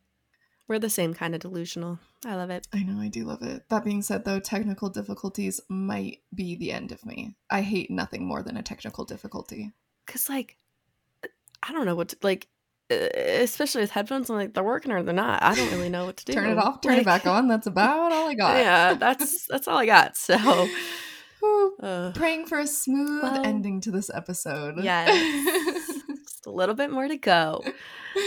We're 0.68 0.78
the 0.80 0.90
same 0.90 1.16
kind 1.16 1.34
of 1.34 1.42
delusional. 1.42 1.98
I 2.24 2.36
love 2.36 2.52
it. 2.52 2.68
I 2.72 2.84
know, 2.84 3.02
I 3.02 3.08
do 3.08 3.24
love 3.24 3.42
it. 3.42 3.64
That 3.70 3.84
being 3.84 4.04
said, 4.04 4.24
though, 4.24 4.40
technical 4.40 4.88
difficulties 4.90 5.60
might 5.68 6.20
be 6.36 6.56
the 6.56 6.72
end 6.72 6.92
of 6.92 7.04
me. 7.04 7.36
I 7.50 7.62
hate 7.62 7.90
nothing 7.90 8.24
more 8.24 8.44
than 8.44 8.56
a 8.56 8.62
technical 8.62 9.04
difficulty. 9.04 9.72
Cause 10.06 10.30
like, 10.30 10.58
I 11.64 11.72
don't 11.74 11.86
know 11.86 11.96
what 11.96 12.10
to 12.10 12.18
like. 12.22 12.48
Especially 12.92 13.82
with 13.82 13.92
headphones, 13.92 14.30
I'm 14.30 14.36
like 14.36 14.54
they're 14.56 14.64
working 14.64 14.92
or 14.92 15.02
they're 15.04 15.14
not. 15.14 15.42
I 15.44 15.54
don't 15.56 15.72
really 15.72 15.90
know 15.90 16.06
what 16.06 16.18
to 16.18 16.26
do. 16.28 16.34
Turn 16.34 16.50
it 16.50 16.58
off, 16.58 16.82
turn 16.82 16.98
it 17.00 17.06
back 17.06 17.26
on. 17.28 17.48
That's 17.48 17.68
about 17.68 18.12
all 18.12 18.30
I 18.30 18.34
got. 18.36 18.58
Yeah, 18.58 18.94
that's 18.94 19.48
that's 19.48 19.68
all 19.68 19.78
I 19.78 19.86
got. 19.86 20.18
So, 20.18 20.36
Uh, 21.82 22.12
Praying 22.14 22.46
for 22.46 22.60
a 22.60 22.68
smooth 22.68 23.24
Well, 23.24 23.46
ending 23.46 23.80
to 23.82 23.92
this 23.92 24.10
episode. 24.14 24.84
yes, 24.84 25.08
just 26.24 26.46
a 26.46 26.52
little 26.52 26.76
bit 26.76 26.92
more 26.92 27.08
to 27.08 27.16
go. 27.18 27.64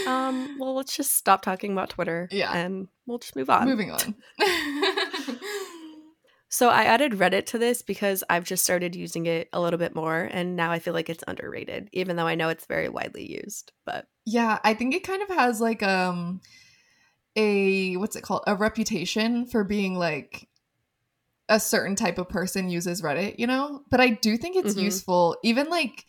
Um, 0.07 0.55
well, 0.59 0.73
let's 0.75 0.95
just 0.97 1.13
stop 1.13 1.41
talking 1.43 1.71
about 1.71 1.89
Twitter. 1.91 2.27
Yeah. 2.31 2.51
and 2.51 2.87
we'll 3.05 3.19
just 3.19 3.35
move 3.35 3.49
on. 3.49 3.65
Moving 3.65 3.91
on. 3.91 4.15
So 6.49 6.69
I 6.69 6.83
added 6.83 7.13
Reddit 7.13 7.47
to 7.47 7.57
this 7.57 7.81
because 7.81 8.23
I've 8.29 8.43
just 8.43 8.63
started 8.63 8.95
using 8.95 9.25
it 9.25 9.49
a 9.53 9.59
little 9.59 9.79
bit 9.79 9.95
more, 9.95 10.29
and 10.31 10.55
now 10.55 10.71
I 10.71 10.77
feel 10.77 10.93
like 10.93 11.09
it's 11.09 11.23
underrated, 11.27 11.89
even 11.93 12.15
though 12.15 12.27
I 12.27 12.35
know 12.35 12.49
it's 12.49 12.67
very 12.67 12.89
widely 12.89 13.41
used. 13.43 13.71
But 13.87 14.05
Yeah, 14.27 14.59
I 14.63 14.75
think 14.75 14.93
it 14.93 15.03
kind 15.03 15.23
of 15.23 15.29
has 15.29 15.59
like 15.59 15.81
um 15.81 16.41
a 17.35 17.95
what's 17.97 18.15
it 18.15 18.21
called? 18.21 18.43
A 18.45 18.55
reputation 18.55 19.47
for 19.47 19.63
being 19.63 19.95
like 19.95 20.47
a 21.49 21.59
certain 21.59 21.95
type 21.95 22.17
of 22.17 22.29
person 22.29 22.69
uses 22.69 23.01
Reddit, 23.01 23.37
you 23.37 23.47
know? 23.47 23.81
But 23.89 23.99
I 23.99 24.09
do 24.09 24.37
think 24.37 24.55
it's 24.55 24.75
Mhm. 24.75 24.81
useful. 24.83 25.37
Even 25.43 25.69
like 25.69 26.05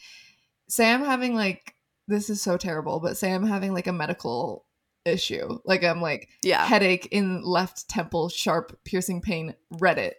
say 0.68 0.90
I'm 0.90 1.04
having 1.04 1.34
like 1.34 1.74
this 2.06 2.28
is 2.28 2.42
so 2.42 2.56
terrible, 2.56 3.00
but 3.00 3.16
say 3.16 3.32
I'm 3.32 3.46
having 3.46 3.72
like 3.72 3.86
a 3.86 3.92
medical 3.92 4.66
issue. 5.06 5.58
Like 5.64 5.82
I'm 5.84 6.00
like 6.00 6.28
yeah, 6.42 6.66
headache 6.66 7.08
in 7.10 7.42
left 7.42 7.88
temple, 7.88 8.28
sharp 8.28 8.78
piercing 8.84 9.20
pain, 9.22 9.54
Reddit. 9.72 10.12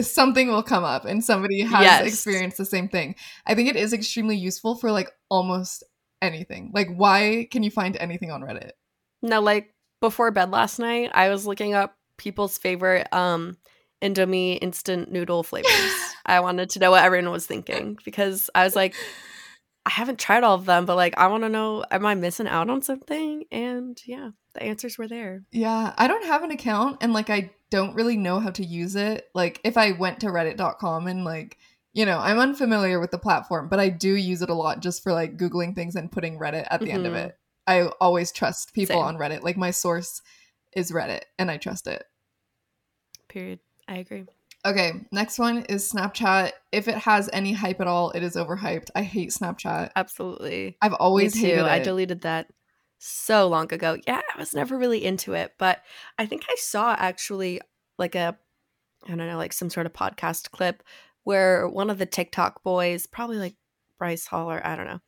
Something 0.00 0.48
will 0.48 0.62
come 0.62 0.84
up 0.84 1.04
and 1.06 1.24
somebody 1.24 1.60
has 1.62 1.82
Yes. 1.84 2.06
experienced 2.06 2.58
the 2.58 2.64
same 2.66 2.88
thing. 2.88 3.14
I 3.46 3.54
think 3.54 3.68
it 3.68 3.76
is 3.76 3.92
extremely 3.92 4.36
useful 4.36 4.76
for 4.76 4.90
like 4.92 5.10
almost 5.30 5.84
anything. 6.20 6.70
Like 6.74 6.88
why 6.94 7.48
can 7.50 7.62
you 7.62 7.70
find 7.70 7.96
anything 7.98 8.30
on 8.30 8.42
Reddit? 8.42 8.72
no, 9.22 9.40
like 9.40 9.74
before 10.00 10.30
bed 10.30 10.50
last 10.50 10.78
night, 10.78 11.10
I 11.14 11.30
was 11.30 11.46
looking 11.46 11.72
up 11.74 11.96
people's 12.18 12.58
favorite 12.58 13.08
um 13.12 13.56
Indomie 14.02 14.58
instant 14.60 15.10
noodle 15.10 15.42
flavors. 15.42 15.70
I 16.26 16.40
wanted 16.40 16.70
to 16.70 16.78
know 16.78 16.90
what 16.90 17.04
everyone 17.04 17.30
was 17.32 17.46
thinking 17.46 17.98
because 18.04 18.50
I 18.54 18.64
was 18.64 18.76
like, 18.76 18.94
I 19.86 19.90
haven't 19.90 20.18
tried 20.18 20.42
all 20.42 20.54
of 20.56 20.66
them, 20.66 20.84
but 20.84 20.96
like 20.96 21.16
I 21.16 21.28
want 21.28 21.44
to 21.44 21.48
know, 21.48 21.84
am 21.90 22.04
I 22.04 22.14
missing 22.14 22.48
out 22.48 22.68
on 22.68 22.82
something? 22.82 23.44
And 23.52 24.00
yeah, 24.04 24.30
the 24.54 24.62
answers 24.62 24.98
were 24.98 25.08
there. 25.08 25.44
Yeah, 25.52 25.94
I 25.96 26.08
don't 26.08 26.24
have 26.26 26.42
an 26.42 26.50
account 26.50 26.98
and 27.00 27.12
like 27.12 27.30
I 27.30 27.52
don't 27.70 27.94
really 27.94 28.16
know 28.16 28.40
how 28.40 28.50
to 28.50 28.64
use 28.64 28.96
it. 28.96 29.28
Like 29.34 29.60
if 29.64 29.76
I 29.76 29.92
went 29.92 30.20
to 30.20 30.26
reddit.com 30.26 31.06
and 31.06 31.24
like 31.24 31.58
you 31.92 32.04
know, 32.04 32.18
I'm 32.18 32.38
unfamiliar 32.38 33.00
with 33.00 33.10
the 33.10 33.18
platform, 33.18 33.68
but 33.70 33.80
I 33.80 33.88
do 33.88 34.14
use 34.14 34.42
it 34.42 34.50
a 34.50 34.54
lot 34.54 34.80
just 34.80 35.02
for 35.02 35.14
like 35.14 35.38
googling 35.38 35.74
things 35.74 35.96
and 35.96 36.12
putting 36.12 36.38
Reddit 36.38 36.66
at 36.70 36.80
the 36.80 36.90
end 36.90 37.06
of 37.06 37.14
Mhm. 37.14 37.28
it. 37.28 37.38
I 37.66 37.86
always 38.02 38.30
trust 38.32 38.74
people 38.74 38.96
Same. 38.96 39.04
on 39.04 39.16
Reddit. 39.16 39.42
Like 39.42 39.56
my 39.56 39.70
source 39.70 40.20
is 40.74 40.92
Reddit 40.92 41.22
and 41.38 41.50
I 41.50 41.56
trust 41.56 41.86
it. 41.86 42.04
Period. 43.28 43.60
I 43.88 43.96
agree. 43.98 44.24
Okay, 44.64 45.06
next 45.12 45.38
one 45.38 45.58
is 45.66 45.90
Snapchat. 45.92 46.50
If 46.72 46.88
it 46.88 46.96
has 46.96 47.30
any 47.32 47.52
hype 47.52 47.80
at 47.80 47.86
all, 47.86 48.10
it 48.10 48.22
is 48.24 48.34
overhyped. 48.34 48.90
I 48.96 49.02
hate 49.02 49.30
Snapchat. 49.30 49.90
Absolutely. 49.94 50.76
I've 50.82 50.94
always 50.94 51.36
Me 51.36 51.40
too. 51.42 51.46
hated 51.48 51.60
it. 51.60 51.66
I 51.66 51.78
deleted 51.78 52.22
that 52.22 52.48
so 52.98 53.46
long 53.46 53.72
ago. 53.72 53.96
Yeah, 54.06 54.22
I 54.34 54.38
was 54.38 54.54
never 54.54 54.76
really 54.76 55.04
into 55.04 55.34
it, 55.34 55.52
but 55.58 55.82
I 56.18 56.26
think 56.26 56.44
I 56.50 56.56
saw 56.58 56.96
actually 56.98 57.60
like 57.98 58.14
a 58.16 58.36
I 59.04 59.08
don't 59.14 59.18
know, 59.18 59.36
like 59.36 59.52
some 59.52 59.70
sort 59.70 59.86
of 59.86 59.92
podcast 59.92 60.50
clip 60.50 60.82
where 61.22 61.68
one 61.68 61.90
of 61.90 61.98
the 61.98 62.06
TikTok 62.06 62.64
boys, 62.64 63.06
probably 63.06 63.36
like 63.36 63.54
Bryce 63.98 64.26
Hall 64.26 64.50
or 64.50 64.66
I 64.66 64.74
don't 64.74 64.86
know, 64.86 65.00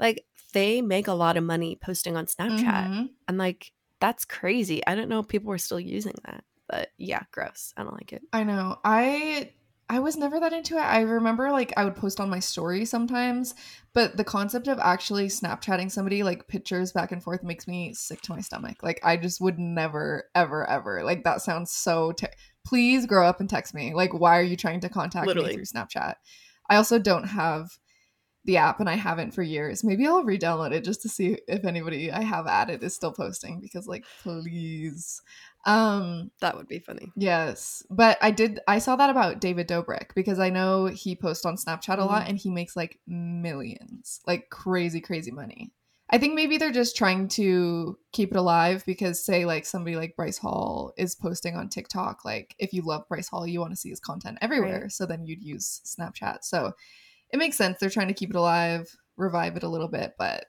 like 0.00 0.24
they 0.52 0.82
make 0.82 1.06
a 1.06 1.12
lot 1.12 1.36
of 1.36 1.44
money 1.44 1.78
posting 1.80 2.16
on 2.16 2.26
Snapchat. 2.26 2.88
Mhm. 2.88 3.10
And 3.28 3.38
like 3.38 3.72
that's 4.00 4.24
crazy. 4.24 4.84
I 4.84 4.96
don't 4.96 5.08
know 5.08 5.20
if 5.20 5.28
people 5.28 5.50
were 5.50 5.58
still 5.58 5.78
using 5.78 6.14
that. 6.24 6.42
But 6.68 6.90
yeah, 6.98 7.22
gross. 7.32 7.72
I 7.76 7.82
don't 7.82 7.94
like 7.94 8.12
it. 8.12 8.22
I 8.32 8.44
know. 8.44 8.78
I 8.84 9.52
I 9.88 10.00
was 10.00 10.16
never 10.16 10.40
that 10.40 10.52
into 10.52 10.76
it. 10.76 10.80
I 10.80 11.02
remember 11.02 11.50
like 11.52 11.72
I 11.76 11.84
would 11.84 11.94
post 11.94 12.18
on 12.18 12.28
my 12.28 12.40
story 12.40 12.84
sometimes, 12.84 13.54
but 13.92 14.16
the 14.16 14.24
concept 14.24 14.66
of 14.66 14.80
actually 14.80 15.28
Snapchatting 15.28 15.92
somebody 15.92 16.24
like 16.24 16.48
pictures 16.48 16.92
back 16.92 17.12
and 17.12 17.22
forth 17.22 17.44
makes 17.44 17.68
me 17.68 17.94
sick 17.94 18.20
to 18.22 18.32
my 18.32 18.40
stomach. 18.40 18.82
Like 18.82 18.98
I 19.04 19.16
just 19.16 19.40
would 19.40 19.58
never 19.58 20.24
ever 20.34 20.68
ever. 20.68 21.04
Like 21.04 21.22
that 21.24 21.40
sounds 21.42 21.70
so 21.70 22.12
ter- 22.12 22.30
Please 22.64 23.06
grow 23.06 23.24
up 23.24 23.38
and 23.38 23.48
text 23.48 23.74
me. 23.74 23.94
Like 23.94 24.12
why 24.12 24.38
are 24.38 24.42
you 24.42 24.56
trying 24.56 24.80
to 24.80 24.88
contact 24.88 25.26
Literally. 25.26 25.50
me 25.50 25.54
through 25.54 25.64
Snapchat? 25.64 26.14
I 26.68 26.76
also 26.76 26.98
don't 26.98 27.28
have 27.28 27.78
the 28.46 28.56
app 28.56 28.80
and 28.80 28.88
I 28.88 28.94
haven't 28.94 29.32
for 29.34 29.42
years. 29.42 29.84
Maybe 29.84 30.06
I'll 30.06 30.24
re-download 30.24 30.72
it 30.72 30.84
just 30.84 31.02
to 31.02 31.08
see 31.08 31.38
if 31.46 31.64
anybody 31.64 32.10
I 32.10 32.22
have 32.22 32.46
added 32.46 32.82
is 32.82 32.94
still 32.94 33.12
posting 33.12 33.60
because 33.60 33.86
like 33.86 34.04
please. 34.22 35.20
Um 35.66 36.30
That 36.40 36.56
would 36.56 36.68
be 36.68 36.78
funny. 36.78 37.12
Yes, 37.16 37.82
but 37.90 38.16
I 38.22 38.30
did. 38.30 38.60
I 38.68 38.78
saw 38.78 38.96
that 38.96 39.10
about 39.10 39.40
David 39.40 39.68
Dobrik 39.68 40.14
because 40.14 40.38
I 40.38 40.48
know 40.50 40.86
he 40.86 41.16
posts 41.16 41.44
on 41.44 41.56
Snapchat 41.56 41.98
a 41.98 42.04
lot 42.04 42.22
Mm-hmm. 42.22 42.30
and 42.30 42.38
he 42.38 42.50
makes 42.50 42.76
like 42.76 43.00
millions, 43.06 44.20
like 44.26 44.48
crazy, 44.48 45.00
crazy 45.00 45.32
money. 45.32 45.72
I 46.08 46.18
think 46.18 46.34
maybe 46.34 46.56
they're 46.56 46.70
just 46.70 46.96
trying 46.96 47.26
to 47.30 47.98
keep 48.12 48.30
it 48.30 48.36
alive 48.36 48.84
because, 48.86 49.24
say, 49.24 49.44
like 49.44 49.66
somebody 49.66 49.96
like 49.96 50.14
Bryce 50.14 50.38
Hall 50.38 50.92
is 50.96 51.16
posting 51.16 51.56
on 51.56 51.68
TikTok. 51.68 52.24
Like, 52.24 52.54
if 52.60 52.72
you 52.72 52.82
love 52.82 53.08
Bryce 53.08 53.26
Hall, 53.28 53.44
you 53.44 53.58
want 53.58 53.72
to 53.72 53.76
see 53.76 53.90
his 53.90 53.98
content 53.98 54.38
everywhere. 54.40 54.82
Right. 54.82 54.92
So 54.92 55.04
then 55.04 55.26
you'd 55.26 55.42
use 55.42 55.80
Snapchat. 55.84 56.44
So 56.44 56.74
it 57.30 57.36
makes 57.38 57.56
sense. 57.56 57.78
They're 57.78 57.90
trying 57.90 58.08
to 58.08 58.14
keep 58.14 58.30
it 58.30 58.36
alive, 58.36 58.94
revive 59.16 59.56
it 59.56 59.62
a 59.62 59.68
little 59.68 59.88
bit, 59.88 60.14
but 60.18 60.46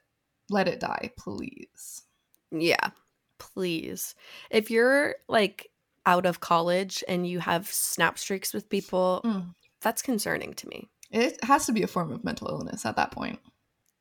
let 0.50 0.68
it 0.68 0.80
die, 0.80 1.10
please. 1.18 2.02
Yeah, 2.50 2.90
please. 3.38 4.14
If 4.50 4.70
you're 4.70 5.16
like 5.28 5.70
out 6.06 6.24
of 6.26 6.40
college 6.40 7.04
and 7.08 7.26
you 7.26 7.38
have 7.40 7.66
snap 7.70 8.18
streaks 8.18 8.54
with 8.54 8.68
people, 8.70 9.20
Mm. 9.24 9.54
that's 9.80 10.02
concerning 10.02 10.54
to 10.54 10.68
me. 10.68 10.88
It 11.10 11.42
has 11.44 11.66
to 11.66 11.72
be 11.72 11.82
a 11.82 11.86
form 11.86 12.12
of 12.12 12.24
mental 12.24 12.48
illness 12.48 12.84
at 12.86 12.96
that 12.96 13.10
point. 13.10 13.38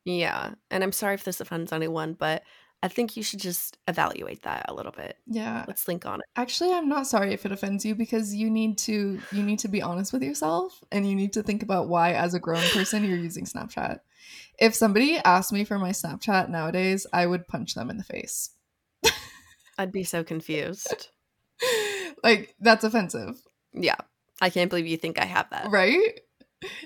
Yeah. 0.05 0.53
And 0.71 0.83
I'm 0.83 0.91
sorry 0.93 1.15
if 1.15 1.23
this 1.25 1.41
offends 1.41 1.73
anyone, 1.73 2.13
but 2.13 2.43
I 2.83 2.87
think 2.89 3.17
you 3.17 3.23
should 3.23 3.39
just 3.39 3.77
evaluate 3.87 4.43
that 4.43 4.65
a 4.69 4.73
little 4.73 4.91
bit. 4.91 5.17
Yeah, 5.25 5.65
Let's 5.67 5.87
link 5.87 6.05
on 6.05 6.19
it. 6.19 6.25
Actually, 6.35 6.73
I'm 6.73 6.87
not 6.87 7.07
sorry 7.07 7.33
if 7.33 7.45
it 7.45 7.51
offends 7.51 7.83
you 7.83 7.95
because 7.95 8.35
you 8.35 8.49
need 8.51 8.77
to 8.79 9.19
you 9.31 9.43
need 9.43 9.59
to 9.59 9.67
be 9.67 9.81
honest 9.81 10.13
with 10.13 10.21
yourself 10.21 10.83
and 10.91 11.09
you 11.09 11.15
need 11.15 11.33
to 11.33 11.43
think 11.43 11.63
about 11.63 11.87
why 11.89 12.13
as 12.13 12.33
a 12.35 12.39
grown 12.39 12.63
person 12.69 13.03
you're 13.03 13.17
using 13.17 13.45
Snapchat. 13.45 13.99
If 14.59 14.75
somebody 14.75 15.17
asked 15.17 15.51
me 15.51 15.63
for 15.63 15.79
my 15.79 15.89
Snapchat 15.91 16.49
nowadays, 16.49 17.07
I 17.11 17.25
would 17.25 17.47
punch 17.47 17.73
them 17.73 17.89
in 17.89 17.97
the 17.97 18.03
face. 18.03 18.51
I'd 19.79 19.91
be 19.91 20.03
so 20.03 20.23
confused. 20.23 21.09
like 22.23 22.55
that's 22.59 22.83
offensive, 22.83 23.41
Yeah. 23.73 23.95
I 24.39 24.51
can't 24.51 24.69
believe 24.69 24.85
you 24.85 24.97
think 24.97 25.19
I 25.19 25.25
have 25.25 25.49
that. 25.49 25.71
right? 25.71 26.19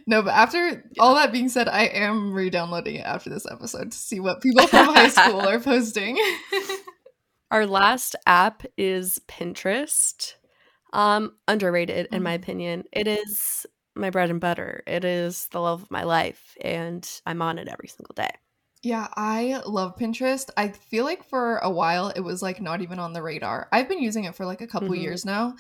No, 0.06 0.22
but 0.22 0.34
after 0.34 0.84
all 1.00 1.16
that 1.16 1.32
being 1.32 1.48
said, 1.50 1.70
I 1.70 1.84
am 1.86 2.34
re-downloading 2.34 2.96
it 2.96 3.06
after 3.06 3.30
this 3.30 3.46
episode 3.50 3.92
to 3.92 3.98
see 3.98 4.20
what 4.20 4.42
people 4.42 4.68
from 4.68 4.88
high 4.94 5.08
school 5.10 5.42
are 5.42 5.60
posting. 5.62 6.18
Our 7.52 7.66
last 7.66 8.16
app 8.26 8.64
is 8.78 9.20
Pinterest. 9.28 10.34
Um, 10.94 11.38
underrated 11.48 12.10
in 12.12 12.22
my 12.22 12.34
Mhm. 12.38 12.42
opinion. 12.42 12.84
It 12.92 13.08
is 13.08 13.66
my 13.96 14.10
bread 14.10 14.30
and 14.30 14.42
butter. 14.42 14.84
It 14.86 15.06
is 15.06 15.48
the 15.48 15.62
love 15.62 15.84
of 15.84 15.92
my 15.92 16.04
life, 16.04 16.56
and 16.62 17.08
I'm 17.26 17.42
on 17.42 17.58
it 17.60 17.70
every 17.70 17.88
single 17.88 18.14
day. 18.14 18.32
Yeah, 18.84 19.08
I 19.16 19.62
love 19.66 19.96
Pinterest. 19.96 20.50
I 20.58 20.70
feel 20.70 21.06
like 21.06 21.24
for 21.24 21.58
a 21.60 21.70
while 21.70 22.10
it 22.10 22.22
was 22.22 22.42
like 22.42 22.60
not 22.62 22.82
even 22.82 23.00
on 23.00 23.14
the 23.14 23.22
radar. 23.22 23.70
I've 23.72 23.88
been 23.88 24.02
using 24.02 24.26
it 24.26 24.36
for 24.36 24.46
like 24.46 24.60
a 24.60 24.68
couple 24.68 24.90
Mhm. 24.90 25.02
years 25.02 25.24
now. 25.24 25.56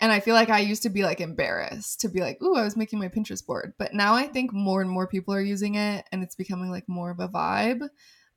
And 0.00 0.10
I 0.10 0.20
feel 0.20 0.34
like 0.34 0.48
I 0.50 0.60
used 0.60 0.82
to 0.84 0.88
be 0.90 1.02
like 1.04 1.20
embarrassed 1.20 2.00
to 2.00 2.08
be 2.08 2.20
like, 2.20 2.40
"Ooh, 2.42 2.56
I 2.56 2.64
was 2.64 2.76
making 2.76 2.98
my 2.98 3.08
Pinterest 3.08 3.44
board." 3.44 3.74
But 3.78 3.92
now 3.94 4.14
I 4.14 4.26
think 4.26 4.52
more 4.52 4.80
and 4.80 4.90
more 4.90 5.06
people 5.06 5.34
are 5.34 5.42
using 5.42 5.74
it 5.74 6.06
and 6.10 6.22
it's 6.22 6.34
becoming 6.36 6.70
like 6.70 6.88
more 6.88 7.10
of 7.10 7.20
a 7.20 7.28
vibe. 7.28 7.82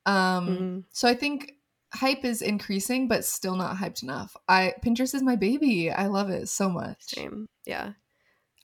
Um 0.05 0.47
Mhm. 0.47 0.83
so 0.91 1.07
I 1.07 1.13
think 1.15 1.53
hype 1.93 2.25
is 2.25 2.41
increasing 2.41 3.07
but 3.07 3.23
still 3.23 3.55
not 3.55 3.77
hyped 3.77 4.03
enough. 4.03 4.35
I 4.47 4.73
Pinterest 4.83 5.13
is 5.15 5.21
my 5.23 5.35
baby. 5.35 5.91
I 5.91 6.07
love 6.07 6.29
it 6.29 6.49
so 6.49 6.69
much. 6.69 7.01
Same. 7.03 7.45
Yeah. 7.65 7.93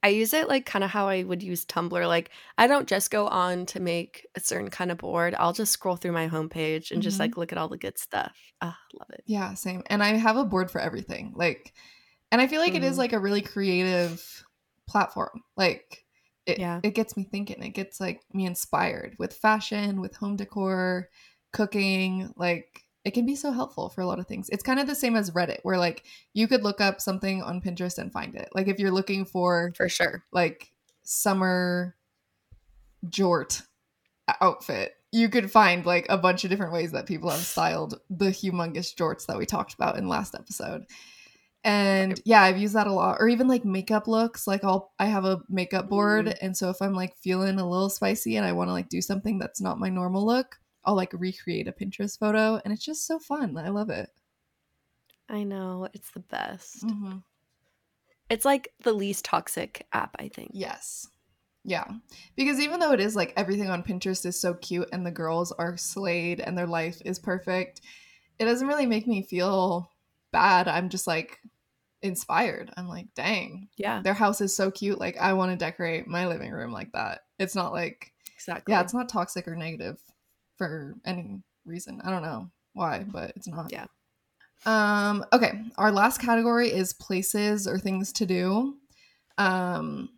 I 0.02 0.10
use 0.10 0.34
it 0.34 0.48
like 0.48 0.66
kind 0.66 0.84
of 0.84 0.90
how 0.90 1.08
I 1.10 1.24
would 1.24 1.44
use 1.44 1.66
Tumblr. 1.66 2.08
Like 2.08 2.32
I 2.58 2.68
don't 2.68 2.88
just 2.88 3.12
go 3.12 3.28
on 3.28 3.66
to 3.68 3.80
make 3.80 4.26
a 4.36 4.40
certain 4.40 4.70
kind 4.70 4.92
of 4.92 4.98
board. 4.98 5.36
I'll 5.38 5.54
just 5.54 5.72
scroll 5.74 5.96
through 5.98 6.14
my 6.14 6.28
homepage 6.30 6.92
and 6.92 7.02
just 7.04 7.18
Mhm. 7.18 7.20
like 7.22 7.38
look 7.38 7.52
at 7.52 7.58
all 7.58 7.68
the 7.70 7.78
good 7.78 7.98
stuff. 7.98 8.36
Ah, 8.62 8.78
love 8.98 9.10
it. 9.12 9.24
Yeah, 9.26 9.54
same. 9.56 9.84
And 9.88 10.02
I 10.02 10.16
have 10.16 10.38
a 10.38 10.46
board 10.46 10.72
for 10.72 10.80
everything. 10.82 11.34
Like, 11.36 11.74
and 12.32 12.42
I 12.42 12.48
feel 12.48 12.62
like 12.62 12.76
it 12.76 12.84
is 12.84 12.96
Mhm. 12.96 13.00
like 13.00 13.14
a 13.14 13.20
really 13.20 13.42
creative 13.42 14.44
platform. 14.88 15.44
Like, 15.58 16.06
it, 16.46 16.60
Yeah. 16.60 16.80
it 16.84 16.96
gets 16.96 17.16
me 17.18 17.24
thinking. 17.24 17.62
It 17.62 17.70
gets 17.70 18.00
like 18.00 18.22
me 18.34 18.46
inspired 18.46 19.16
with 19.20 19.34
fashion, 19.34 20.02
with 20.02 20.16
home 20.16 20.36
decor, 20.36 21.10
cooking. 21.54 22.34
Like, 22.36 22.84
it 23.06 23.12
can 23.12 23.26
be 23.26 23.36
so 23.36 23.52
helpful 23.52 23.90
for 23.90 24.02
a 24.02 24.06
lot 24.08 24.20
of 24.20 24.28
things. 24.28 24.50
It's 24.50 24.64
kind 24.64 24.80
of 24.80 24.88
the 24.88 24.96
same 24.96 25.16
as 25.16 25.32
Reddit, 25.32 25.60
where 25.64 25.78
like 25.78 26.04
you 26.34 26.48
could 26.48 26.64
look 26.64 26.82
up 26.82 27.00
something 27.02 27.42
on 27.44 27.62
Pinterest 27.62 27.98
and 27.98 28.12
find 28.12 28.36
it. 28.36 28.50
Like, 28.54 28.68
if 28.68 28.80
you're 28.80 28.92
looking 28.92 29.26
for 29.26 29.72
For 29.76 29.88
sure. 29.90 30.24
like 30.32 30.72
summer 31.04 31.96
jort 33.06 33.64
outfit 34.42 34.94
you 35.12 35.28
could 35.30 35.50
find 35.50 35.86
like 35.86 36.06
a 36.10 36.18
bunch 36.18 36.44
of 36.44 36.50
different 36.52 36.74
ways 36.74 36.92
that 36.92 37.08
people 37.08 37.30
have 37.30 37.40
styled 37.40 38.00
the 38.12 38.28
humongous 38.30 38.94
jorts 38.94 39.26
that 39.26 39.38
we 39.38 39.46
talked 39.46 39.74
about 39.74 39.98
in 39.98 40.08
last 40.08 40.36
episode 40.36 40.84
and 41.64 42.22
yeah 42.26 42.42
i've 42.42 42.58
used 42.58 42.74
that 42.76 42.88
a 42.88 42.92
lot 42.94 43.18
or 43.20 43.28
even 43.28 43.48
like 43.48 43.66
makeup 43.66 44.08
looks 44.08 44.48
like 44.48 44.64
i'll 44.64 44.94
i 44.98 45.06
have 45.06 45.26
a 45.26 45.42
makeup 45.50 45.90
board 45.90 46.28
Mm. 46.28 46.38
and 46.42 46.58
so 46.58 46.70
if 46.70 46.82
i'm 46.82 46.94
like 46.94 47.16
feeling 47.18 47.60
a 47.60 47.70
little 47.70 47.90
spicy 47.90 48.38
and 48.38 48.46
i 48.46 48.54
want 48.54 48.70
to 48.70 48.74
like 48.74 48.88
do 48.88 49.02
something 49.02 49.38
that's 49.40 49.60
not 49.60 49.78
my 49.80 49.90
normal 49.90 50.26
look 50.26 50.56
i'll 50.86 50.96
like 50.96 51.12
recreate 51.14 51.68
a 51.68 51.74
pinterest 51.74 52.18
photo 52.18 52.62
and 52.64 52.74
it's 52.74 52.86
just 52.86 53.06
so 53.06 53.20
fun 53.20 53.58
i 53.58 53.70
love 53.70 53.90
it 53.90 54.10
I 55.32 55.44
know. 55.44 55.88
It's 55.94 56.10
the 56.10 56.22
best. 56.22 56.84
mm-hmm. 56.84 57.18
It's 58.32 58.46
like 58.46 58.74
the 58.82 58.94
least 58.94 59.26
toxic 59.26 59.86
app, 59.94 60.16
I 60.18 60.28
think. 60.28 60.50
Yes. 60.56 61.08
Yeah. 61.64 61.86
Because 62.36 62.60
even 62.60 62.80
though 62.80 62.94
it 62.94 63.00
is 63.00 63.16
like 63.16 63.34
everything 63.38 63.70
on 63.70 63.84
Pinterest 63.84 64.26
is 64.26 64.42
so 64.42 64.56
cute 64.56 64.90
and 64.92 65.06
the 65.06 65.12
girls 65.12 65.52
are 65.52 65.78
slayed 65.78 66.40
and 66.40 66.58
their 66.58 66.66
life 66.66 67.00
is 67.06 67.20
perfect, 67.20 67.82
it 68.40 68.46
doesn't 68.46 68.68
really 68.68 68.88
make 68.88 69.06
me 69.06 69.22
feel 69.22 69.92
bad. 70.32 70.68
I'm 70.68 70.90
just 70.90 71.06
like 71.06 71.40
inspired. 72.02 72.72
I'm 72.78 72.88
like, 72.88 73.08
dang, 73.16 73.70
Yeah. 73.78 74.02
their 74.02 74.14
house 74.14 74.42
is 74.42 74.56
so 74.56 74.72
cute. 74.72 75.00
Like, 75.00 75.18
I 75.18 75.34
want 75.34 75.52
to 75.52 75.58
decorate 75.58 76.08
my 76.08 76.28
living 76.28 76.52
room 76.52 76.72
like 76.72 76.92
that. 76.94 77.22
It's 77.40 77.56
not 77.56 77.72
like, 77.74 78.14
Exactly. 78.36 78.72
yeah, 78.72 78.82
it's 78.82 78.94
not 78.94 79.10
toxic 79.10 79.48
or 79.48 79.56
negative 79.56 80.00
for 80.58 80.96
any 81.06 81.42
reason. 81.66 82.02
I 82.04 82.10
don't 82.10 82.22
know 82.24 82.50
why, 82.74 83.04
but 83.08 83.34
it's 83.36 83.48
not. 83.48 83.72
Yeah. 83.72 83.86
Um, 84.66 85.26
okay. 85.34 85.62
Our 85.78 85.92
last 85.92 86.20
category 86.20 86.70
is 86.70 86.94
places 86.94 87.68
or 87.68 87.78
things 87.80 88.12
to 88.14 88.26
do. 88.26 88.76
Um, 89.38 90.10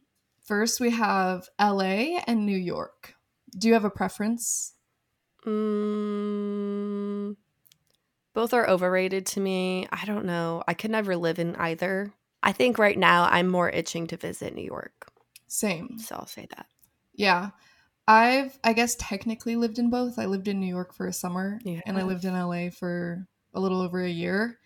first 0.44 0.80
we 0.80 0.90
have 0.92 1.48
LA 1.60 2.20
and 2.28 2.46
New 2.46 2.58
York. 2.58 3.16
Do 3.58 3.68
you 3.68 3.74
have 3.74 3.86
a 3.86 3.90
preference? 3.90 4.74
Mm, 5.46 7.36
both 8.34 8.54
are 8.54 8.70
overrated 8.70 9.26
to 9.28 9.40
me. 9.40 9.88
I 9.92 10.06
don't 10.06 10.26
know. 10.26 10.64
I 10.68 10.74
could 10.74 10.92
never 10.92 11.16
live 11.16 11.40
in 11.40 11.56
either. 11.56 12.14
I 12.44 12.52
think 12.52 12.80
right 12.80 12.98
now 12.98 13.28
I'm 13.30 13.48
more 13.48 13.70
itching 13.70 14.08
to 14.08 14.18
visit 14.18 14.56
New 14.56 14.64
York. 14.64 15.12
Same. 15.48 15.98
So 16.00 16.16
I'll 16.16 16.28
say 16.28 16.48
that. 16.56 16.66
Yeah. 17.14 17.50
I've 18.08 18.58
I 18.64 18.74
guess 18.74 18.96
technically 18.96 19.56
lived 19.56 19.80
in 19.80 19.90
both. 19.90 20.18
I 20.18 20.26
lived 20.26 20.48
in 20.48 20.60
New 20.60 20.68
York 20.68 20.94
for 20.94 21.08
a 21.08 21.14
summer 21.14 21.60
You 21.64 21.82
and 21.86 21.98
I 21.98 22.04
lived 22.04 22.26
in 22.26 22.34
LA 22.34 22.70
for 22.70 23.28
a 23.54 23.60
little 23.60 23.82
over 23.82 24.02
a 24.02 24.10
year. 24.10 24.60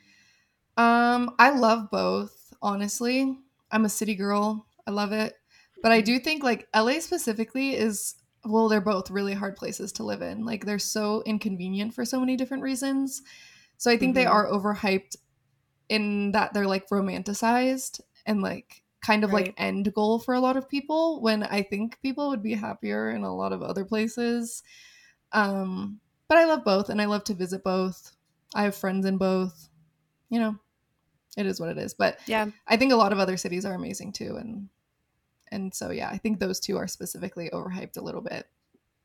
Um 0.78 1.36
I 1.38 1.50
love 1.50 1.90
both, 1.92 2.54
honestly. 2.62 3.38
I'm 3.72 3.86
a 3.86 3.90
city 3.90 4.16
girl. 4.16 4.68
I 4.88 4.92
love 4.92 5.12
it. 5.12 5.34
But 5.82 5.92
I 5.92 6.02
do 6.02 6.18
think 6.20 6.44
like 6.44 6.68
LA 6.76 7.00
specifically 7.00 7.76
is 7.76 8.16
well, 8.46 8.70
they're 8.70 8.80
both 8.80 9.10
really 9.10 9.34
hard 9.34 9.56
places 9.56 9.92
to 9.94 10.04
live 10.04 10.22
in. 10.22 10.46
Like 10.46 10.66
they're 10.66 10.80
so 10.80 11.24
inconvenient 11.26 11.94
for 11.94 12.06
so 12.06 12.20
many 12.20 12.38
different 12.38 12.64
reasons. 12.64 13.24
So 13.78 13.92
I 13.92 13.98
think 13.98 14.16
they 14.16 14.26
Mhm. 14.26 14.32
are 14.32 14.48
overhyped 14.48 15.18
in 15.90 16.32
that 16.34 16.54
they're 16.54 16.68
like 16.68 16.90
romanticized 16.90 18.02
and 18.26 18.42
like 18.42 18.84
kind 19.02 19.24
of 19.24 19.32
like 19.34 19.54
end 19.58 19.94
goal 19.94 20.20
for 20.20 20.34
a 20.34 20.40
lot 20.40 20.58
of 20.58 20.68
people 20.70 21.22
when 21.22 21.44
I 21.44 21.62
think 21.64 22.02
people 22.02 22.30
would 22.30 22.42
be 22.44 22.54
happier 22.56 23.12
in 23.12 23.24
a 23.24 23.36
lot 23.36 23.54
of 23.54 23.62
other 23.62 23.86
places. 23.86 24.64
Um 25.32 26.00
but 26.28 26.38
I 26.40 26.46
love 26.46 26.64
both 26.66 26.90
and 26.90 27.02
I 27.02 27.06
love 27.06 27.24
to 27.26 27.34
visit 27.36 27.64
both. 27.64 28.16
I 28.56 28.64
have 28.64 28.76
friends 28.76 29.06
in 29.06 29.18
both. 29.18 29.70
You 30.30 30.40
know, 30.40 30.60
it 31.38 31.46
is 31.46 31.60
what 31.60 31.70
it 31.70 31.78
is. 31.78 31.94
But 31.94 32.20
Yeah. 32.28 32.48
I 32.68 32.78
think 32.78 32.92
a 32.94 32.98
lot 32.98 33.14
of 33.14 33.20
other 33.20 33.38
cities 33.38 33.66
are 33.66 33.76
amazing 33.76 34.14
too 34.14 34.38
and 34.38 34.70
and 35.52 35.74
so 35.74 35.92
yeah, 35.92 36.10
I 36.10 36.18
think 36.18 36.40
those 36.40 36.60
two 36.60 36.78
are 36.78 36.88
specifically 36.88 37.50
overhyped 37.52 37.98
a 37.98 38.02
little 38.04 38.22
bit. 38.22 38.48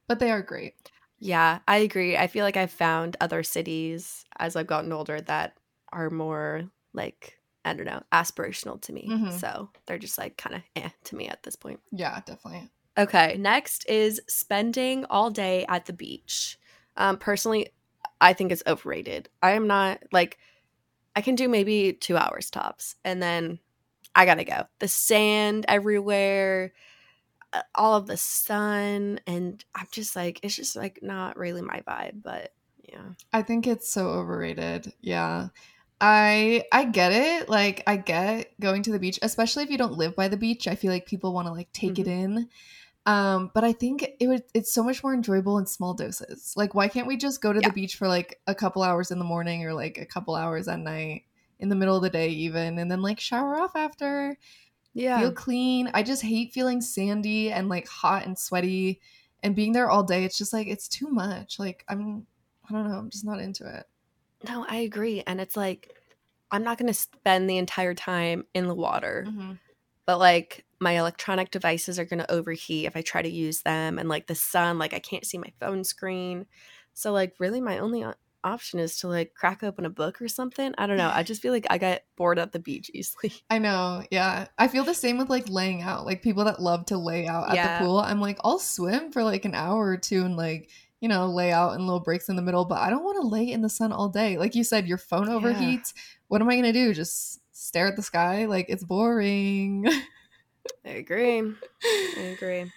But 0.09 0.19
they 0.21 0.31
are 0.31 0.43
great. 0.43 0.75
Yeah, 1.21 1.59
I 1.69 1.79
agree. 1.79 2.17
I 2.17 2.27
feel 2.27 2.45
like 2.45 2.57
I've 2.57 2.71
found 2.73 3.17
other 3.21 3.43
cities 3.43 4.25
as 4.39 4.57
I've 4.57 4.67
gotten 4.67 4.91
older 4.93 5.21
that 5.21 5.59
are 5.93 6.09
more 6.09 6.63
like, 6.95 7.39
I 7.65 7.75
don't 7.75 7.85
know, 7.85 8.03
aspirational 8.11 8.81
to 8.83 8.93
me. 8.93 9.07
Mhm. 9.09 9.39
So 9.39 9.71
they're 9.87 9.99
just 9.99 10.17
like 10.17 10.39
kind 10.39 10.57
of 10.57 10.63
eh 10.77 10.89
to 11.05 11.17
me 11.17 11.29
at 11.29 11.43
this 11.43 11.57
point. 11.57 11.81
Yeah, 11.93 12.21
definitely. 12.25 12.71
Okay, 12.99 13.37
next 13.39 13.89
is 13.89 14.21
spending 14.29 15.05
all 15.07 15.31
day 15.31 15.67
at 15.69 15.87
the 15.87 15.93
beach. 15.93 16.59
Um, 16.97 17.19
personally, 17.19 17.69
I 18.21 18.33
think 18.33 18.51
it's 18.51 18.63
overrated. 18.67 19.29
I 19.43 19.53
am 19.53 19.67
not 19.67 20.03
like, 20.13 20.39
I 21.15 21.21
can 21.21 21.35
do 21.35 21.49
maybe 21.49 21.93
two 21.93 22.17
hours 22.17 22.51
tops, 22.51 22.97
and 23.05 23.23
then 23.23 23.59
I 24.15 24.27
gotta 24.27 24.45
go. 24.45 24.65
The 24.81 24.89
sand 24.89 25.67
everywhere, 25.69 26.73
all 27.75 27.95
of 27.97 28.07
the 28.07 28.17
sun, 28.17 29.21
and 29.27 29.65
I'm 29.75 29.89
just 29.91 30.15
like, 30.17 30.41
it's 30.43 30.57
just 30.57 30.77
like 30.77 31.01
not 31.03 31.37
really 31.37 31.63
my 31.63 31.83
vibe. 31.87 32.23
But 32.23 32.53
yeah, 32.83 33.13
I 33.33 33.43
think 33.43 33.67
it's 33.67 33.89
so 33.89 34.09
overrated. 34.09 34.93
Yeah. 35.01 35.49
I 36.03 36.65
I 36.73 36.87
get 36.87 37.13
it. 37.13 37.51
Like 37.51 37.83
I 37.87 37.97
get 37.99 38.59
going 38.59 38.83
to 38.85 38.93
the 38.93 38.99
beach, 38.99 39.19
especially 39.21 39.65
if 39.65 39.71
you 39.71 39.77
don't 39.77 39.99
live 39.99 40.17
by 40.17 40.29
the 40.29 40.37
beach. 40.39 40.67
I 40.67 40.75
feel 40.75 40.91
like 40.91 41.05
people 41.05 41.35
want 41.35 41.47
to 41.47 41.53
like 41.53 41.71
take 41.73 41.99
it 41.99 42.07
in. 42.07 42.49
Um, 43.07 43.51
but 43.55 43.65
I 43.65 43.73
think 43.73 44.09
it 44.19 44.27
would 44.27 44.45
it's 44.55 44.73
so 44.73 44.83
much 44.83 45.03
more 45.03 45.13
enjoyable 45.13 45.59
in 45.59 45.67
small 45.67 45.93
doses. 45.95 46.55
Like 46.57 46.75
why 46.75 46.89
can't 46.89 47.07
we 47.07 47.19
just 47.19 47.43
go 47.43 47.53
to 47.53 47.61
Yeah. 47.61 47.69
the 47.69 47.75
beach 47.75 47.97
for 47.97 48.09
like 48.09 48.41
a 48.47 48.55
couple 48.55 48.83
hours 48.83 49.11
in 49.11 49.19
the 49.19 49.25
morning 49.27 49.65
or 49.67 49.75
like 49.75 49.99
a 49.99 50.07
couple 50.07 50.35
hours 50.35 50.69
at 50.69 50.79
night 50.79 51.25
in 51.59 51.69
the 51.69 51.77
middle 51.77 51.97
of 51.97 52.03
the 52.03 52.11
day 52.11 52.29
even 52.29 52.79
and 52.79 52.91
then 52.91 53.03
like 53.03 53.21
shower 53.21 53.61
off 53.61 53.77
after, 53.77 54.39
yeah, 54.95 55.21
feel 55.21 55.33
clean. 55.33 55.91
I 55.95 56.03
just 56.03 56.23
hate 56.23 56.53
feeling 56.53 56.81
sandy 56.81 57.53
and 57.53 57.69
like 57.69 57.87
hot 57.89 58.27
and 58.27 58.39
sweaty 58.39 59.01
and 59.43 59.57
being 59.57 59.73
there 59.73 59.91
all 59.91 60.03
day. 60.03 60.25
It's 60.25 60.39
just 60.39 60.53
like 60.53 60.67
it's 60.67 60.89
too 60.89 61.09
much. 61.09 61.59
Like 61.59 61.85
I'm 61.89 62.27
I 62.69 62.73
don't 62.73 62.89
know, 62.89 62.99
I'm 62.99 63.11
just 63.11 63.25
not 63.25 63.41
into 63.41 63.67
it. 63.67 63.87
no, 64.49 64.65
I 64.69 64.77
agree. 64.79 65.23
And 65.27 65.41
it's 65.41 65.57
like, 65.57 65.95
I'm 66.51 66.63
not 66.63 66.79
gonna 66.79 66.95
spend 66.95 67.49
the 67.51 67.59
entire 67.59 67.95
time 67.95 68.45
in 68.55 68.67
the 68.69 68.75
water. 68.75 69.27
Mm-hmm. 69.29 69.53
but 70.07 70.19
like 70.19 70.65
my 70.81 70.93
electronic 70.99 71.51
devices 71.51 71.99
are 71.99 72.05
going 72.07 72.19
to 72.21 72.31
overheat 72.33 72.87
if 72.87 72.97
I 72.97 73.03
try 73.03 73.21
to 73.23 73.29
use 73.29 73.61
them 73.63 73.99
and 73.99 74.09
like 74.09 74.27
the 74.27 74.35
sun 74.35 74.79
like 74.79 74.95
I 74.95 74.99
can't 74.99 75.27
see 75.27 75.37
my 75.39 75.53
phone 75.61 75.85
screen. 75.85 76.47
So 76.95 77.13
like 77.13 77.35
really 77.39 77.61
my 77.61 77.79
only 77.79 78.05
option 78.45 78.79
is 78.81 78.99
to 78.99 79.09
like 79.09 79.35
crack 79.35 79.63
open 79.63 79.85
a 79.87 79.91
book 79.91 80.21
or 80.23 80.29
something. 80.29 80.75
I 80.79 80.87
don't 80.87 80.97
know. 80.97 81.11
I 81.13 81.23
just 81.25 81.43
feel 81.43 81.53
like 81.53 81.67
I 81.71 81.79
get 81.79 82.05
bored 82.17 82.39
at 82.39 82.53
the 82.53 82.59
beach 82.59 82.91
easily. 82.95 83.33
I 83.51 83.59
know, 83.59 84.05
yeah. 84.11 84.47
I 84.59 84.69
feel 84.69 84.85
the 84.85 84.95
same 84.95 85.19
with 85.19 85.29
like 85.31 85.49
laying 85.49 85.83
out. 85.83 86.07
Like 86.07 86.23
people 86.23 86.45
that 86.45 86.61
love 86.63 86.87
to 86.87 86.99
lay 86.99 87.27
out 87.27 87.49
at 87.49 87.55
Yeah. 87.55 87.79
the 87.79 87.85
pool. 87.85 87.99
I'm 87.99 88.21
like, 88.21 88.39
I'll 88.45 88.59
swim 88.59 89.13
for 89.13 89.23
like 89.25 89.45
an 89.45 89.55
hour 89.55 89.87
or 89.87 89.97
two 89.97 90.25
and 90.25 90.37
like, 90.37 90.71
you 91.01 91.09
know, 91.09 91.27
lay 91.27 91.51
out 91.53 91.75
in 91.75 91.87
little 91.87 92.01
breaks 92.01 92.29
in 92.29 92.37
the 92.37 92.43
middle, 92.43 92.65
but 92.65 92.79
I 92.79 92.91
don't 92.91 93.05
want 93.05 93.21
to 93.21 93.27
lay 93.27 93.51
in 93.51 93.63
the 93.63 93.69
sun 93.71 93.91
all 93.93 94.09
day. 94.09 94.37
Like 94.37 94.55
you 94.55 94.65
said, 94.65 94.87
your 94.87 94.99
phone 94.99 95.29
Yeah. 95.29 95.35
overheats. 95.35 95.95
What 96.29 96.41
am 96.43 96.49
I 96.49 96.57
gonna 96.57 96.73
do? 96.73 96.93
Just 96.95 97.41
stare 97.53 97.87
at 97.87 97.97
the 97.97 98.03
sky? 98.03 98.45
Like 98.47 98.67
it's 98.69 98.85
boring. 98.85 99.87
I 100.85 100.91
agree. 100.91 101.39
I 101.41 102.21
agree. 102.21 102.71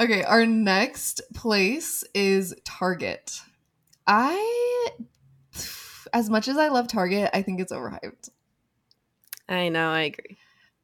okay, 0.00 0.22
our 0.24 0.46
next 0.46 1.20
place 1.34 2.04
is 2.14 2.54
Target. 2.64 3.40
I 4.08 4.88
as 6.12 6.30
much 6.30 6.48
as 6.48 6.56
I 6.56 6.68
love 6.68 6.88
Target, 6.88 7.30
I 7.34 7.42
think 7.42 7.60
it's 7.60 7.72
overhyped. 7.72 8.30
I 9.48 9.68
know, 9.68 9.90
I 9.90 10.02
agree. 10.02 10.38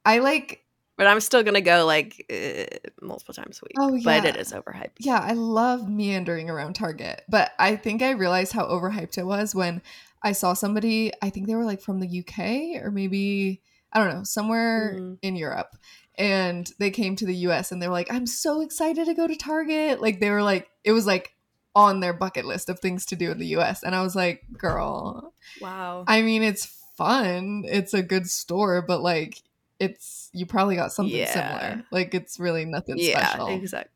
I 0.05 0.19
like 0.19 0.61
but 0.97 1.09
I'm 1.09 1.19
still 1.21 1.43
gonna 1.43 1.61
go 1.61 1.85
like 1.87 2.25
uh, 2.31 2.67
multiple 3.03 3.35
times 3.35 3.61
a 3.61 3.67
week. 3.67 3.75
Oh, 3.79 3.95
yeah. 3.95 4.21
but 4.21 4.25
it 4.27 4.37
is 4.37 4.53
overhyped. 4.53 4.99
Yeah, 5.01 5.19
I 5.19 5.33
love 5.33 5.89
meandering 5.89 6.49
around 6.49 6.75
Target, 6.75 7.23
but 7.29 7.51
I 7.59 7.75
think 7.77 8.01
I 8.03 8.11
realized 8.11 8.53
how 8.53 8.67
overhyped 8.69 9.19
it 9.19 9.25
was 9.25 9.55
when 9.55 9.83
I 10.23 10.33
saw 10.33 10.53
somebody, 10.55 11.13
I 11.21 11.31
think 11.31 11.47
they 11.47 11.55
were 11.57 11.65
like 11.65 11.81
from 11.81 11.99
the 12.01 12.07
UK 12.07 12.83
or 12.83 12.91
maybe, 12.93 13.61
I 13.93 13.99
don't 14.05 14.15
know, 14.15 14.25
somewhere 14.25 14.95
Mhm. 15.01 15.19
in 15.23 15.37
Europe. 15.37 15.77
And 16.17 16.71
they 16.79 16.91
came 16.91 17.17
to 17.17 17.27
the 17.27 17.35
US 17.49 17.73
and 17.73 17.83
they 17.83 17.89
were 17.89 17.93
like, 17.93 18.13
I'm 18.13 18.27
so 18.27 18.61
excited 18.61 19.07
to 19.07 19.15
go 19.15 19.27
to 19.27 19.35
Target. 19.35 20.01
Like, 20.01 20.21
they 20.21 20.31
were 20.31 20.43
like, 20.45 20.69
it 20.85 20.93
was 20.93 21.07
like 21.07 21.35
on 21.75 22.01
their 22.01 22.13
bucket 22.13 22.45
list 22.45 22.69
of 22.69 22.79
things 22.81 23.05
to 23.07 23.17
do 23.17 23.31
in 23.31 23.39
the 23.39 23.57
US. 23.57 23.83
And 23.83 23.95
I 23.95 24.03
was 24.03 24.15
like, 24.15 24.45
girl, 24.57 25.33
Wow. 25.61 26.05
I 26.07 26.23
mean, 26.23 26.43
it's 26.43 26.67
fun. 26.97 27.65
It's 27.67 27.95
a 27.95 28.03
good 28.03 28.29
store, 28.29 28.83
but 28.83 29.03
like, 29.03 29.43
it's, 29.81 30.31
you 30.33 30.47
probably 30.47 30.77
got 30.77 30.93
something 30.93 31.17
Yeah. 31.17 31.33
similar. 31.33 31.85
Like, 31.91 32.15
it's 32.15 32.39
really 32.39 32.65
nothing 32.65 32.97
yeah. 32.99 33.27
special. 33.27 33.49
Exactly. 33.49 33.91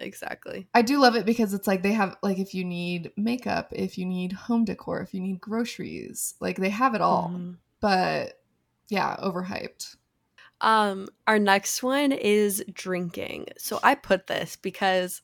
Exactly. 0.00 0.66
I 0.74 0.82
do 0.82 0.98
love 0.98 1.14
it 1.14 1.26
because 1.26 1.52
it's 1.52 1.66
like 1.66 1.82
they 1.82 1.92
have 1.92 2.16
like 2.22 2.38
if 2.38 2.54
you 2.54 2.64
need 2.64 3.12
makeup, 3.16 3.68
if 3.72 3.98
you 3.98 4.06
need 4.06 4.32
home 4.32 4.64
decor, 4.64 5.02
if 5.02 5.12
you 5.12 5.20
need 5.20 5.40
groceries, 5.40 6.34
like 6.40 6.56
they 6.56 6.70
have 6.70 6.94
it 6.94 7.02
all. 7.02 7.28
Mhm. 7.34 7.56
But 7.80 8.40
yeah, 8.88 9.16
overhyped. 9.22 9.96
Um, 10.62 11.08
our 11.26 11.38
next 11.38 11.82
one 11.82 12.12
is 12.12 12.64
drinking. 12.72 13.48
So 13.58 13.78
I 13.82 13.94
put 13.94 14.26
this 14.26 14.56
because 14.56 15.22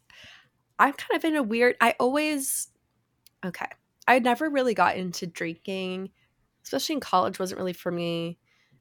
I'm 0.78 0.92
kind 0.92 1.16
of 1.16 1.24
in 1.24 1.36
a 1.36 1.42
weird. 1.42 1.76
I 1.80 1.94
always 1.98 2.68
okay. 3.44 3.66
I 4.08 4.18
never 4.18 4.48
really 4.48 4.74
got 4.74 4.96
into 4.96 5.26
drinking, 5.26 6.10
especially 6.64 6.94
in 6.94 7.00
college. 7.00 7.38
wasn't 7.38 7.58
really 7.58 7.72
for 7.72 7.90
me. 7.90 8.38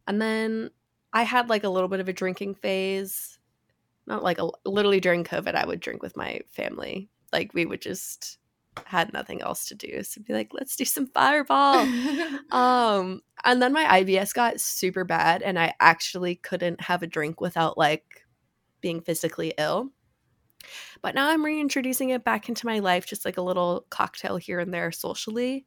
And 0.07 0.21
then 0.21 0.69
I 1.13 1.23
had 1.23 1.49
like 1.49 1.63
a 1.63 1.69
little 1.69 1.89
bit 1.89 1.99
of 1.99 2.09
a 2.09 2.13
drinking 2.13 2.55
phase. 2.55 3.39
Not 4.07 4.23
like 4.23 4.37
a, 4.37 4.49
literally 4.65 4.99
during 4.99 5.23
COVID, 5.23 5.55
I 5.55 5.65
would 5.65 5.79
drink 5.79 6.03
with 6.03 6.15
my 6.15 6.41
family. 6.51 7.09
Like 7.33 7.53
we 7.55 7.65
would 7.65 7.81
just 7.81 8.37
had 8.85 9.13
nothing 9.13 9.41
else 9.41 9.65
to 9.67 9.75
do, 9.75 10.03
so 10.03 10.21
be 10.21 10.33
like, 10.33 10.49
let's 10.53 10.75
do 10.75 10.85
some 10.85 11.07
fireball. 11.07 11.87
Um, 12.51 13.21
and 13.43 13.61
then 13.61 13.73
my 13.73 14.01
IBS 14.01 14.33
got 14.33 14.61
super 14.61 15.03
bad, 15.03 15.41
and 15.41 15.57
I 15.57 15.73
actually 15.79 16.35
couldn't 16.35 16.81
have 16.81 17.01
a 17.03 17.07
drink 17.07 17.41
without 17.41 17.77
like 17.77 18.23
being 18.81 19.01
physically 19.01 19.53
ill. 19.57 19.91
But 21.01 21.15
now 21.15 21.29
I'm 21.29 21.45
reintroducing 21.45 22.09
it 22.09 22.23
back 22.23 22.49
into 22.49 22.65
my 22.65 22.79
life, 22.79 23.05
just 23.05 23.25
like 23.25 23.37
a 23.37 23.41
little 23.41 23.85
cocktail 23.89 24.37
here 24.37 24.59
and 24.59 24.73
there 24.73 24.91
socially. 24.91 25.65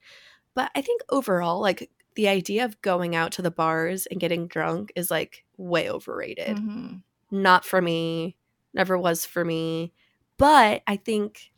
But 0.55 0.71
I 0.75 0.83
think 0.83 1.03
overall, 1.11 1.61
like 1.61 1.91
the 2.15 2.29
idea 2.29 2.65
of 2.65 2.81
going 2.83 3.15
out 3.15 3.33
to 3.33 3.43
the 3.43 3.51
bars 3.51 4.07
and 4.07 4.21
getting 4.21 4.49
drunk 4.49 4.93
is 4.97 5.11
like 5.11 5.45
way 5.57 5.91
overrated. 5.91 6.57
Mhm. 6.57 7.03
Not 7.31 7.65
for 7.65 7.81
me, 7.81 8.37
never 8.75 8.99
was 8.99 9.25
for 9.25 9.45
me. 9.45 9.93
But 10.37 10.83
I 10.87 10.97
think 10.97 11.53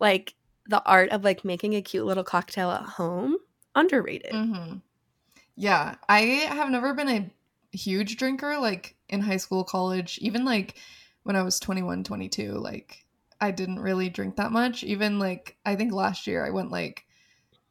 like 0.00 0.34
the 0.66 0.82
art 0.84 1.10
of 1.10 1.24
like 1.24 1.44
making 1.44 1.74
a 1.74 1.82
cute 1.82 2.06
little 2.06 2.24
cocktail 2.24 2.70
at 2.70 2.82
home 2.82 3.36
underrated. 3.74 4.32
Mhm. 4.32 4.82
Yeah, 5.56 5.96
I 6.08 6.20
have 6.20 6.70
never 6.70 6.94
been 6.94 7.08
a 7.08 7.30
huge 7.76 8.16
drinker 8.16 8.58
like 8.58 8.96
in 9.08 9.20
high 9.20 9.36
school, 9.38 9.64
college, 9.64 10.18
even 10.20 10.44
like 10.44 10.76
when 11.26 11.36
I 11.36 11.42
was 11.42 11.60
21, 11.60 12.04
22, 12.04 12.52
like 12.52 13.04
I 13.40 13.50
didn't 13.50 13.80
really 13.80 14.08
drink 14.08 14.36
that 14.36 14.52
much. 14.52 14.84
Even 14.84 15.18
like 15.18 15.56
I 15.66 15.76
think 15.76 15.92
last 15.92 16.26
year 16.26 16.46
I 16.46 16.50
went 16.50 16.70
like 16.70 17.04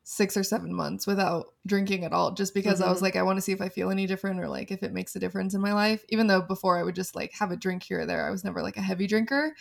6 0.03 0.38
or 0.38 0.43
7 0.43 0.72
months 0.74 1.08
without 1.08 1.47
drinking 1.66 2.03
at 2.06 2.14
all 2.14 2.32
just 2.32 2.53
because 2.53 2.80
I 2.82 2.89
was 2.89 2.99
Mhm. 2.99 3.01
like 3.01 3.16
I 3.16 3.24
want 3.24 3.38
to 3.38 3.41
see 3.41 3.53
if 3.53 3.62
I 3.62 3.70
feel 3.70 3.89
any 3.89 4.06
different 4.06 4.39
or 4.39 4.47
like 4.47 4.70
if 4.72 4.84
it 4.84 4.93
makes 4.93 5.16
a 5.16 5.20
difference 5.20 5.53
in 5.56 5.62
my 5.62 5.74
life. 5.74 6.03
Even 6.10 6.28
though 6.28 6.41
before 6.41 6.78
I 6.78 6.84
would 6.84 6.95
just 6.95 7.16
like 7.16 7.34
have 7.34 7.51
a 7.51 7.58
drink 7.58 7.84
here 7.84 8.01
or 8.01 8.06
there. 8.06 8.28
I 8.28 8.32
was 8.32 8.43
never 8.43 8.62
like 8.62 8.78
a 8.78 8.82
heavy 8.82 9.08
drinker. 9.08 9.56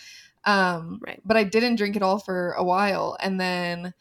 Um 0.45 1.01
Right. 1.07 1.21
but 1.25 1.37
I 1.37 1.45
didn't 1.45 1.77
drink 1.77 1.97
at 1.97 2.03
all 2.03 2.19
for 2.19 2.53
a 2.53 2.65
while 2.65 3.17
and 3.21 3.41
then 3.41 3.95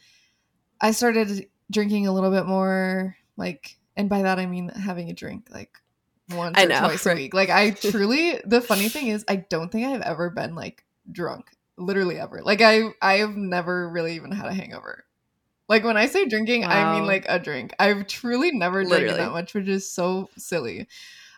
I 0.82 0.92
started 0.92 1.48
drinking 1.72 2.08
a 2.08 2.12
little 2.14 2.32
bit 2.32 2.46
more 2.46 3.16
like 3.38 3.78
and 3.96 4.10
by 4.10 4.24
that 4.24 4.40
I 4.40 4.46
mean 4.46 4.70
having 4.70 5.10
a 5.10 5.14
drink 5.14 5.50
like 5.52 5.80
once 6.30 6.58
I 6.58 6.64
or 6.64 6.68
twice 6.68 7.06
right. 7.06 7.14
a 7.14 7.16
week. 7.16 7.34
Like 7.34 7.50
I 7.50 7.72
truly 7.72 8.40
the 8.46 8.62
funny 8.62 8.90
thing 8.90 9.08
is 9.08 9.26
I 9.28 9.38
don't 9.38 9.72
think 9.72 9.88
I've 9.88 10.02
ever 10.02 10.30
been 10.30 10.56
like 10.56 10.84
drunk. 11.12 11.48
Literally 11.78 12.20
ever. 12.20 12.42
Like 12.44 12.62
I 12.62 12.84
I've 13.02 13.36
never 13.36 13.90
really 13.90 14.16
even 14.16 14.32
had 14.32 14.48
a 14.48 14.54
hangover. 14.54 15.06
Like 15.70 15.84
when 15.84 15.98
I 15.98 16.08
say 16.08 16.26
drinking, 16.26 16.66
I 16.66 16.94
mean 16.94 17.08
like 17.08 17.26
a 17.28 17.40
drink. 17.40 17.74
I've 17.80 18.08
truly 18.08 18.52
never 18.52 18.84
drank 18.84 19.08
that 19.08 19.32
much, 19.32 19.54
which 19.54 19.68
is 19.68 19.90
so 19.90 20.30
silly. 20.38 20.88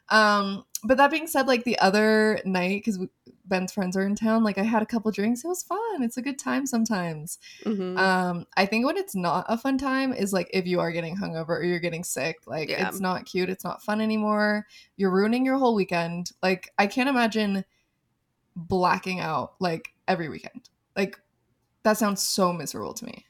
Um, 0.10 0.66
but 0.84 0.98
that 0.98 1.12
being 1.12 1.28
said, 1.28 1.48
like 1.48 1.64
the 1.64 1.80
other 1.80 2.40
night, 2.44 2.84
because 2.84 3.00
Ben's 3.48 3.72
friends 3.74 3.96
are 3.96 4.02
in 4.06 4.16
town, 4.16 4.44
like 4.44 4.58
I 4.58 4.64
had 4.64 4.82
a 4.82 4.86
couple 4.86 5.12
drinks. 5.12 5.44
It 5.44 5.48
was 5.48 5.64
fun. 5.64 6.02
It's 6.02 6.18
a 6.18 6.22
good 6.22 6.40
time 6.40 6.66
sometimes. 6.66 7.38
Mhm. 7.64 7.98
Um, 7.98 8.46
I 8.58 8.66
think 8.66 8.86
when 8.86 8.98
it's 8.98 9.16
not 9.16 9.46
a 9.48 9.58
fun 9.58 9.78
time 9.78 10.14
is 10.14 10.34
like 10.34 10.50
if 10.54 10.66
you 10.66 10.80
are 10.80 10.92
getting 10.92 11.16
hungover 11.16 11.50
or 11.50 11.64
you're 11.64 11.80
getting 11.80 12.04
sick, 12.04 12.38
like 12.48 12.70
Yeah. 12.70 12.88
it's 12.88 13.00
not 13.00 13.26
cute, 13.26 13.50
it's 13.50 13.64
not 13.64 13.84
fun 13.84 14.02
anymore. 14.02 14.66
You're 14.98 15.12
ruining 15.12 15.46
your 15.46 15.58
whole 15.58 15.76
weekend. 15.76 16.32
Like 16.42 16.74
I 16.78 16.88
can't 16.88 17.10
imagine 17.10 17.64
blacking 18.56 19.20
out 19.20 19.56
like 19.60 19.94
every 20.08 20.30
weekend. 20.30 20.70
Like 20.96 21.20
that 21.84 21.98
sounds 21.98 22.22
so 22.22 22.52
miserable 22.54 22.94
to 22.96 23.06
me. 23.06 23.26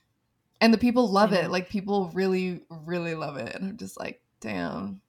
And 0.62 0.74
the 0.74 0.78
people 0.78 1.10
love 1.12 1.34
I 1.34 1.38
it. 1.42 1.52
Like 1.52 1.70
people 1.70 2.10
really, 2.14 2.62
really 2.70 3.16
love 3.16 3.38
it. 3.38 3.54
And 3.56 3.70
I'm 3.72 3.78
just 3.78 4.00
like, 4.00 4.22
damn. 4.40 5.02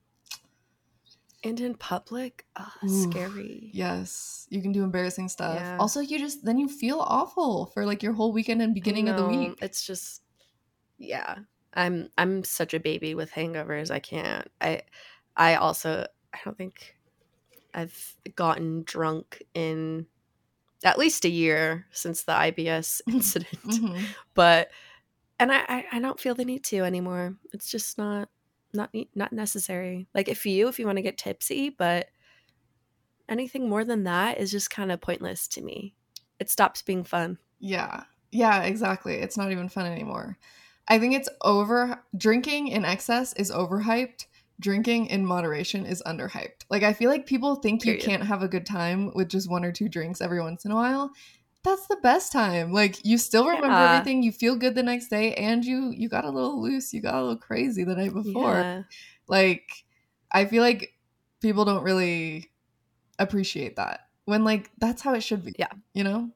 And 1.45 1.61
in 1.61 1.75
public, 1.75 2.47
oh, 2.57 2.73
Ooh, 2.85 3.11
scary. 3.11 3.71
Yes, 3.73 4.47
you 4.51 4.63
can 4.63 4.73
do 4.73 4.83
embarrassing 4.83 5.29
stuff. 5.29 5.57
Yeah. 5.57 5.77
Also, 5.79 6.01
you 6.01 6.19
just 6.19 6.45
then 6.45 6.59
you 6.59 6.69
feel 6.69 7.01
awful 7.01 7.67
for 7.67 7.85
like 7.87 8.03
your 8.03 8.13
whole 8.13 8.33
weekend 8.33 8.63
and 8.63 8.75
beginning 8.75 9.09
of 9.09 9.17
the 9.17 9.27
week. 9.27 9.59
It's 9.61 9.87
just 9.87 10.23
yeah. 10.99 11.37
I'm 11.75 12.09
I'm 12.17 12.43
such 12.43 12.73
a 12.75 12.81
baby 12.81 13.15
with 13.15 13.31
hangovers. 13.33 13.91
I 13.91 13.99
can't. 13.99 14.51
I 14.61 14.83
I 15.37 15.57
also 15.57 16.07
I 16.33 16.39
don't 16.45 16.57
think 16.57 16.97
I've 17.75 18.17
gotten 18.35 18.83
drunk 18.85 19.43
in 19.53 20.07
at 20.85 20.99
least 20.99 21.25
a 21.25 21.29
year 21.31 21.87
since 21.91 22.23
the 22.23 22.33
IBS 22.33 23.03
incident. 23.09 23.63
Mhm. 23.65 24.03
But 24.35 24.71
and 25.39 25.53
I, 25.53 25.65
I 25.69 25.85
I 25.93 25.99
don't 26.01 26.19
feel 26.19 26.35
the 26.35 26.45
need 26.47 26.65
to 26.65 26.79
anymore. 26.79 27.37
It's 27.53 27.71
just 27.71 27.99
not 27.99 28.31
not 28.77 28.91
not 29.15 29.33
necessary. 29.33 30.09
Like 30.15 30.29
if 30.29 30.47
you 30.47 30.69
if 30.69 30.79
you 30.79 30.87
want 30.87 30.99
to 30.99 31.03
get 31.03 31.19
tipsy, 31.19 31.71
but 31.71 32.09
anything 33.29 33.69
more 33.69 33.85
than 33.85 34.05
that 34.05 34.39
is 34.39 34.51
just 34.51 34.71
kind 34.71 34.93
of 34.93 35.01
pointless 35.01 35.49
to 35.49 35.63
me. 35.63 35.95
It 36.39 36.51
stops 36.51 36.83
being 36.83 37.05
fun. 37.05 37.39
Yeah. 37.59 38.05
Yeah, 38.31 38.63
exactly. 38.63 39.15
It's 39.15 39.37
not 39.37 39.51
even 39.51 39.69
fun 39.69 39.87
anymore. 39.87 40.39
I 40.89 40.99
think 40.99 41.15
it's 41.15 41.29
over 41.43 42.03
drinking 42.17 42.69
in 42.69 42.85
excess 42.85 43.33
is 43.33 43.51
overhyped. 43.51 44.27
Drinking 44.59 45.07
in 45.07 45.27
moderation 45.27 45.85
is 45.85 46.03
underhyped. 46.07 46.65
Like 46.71 46.83
I 46.83 46.95
feel 46.95 47.11
like 47.11 47.27
people 47.27 47.57
think 47.57 47.85
you 47.85 47.99
can't 47.99 48.25
have 48.25 48.43
a 48.43 48.49
good 48.49 48.65
time 48.65 49.13
with 49.15 49.29
just 49.29 49.51
one 49.51 49.65
or 49.65 49.73
two 49.73 49.89
drinks 49.89 50.23
every 50.23 50.41
once 50.41 50.65
in 50.65 50.71
a 50.71 50.75
while. 50.75 51.13
That's 51.67 51.89
the 51.89 51.97
best 51.97 52.31
time. 52.33 52.73
Like 52.73 53.05
you 53.05 53.19
still 53.19 53.49
remember 53.49 53.83
Yeah. 53.83 53.95
everything, 53.95 54.23
you 54.23 54.31
feel 54.33 54.55
good 54.57 54.77
the 54.77 54.85
next 54.85 55.09
day 55.09 55.35
and 55.35 55.65
you 55.65 55.91
you 55.91 56.09
got 56.09 56.25
a 56.25 56.31
little 56.31 56.63
loose, 56.63 56.95
you 56.95 57.03
got 57.03 57.15
a 57.17 57.21
little 57.23 57.37
crazy 57.37 57.83
the 57.83 57.97
night 57.97 58.15
before. 58.15 58.55
Yeah. 58.55 58.83
Like 59.27 59.85
I 60.31 60.45
feel 60.45 60.63
like 60.63 60.95
people 61.41 61.65
don't 61.65 61.83
really 61.83 62.53
appreciate 63.19 63.77
that. 63.77 64.09
When 64.27 64.45
like 64.45 64.71
that's 64.79 65.03
how 65.03 65.15
it 65.15 65.23
should 65.23 65.45
be. 65.45 65.55
Yeah. 65.59 65.73
You 65.95 66.05
know? 66.05 66.31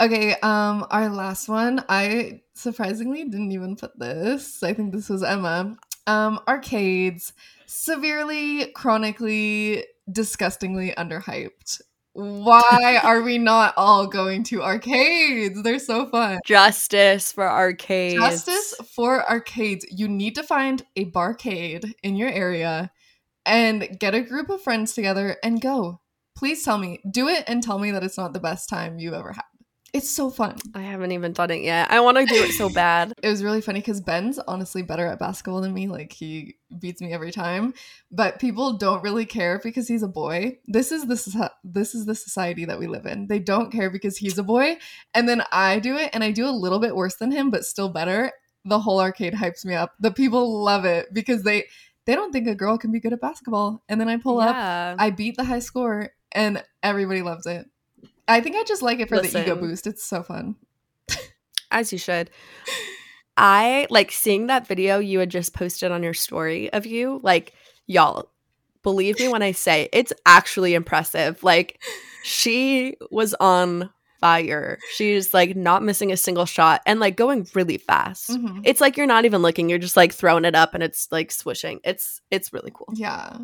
Okay, 0.00 0.34
um 0.42 0.86
our 0.90 1.10
last 1.10 1.48
one, 1.48 1.84
I 1.88 2.42
surprisingly 2.54 3.24
didn't 3.24 3.52
even 3.52 3.76
put 3.76 3.98
this. 3.98 4.62
I 4.62 4.74
think 4.74 4.92
this 4.94 5.10
was 5.10 5.22
Emma. 5.22 5.76
Um 6.06 6.40
arcades 6.48 7.34
severely 7.66 8.72
chronically 8.72 9.84
disgustingly 10.10 10.92
underhyped. 10.96 11.82
Why 12.14 13.00
are 13.02 13.22
we 13.22 13.38
not 13.38 13.72
all 13.76 14.06
going 14.06 14.42
to 14.44 14.62
arcades? 14.62 15.62
They're 15.62 15.78
so 15.78 16.06
fun. 16.06 16.40
Justice 16.44 17.32
for 17.32 17.48
arcades. 17.48 18.14
Justice 18.14 18.74
for 18.94 19.28
arcades. 19.28 19.86
You 19.90 20.08
need 20.08 20.34
to 20.34 20.42
find 20.42 20.84
a 20.94 21.06
barcade 21.06 21.92
in 22.02 22.16
your 22.16 22.28
area 22.28 22.90
and 23.46 23.98
get 23.98 24.14
a 24.14 24.20
group 24.20 24.50
of 24.50 24.62
friends 24.62 24.92
together 24.92 25.36
and 25.42 25.60
go. 25.60 26.00
Please 26.36 26.64
tell 26.64 26.78
me. 26.78 27.00
Do 27.10 27.28
it 27.28 27.44
and 27.46 27.62
tell 27.62 27.78
me 27.78 27.90
that 27.92 28.02
it's 28.02 28.18
not 28.18 28.32
the 28.34 28.40
best 28.40 28.68
time 28.68 28.98
you've 28.98 29.14
ever 29.14 29.32
had. 29.32 29.44
It's 29.92 30.08
so 30.10 30.30
fun. 30.30 30.56
I 30.74 30.80
haven't 30.80 31.12
even 31.12 31.34
done 31.34 31.50
it 31.50 31.60
yet. 31.60 31.90
I 31.90 32.00
want 32.00 32.16
to 32.16 32.24
do 32.24 32.42
it 32.42 32.52
so 32.52 32.68
bad. 32.74 33.12
It 33.22 33.28
was 33.28 33.44
really 33.44 33.60
funny 33.60 33.80
because 33.80 34.00
Ben's 34.00 34.38
honestly 34.38 34.82
better 34.82 35.06
at 35.06 35.18
basketball 35.18 35.60
than 35.60 35.74
me. 35.74 35.86
Like 35.86 36.12
he 36.12 36.56
beats 36.78 37.02
me 37.02 37.12
every 37.12 37.30
time, 37.30 37.74
but 38.10 38.38
people 38.38 38.78
don't 38.78 39.02
really 39.02 39.26
care 39.26 39.60
because 39.62 39.88
he's 39.88 40.02
a 40.02 40.08
boy. 40.08 40.58
This 40.66 40.92
is 40.92 41.06
the 41.06 41.50
this 41.62 41.94
is 41.94 42.06
the 42.06 42.14
society 42.14 42.64
that 42.64 42.78
we 42.78 42.86
live 42.86 43.04
in. 43.04 43.26
They 43.26 43.38
don't 43.38 43.70
care 43.70 43.90
because 43.90 44.16
he's 44.16 44.38
a 44.38 44.42
boy, 44.42 44.78
and 45.12 45.28
then 45.28 45.42
I 45.52 45.78
do 45.78 45.96
it, 45.96 46.10
and 46.14 46.24
I 46.24 46.30
do 46.30 46.46
a 46.46 46.50
little 46.50 46.78
bit 46.78 46.96
worse 46.96 47.16
than 47.16 47.30
him, 47.30 47.50
but 47.50 47.66
still 47.66 47.90
better. 47.90 48.32
The 48.64 48.78
whole 48.78 49.00
arcade 49.00 49.34
hypes 49.34 49.64
me 49.64 49.74
up. 49.74 49.92
The 50.00 50.12
people 50.12 50.62
love 50.62 50.86
it 50.86 51.12
because 51.12 51.42
they 51.42 51.66
they 52.06 52.14
don't 52.14 52.32
think 52.32 52.48
a 52.48 52.54
girl 52.54 52.78
can 52.78 52.92
be 52.92 53.00
good 53.00 53.12
at 53.12 53.20
basketball. 53.20 53.82
And 53.90 54.00
then 54.00 54.08
I 54.08 54.16
pull 54.16 54.40
up. 54.40 54.56
I 54.98 55.10
beat 55.10 55.36
the 55.36 55.44
high 55.44 55.58
score, 55.58 56.10
and 56.32 56.64
everybody 56.82 57.20
loves 57.20 57.46
it. 57.46 57.66
I 58.28 58.40
think 58.40 58.56
I 58.56 58.64
just 58.64 58.82
like 58.82 59.00
it 59.00 59.08
for 59.08 59.20
the 59.20 59.28
ego 59.28 59.56
boost. 59.56 59.86
It's 59.86 60.04
so 60.04 60.22
fun. 60.22 60.56
as 61.70 61.92
you 61.92 61.98
should. 61.98 62.30
I 63.36 63.86
like 63.90 64.12
seeing 64.12 64.46
that 64.48 64.66
video 64.66 64.98
you 64.98 65.18
had 65.18 65.30
just 65.30 65.54
posted 65.54 65.90
on 65.90 66.02
your 66.02 66.14
story 66.14 66.72
of 66.72 66.86
you. 66.86 67.20
Like, 67.22 67.54
y'all, 67.86 68.28
believe 68.82 69.18
me 69.18 69.28
when 69.28 69.42
I 69.42 69.52
say 69.52 69.88
it's 69.92 70.12
actually 70.26 70.74
impressive. 70.74 71.42
Like, 71.42 71.82
she 72.22 72.96
was 73.10 73.34
on 73.34 73.90
fire. 74.20 74.78
She's 74.94 75.34
like 75.34 75.56
not 75.56 75.82
missing 75.82 76.12
a 76.12 76.16
single 76.16 76.46
shot 76.46 76.80
and 76.86 77.00
like 77.00 77.16
going 77.16 77.48
really 77.54 77.78
fast. 77.78 78.30
Mhm. 78.30 78.60
It's 78.64 78.80
like 78.80 78.96
you're 78.96 79.06
not 79.06 79.24
even 79.24 79.42
looking, 79.42 79.68
you're 79.68 79.80
just 79.80 79.96
like 79.96 80.12
throwing 80.12 80.44
it 80.44 80.54
up 80.54 80.74
and 80.74 80.82
it's 80.82 81.10
like 81.10 81.32
swishing. 81.32 81.80
It's 81.82 82.20
it's 82.30 82.52
really 82.52 82.70
cool. 82.72 82.86
Yeah. 82.94 83.36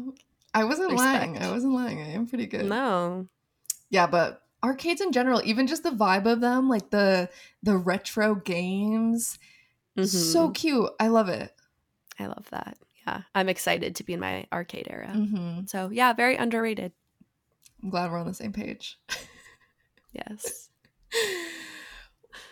I 0.55 0.63
wasn't 0.65 0.93
lying. 0.93 1.37
I 1.37 1.51
wasn't 1.51 1.73
lying. 1.75 2.01
I 2.01 2.11
am 2.11 2.27
pretty 2.29 2.47
good. 2.47 2.67
No. 2.67 3.27
Yeah, 3.91 4.07
but 4.07 4.41
arcades 4.63 5.01
in 5.01 5.13
general, 5.13 5.41
even 5.45 5.67
just 5.67 5.83
the 5.83 5.91
vibe 5.91 6.27
of 6.27 6.41
them, 6.41 6.69
like 6.69 6.91
the 6.91 7.29
the 7.63 7.77
retro 7.77 8.35
games, 8.35 9.39
so 10.05 10.49
Mhm. 10.51 10.55
cute. 10.55 10.91
I 11.01 11.09
love 11.09 11.29
it. 11.29 11.53
I 12.19 12.27
love 12.27 12.47
that. 12.51 12.79
Yeah. 13.07 13.23
I'm 13.35 13.49
excited 13.49 13.97
to 13.97 14.05
be 14.05 14.13
in 14.15 14.21
my 14.21 14.47
arcade 14.53 14.87
era. 14.91 15.11
hmm 15.13 15.61
So 15.67 15.91
yeah, 15.91 16.13
very 16.13 16.37
underrated. 16.37 16.93
I'm 17.83 17.91
glad 17.91 18.11
we're 18.11 18.19
on 18.19 18.27
the 18.27 18.35
same 18.35 18.53
page. 18.53 18.99
Yes. 20.13 20.69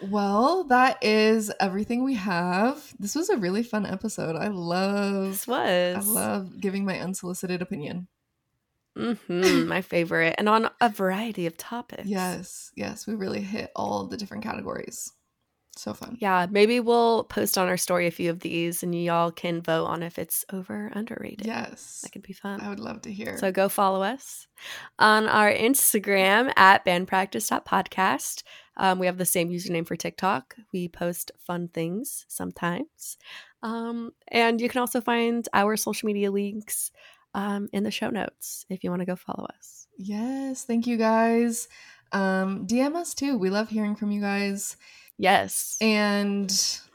Well, 0.00 0.64
that 0.64 1.02
is 1.02 1.50
everything 1.58 2.04
we 2.04 2.14
have. 2.14 2.94
This 2.98 3.14
was 3.14 3.30
a 3.30 3.36
really 3.38 3.62
fun 3.62 3.86
episode. 3.86 4.36
I 4.36 4.48
love 4.48 5.30
This 5.30 5.46
was. 5.46 5.96
I 5.96 6.00
love 6.12 6.60
giving 6.60 6.84
my 6.84 7.00
unsolicited 7.00 7.62
opinion. 7.62 8.08
Hmm 8.96 9.68
my 9.68 9.82
favorite, 9.82 10.34
and 10.38 10.48
on 10.48 10.70
a 10.80 10.88
variety 10.88 11.46
of 11.46 11.56
topics. 11.56 12.06
Yes, 12.06 12.70
yes, 12.74 13.06
we 13.06 13.14
really 13.14 13.42
hit 13.42 13.70
all 13.76 14.06
the 14.06 14.16
different 14.16 14.44
categories. 14.44 15.12
So 15.76 15.92
fun. 15.92 16.16
Yeah, 16.18 16.46
maybe 16.50 16.80
we'll 16.80 17.24
post 17.24 17.58
on 17.58 17.68
our 17.68 17.76
story 17.76 18.06
a 18.06 18.10
few 18.10 18.30
of 18.30 18.40
these, 18.40 18.82
and 18.82 18.94
y'all 18.94 19.30
can 19.30 19.60
vote 19.60 19.84
on 19.84 20.02
if 20.02 20.18
it's 20.18 20.42
over 20.50 20.86
or 20.86 20.92
underrated. 20.94 21.46
Yes, 21.46 22.00
that 22.02 22.12
could 22.12 22.22
be 22.22 22.32
fun. 22.32 22.62
I 22.62 22.70
would 22.70 22.80
love 22.80 23.02
to 23.02 23.12
hear. 23.12 23.36
So 23.36 23.52
go 23.52 23.68
follow 23.68 24.02
us 24.02 24.46
on 24.98 25.28
our 25.28 25.52
Instagram 25.52 26.50
at 26.56 26.84
bandpractice.podcast. 26.86 28.42
Um, 28.78 28.98
we 28.98 29.06
have 29.06 29.18
the 29.18 29.26
same 29.26 29.50
username 29.50 29.86
for 29.86 29.96
TikTok. 29.96 30.56
We 30.72 30.88
post 30.88 31.30
fun 31.38 31.68
things 31.68 32.24
sometimes. 32.28 33.18
Um, 33.62 34.12
and 34.28 34.60
you 34.60 34.70
can 34.70 34.80
also 34.80 35.02
find 35.02 35.46
our 35.52 35.76
social 35.76 36.06
media 36.06 36.30
links 36.30 36.90
um, 37.36 37.68
in 37.72 37.84
the 37.84 37.90
show 37.92 38.10
notes 38.10 38.64
if 38.68 38.82
you 38.82 38.90
want 38.90 39.00
to 39.02 39.06
go 39.06 39.14
follow 39.14 39.46
us. 39.58 39.86
yes, 39.98 40.64
thank 40.64 40.86
you 40.88 40.96
guys. 40.96 41.68
Um, 42.12 42.66
DM 42.66 42.94
us 42.96 43.14
too. 43.14 43.36
We 43.38 43.50
love 43.50 43.68
hearing 43.68 43.94
from 43.96 44.10
you 44.10 44.20
guys. 44.20 44.76
Yes. 45.18 45.76
and 45.80 46.52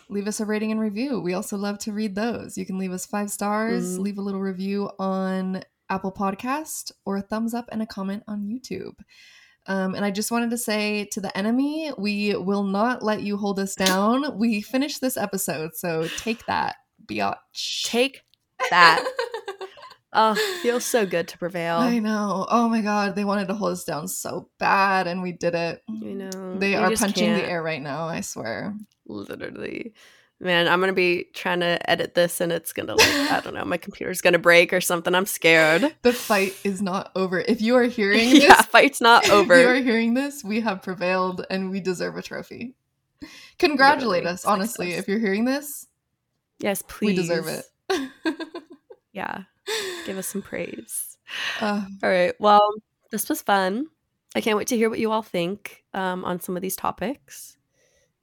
leave 0.10 0.28
us 0.28 0.39
a 0.42 0.46
rating 0.46 0.72
and 0.72 0.80
review. 0.80 1.20
We 1.22 1.34
also 1.34 1.56
love 1.58 1.80
to 1.80 1.92
read 1.94 2.16
those. 2.16 2.58
You 2.58 2.66
can 2.66 2.78
leave 2.78 2.92
us 2.92 3.06
five 3.06 3.32
stars, 3.32 3.98
Mhm. 3.98 4.02
leave 4.04 4.18
a 4.18 4.22
little 4.22 4.42
review 4.42 4.89
on 5.00 5.64
Apple 5.89 6.12
Podcast, 6.12 6.92
or 7.06 7.18
a 7.18 7.22
thumbs 7.22 7.54
up 7.54 7.68
and 7.72 7.82
a 7.82 7.86
comment 7.88 8.24
on 8.28 8.44
YouTube. 8.48 8.96
Um, 9.68 9.96
and 9.96 10.04
I 10.06 10.12
just 10.12 10.32
wanted 10.32 10.50
to 10.52 10.58
say 10.58 11.06
to 11.14 11.22
the 11.22 11.36
enemy, 11.38 11.92
we 11.98 12.36
will 12.36 12.64
not 12.64 13.02
let 13.04 13.22
you 13.24 13.38
hold 13.38 13.60
us 13.60 13.74
down. 13.88 14.38
We 14.38 14.62
finished 14.62 15.02
this 15.02 15.18
episode, 15.18 15.72
so 15.76 16.08
take 16.18 16.46
that, 16.48 16.76
biatch. 17.06 17.84
Take 17.86 18.22
that. 18.70 19.04
oh, 20.14 20.36
feels 20.62 20.86
so 20.86 21.05
good 21.05 21.28
to 21.30 21.38
prevail. 21.38 21.78
I 21.78 21.99
know. 21.99 22.45
Oh 22.49 22.68
my 22.70 22.82
god, 22.82 23.16
they 23.16 23.26
wanted 23.26 23.47
to 23.49 23.53
hold 23.53 23.74
us 23.74 23.84
down 23.84 24.07
so 24.07 24.49
bad, 24.59 25.07
and 25.07 25.22
we 25.22 25.32
did 25.32 25.55
it. 25.55 25.82
You 25.88 26.16
know, 26.16 26.57
They 26.57 26.72
you 26.72 26.78
are 26.78 26.91
punching 26.91 27.34
the 27.34 27.39
can't. 27.41 27.51
air 27.51 27.64
right 27.64 27.82
now. 27.82 28.05
I 28.05 28.22
swear. 28.22 28.76
Literally. 29.07 29.93
Man, 30.39 30.68
I'm 30.68 30.80
gonna 30.80 30.93
be 30.93 31.26
trying 31.36 31.59
to 31.59 31.88
edit 31.88 32.16
this 32.16 32.41
and 32.41 32.51
it's 32.51 32.74
gonna 32.74 32.95
like 32.95 33.07
I 33.32 33.41
don't 33.43 33.53
know, 33.53 33.64
my 33.64 33.78
computer's 33.78 34.22
gonna 34.22 34.39
break 34.39 34.74
or 34.74 34.82
something. 34.82 35.14
I'm 35.14 35.28
scared. 35.28 35.95
The 36.01 36.14
fight 36.14 36.55
is 36.64 36.82
not 36.82 37.12
over. 37.16 37.39
If 37.39 37.62
you 37.62 37.76
are 37.76 37.84
hearing 37.99 38.30
yeah, 38.30 38.55
this, 38.55 38.66
fight's 38.66 39.01
not 39.01 39.24
if 39.26 39.32
you 39.32 39.68
are 39.68 39.76
hearing 39.76 40.16
this, 40.16 40.43
we 40.43 40.62
have 40.62 40.82
prevailed 40.82 41.45
and 41.51 41.70
we 41.70 41.80
deserve 41.80 42.18
a 42.18 42.24
trophy. 42.24 42.74
Congratulate 43.59 44.24
Literally, 44.24 44.34
us, 44.34 44.45
honestly. 44.45 44.88
success. 44.88 45.03
If 45.03 45.07
you're 45.09 45.20
hearing 45.20 45.45
this, 45.45 45.86
Yes, 46.57 46.82
please. 46.88 47.07
we 47.09 47.16
deserve 47.16 47.47
it. 47.47 48.09
Yeah, 49.14 49.43
give 50.05 50.18
us 50.18 50.28
some 50.28 50.41
praise. 50.41 51.18
Uh, 51.59 51.86
All 52.03 52.09
right. 52.09 52.34
Well, 52.39 52.68
this 53.12 53.30
was 53.30 53.41
fun. 53.41 53.88
I 54.36 54.41
can't 54.41 54.57
wait 54.57 54.68
to 54.68 54.78
hear 54.78 54.89
what 54.89 54.99
you 54.99 55.12
all 55.12 55.22
think 55.22 55.84
um, 55.93 56.24
on 56.26 56.39
some 56.39 56.55
of 56.55 56.62
these 56.62 56.76
topics. 56.76 57.57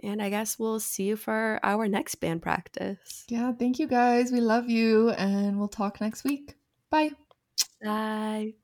And 0.02 0.22
I 0.22 0.30
guess 0.30 0.58
we'll 0.58 0.80
see 0.80 1.04
you 1.04 1.16
for 1.16 1.58
our 1.62 1.88
next 1.88 2.16
band 2.16 2.40
practice. 2.40 3.24
yeah, 3.28 3.52
thank 3.52 3.78
you 3.78 3.86
guys. 3.88 4.30
We 4.30 4.40
love 4.40 4.70
you 4.70 5.10
and 5.10 5.58
we'll 5.58 5.68
talk 5.68 6.00
next 6.00 6.24
week. 6.24 6.54
Bye. 6.90 7.10
Bye. 7.82 8.54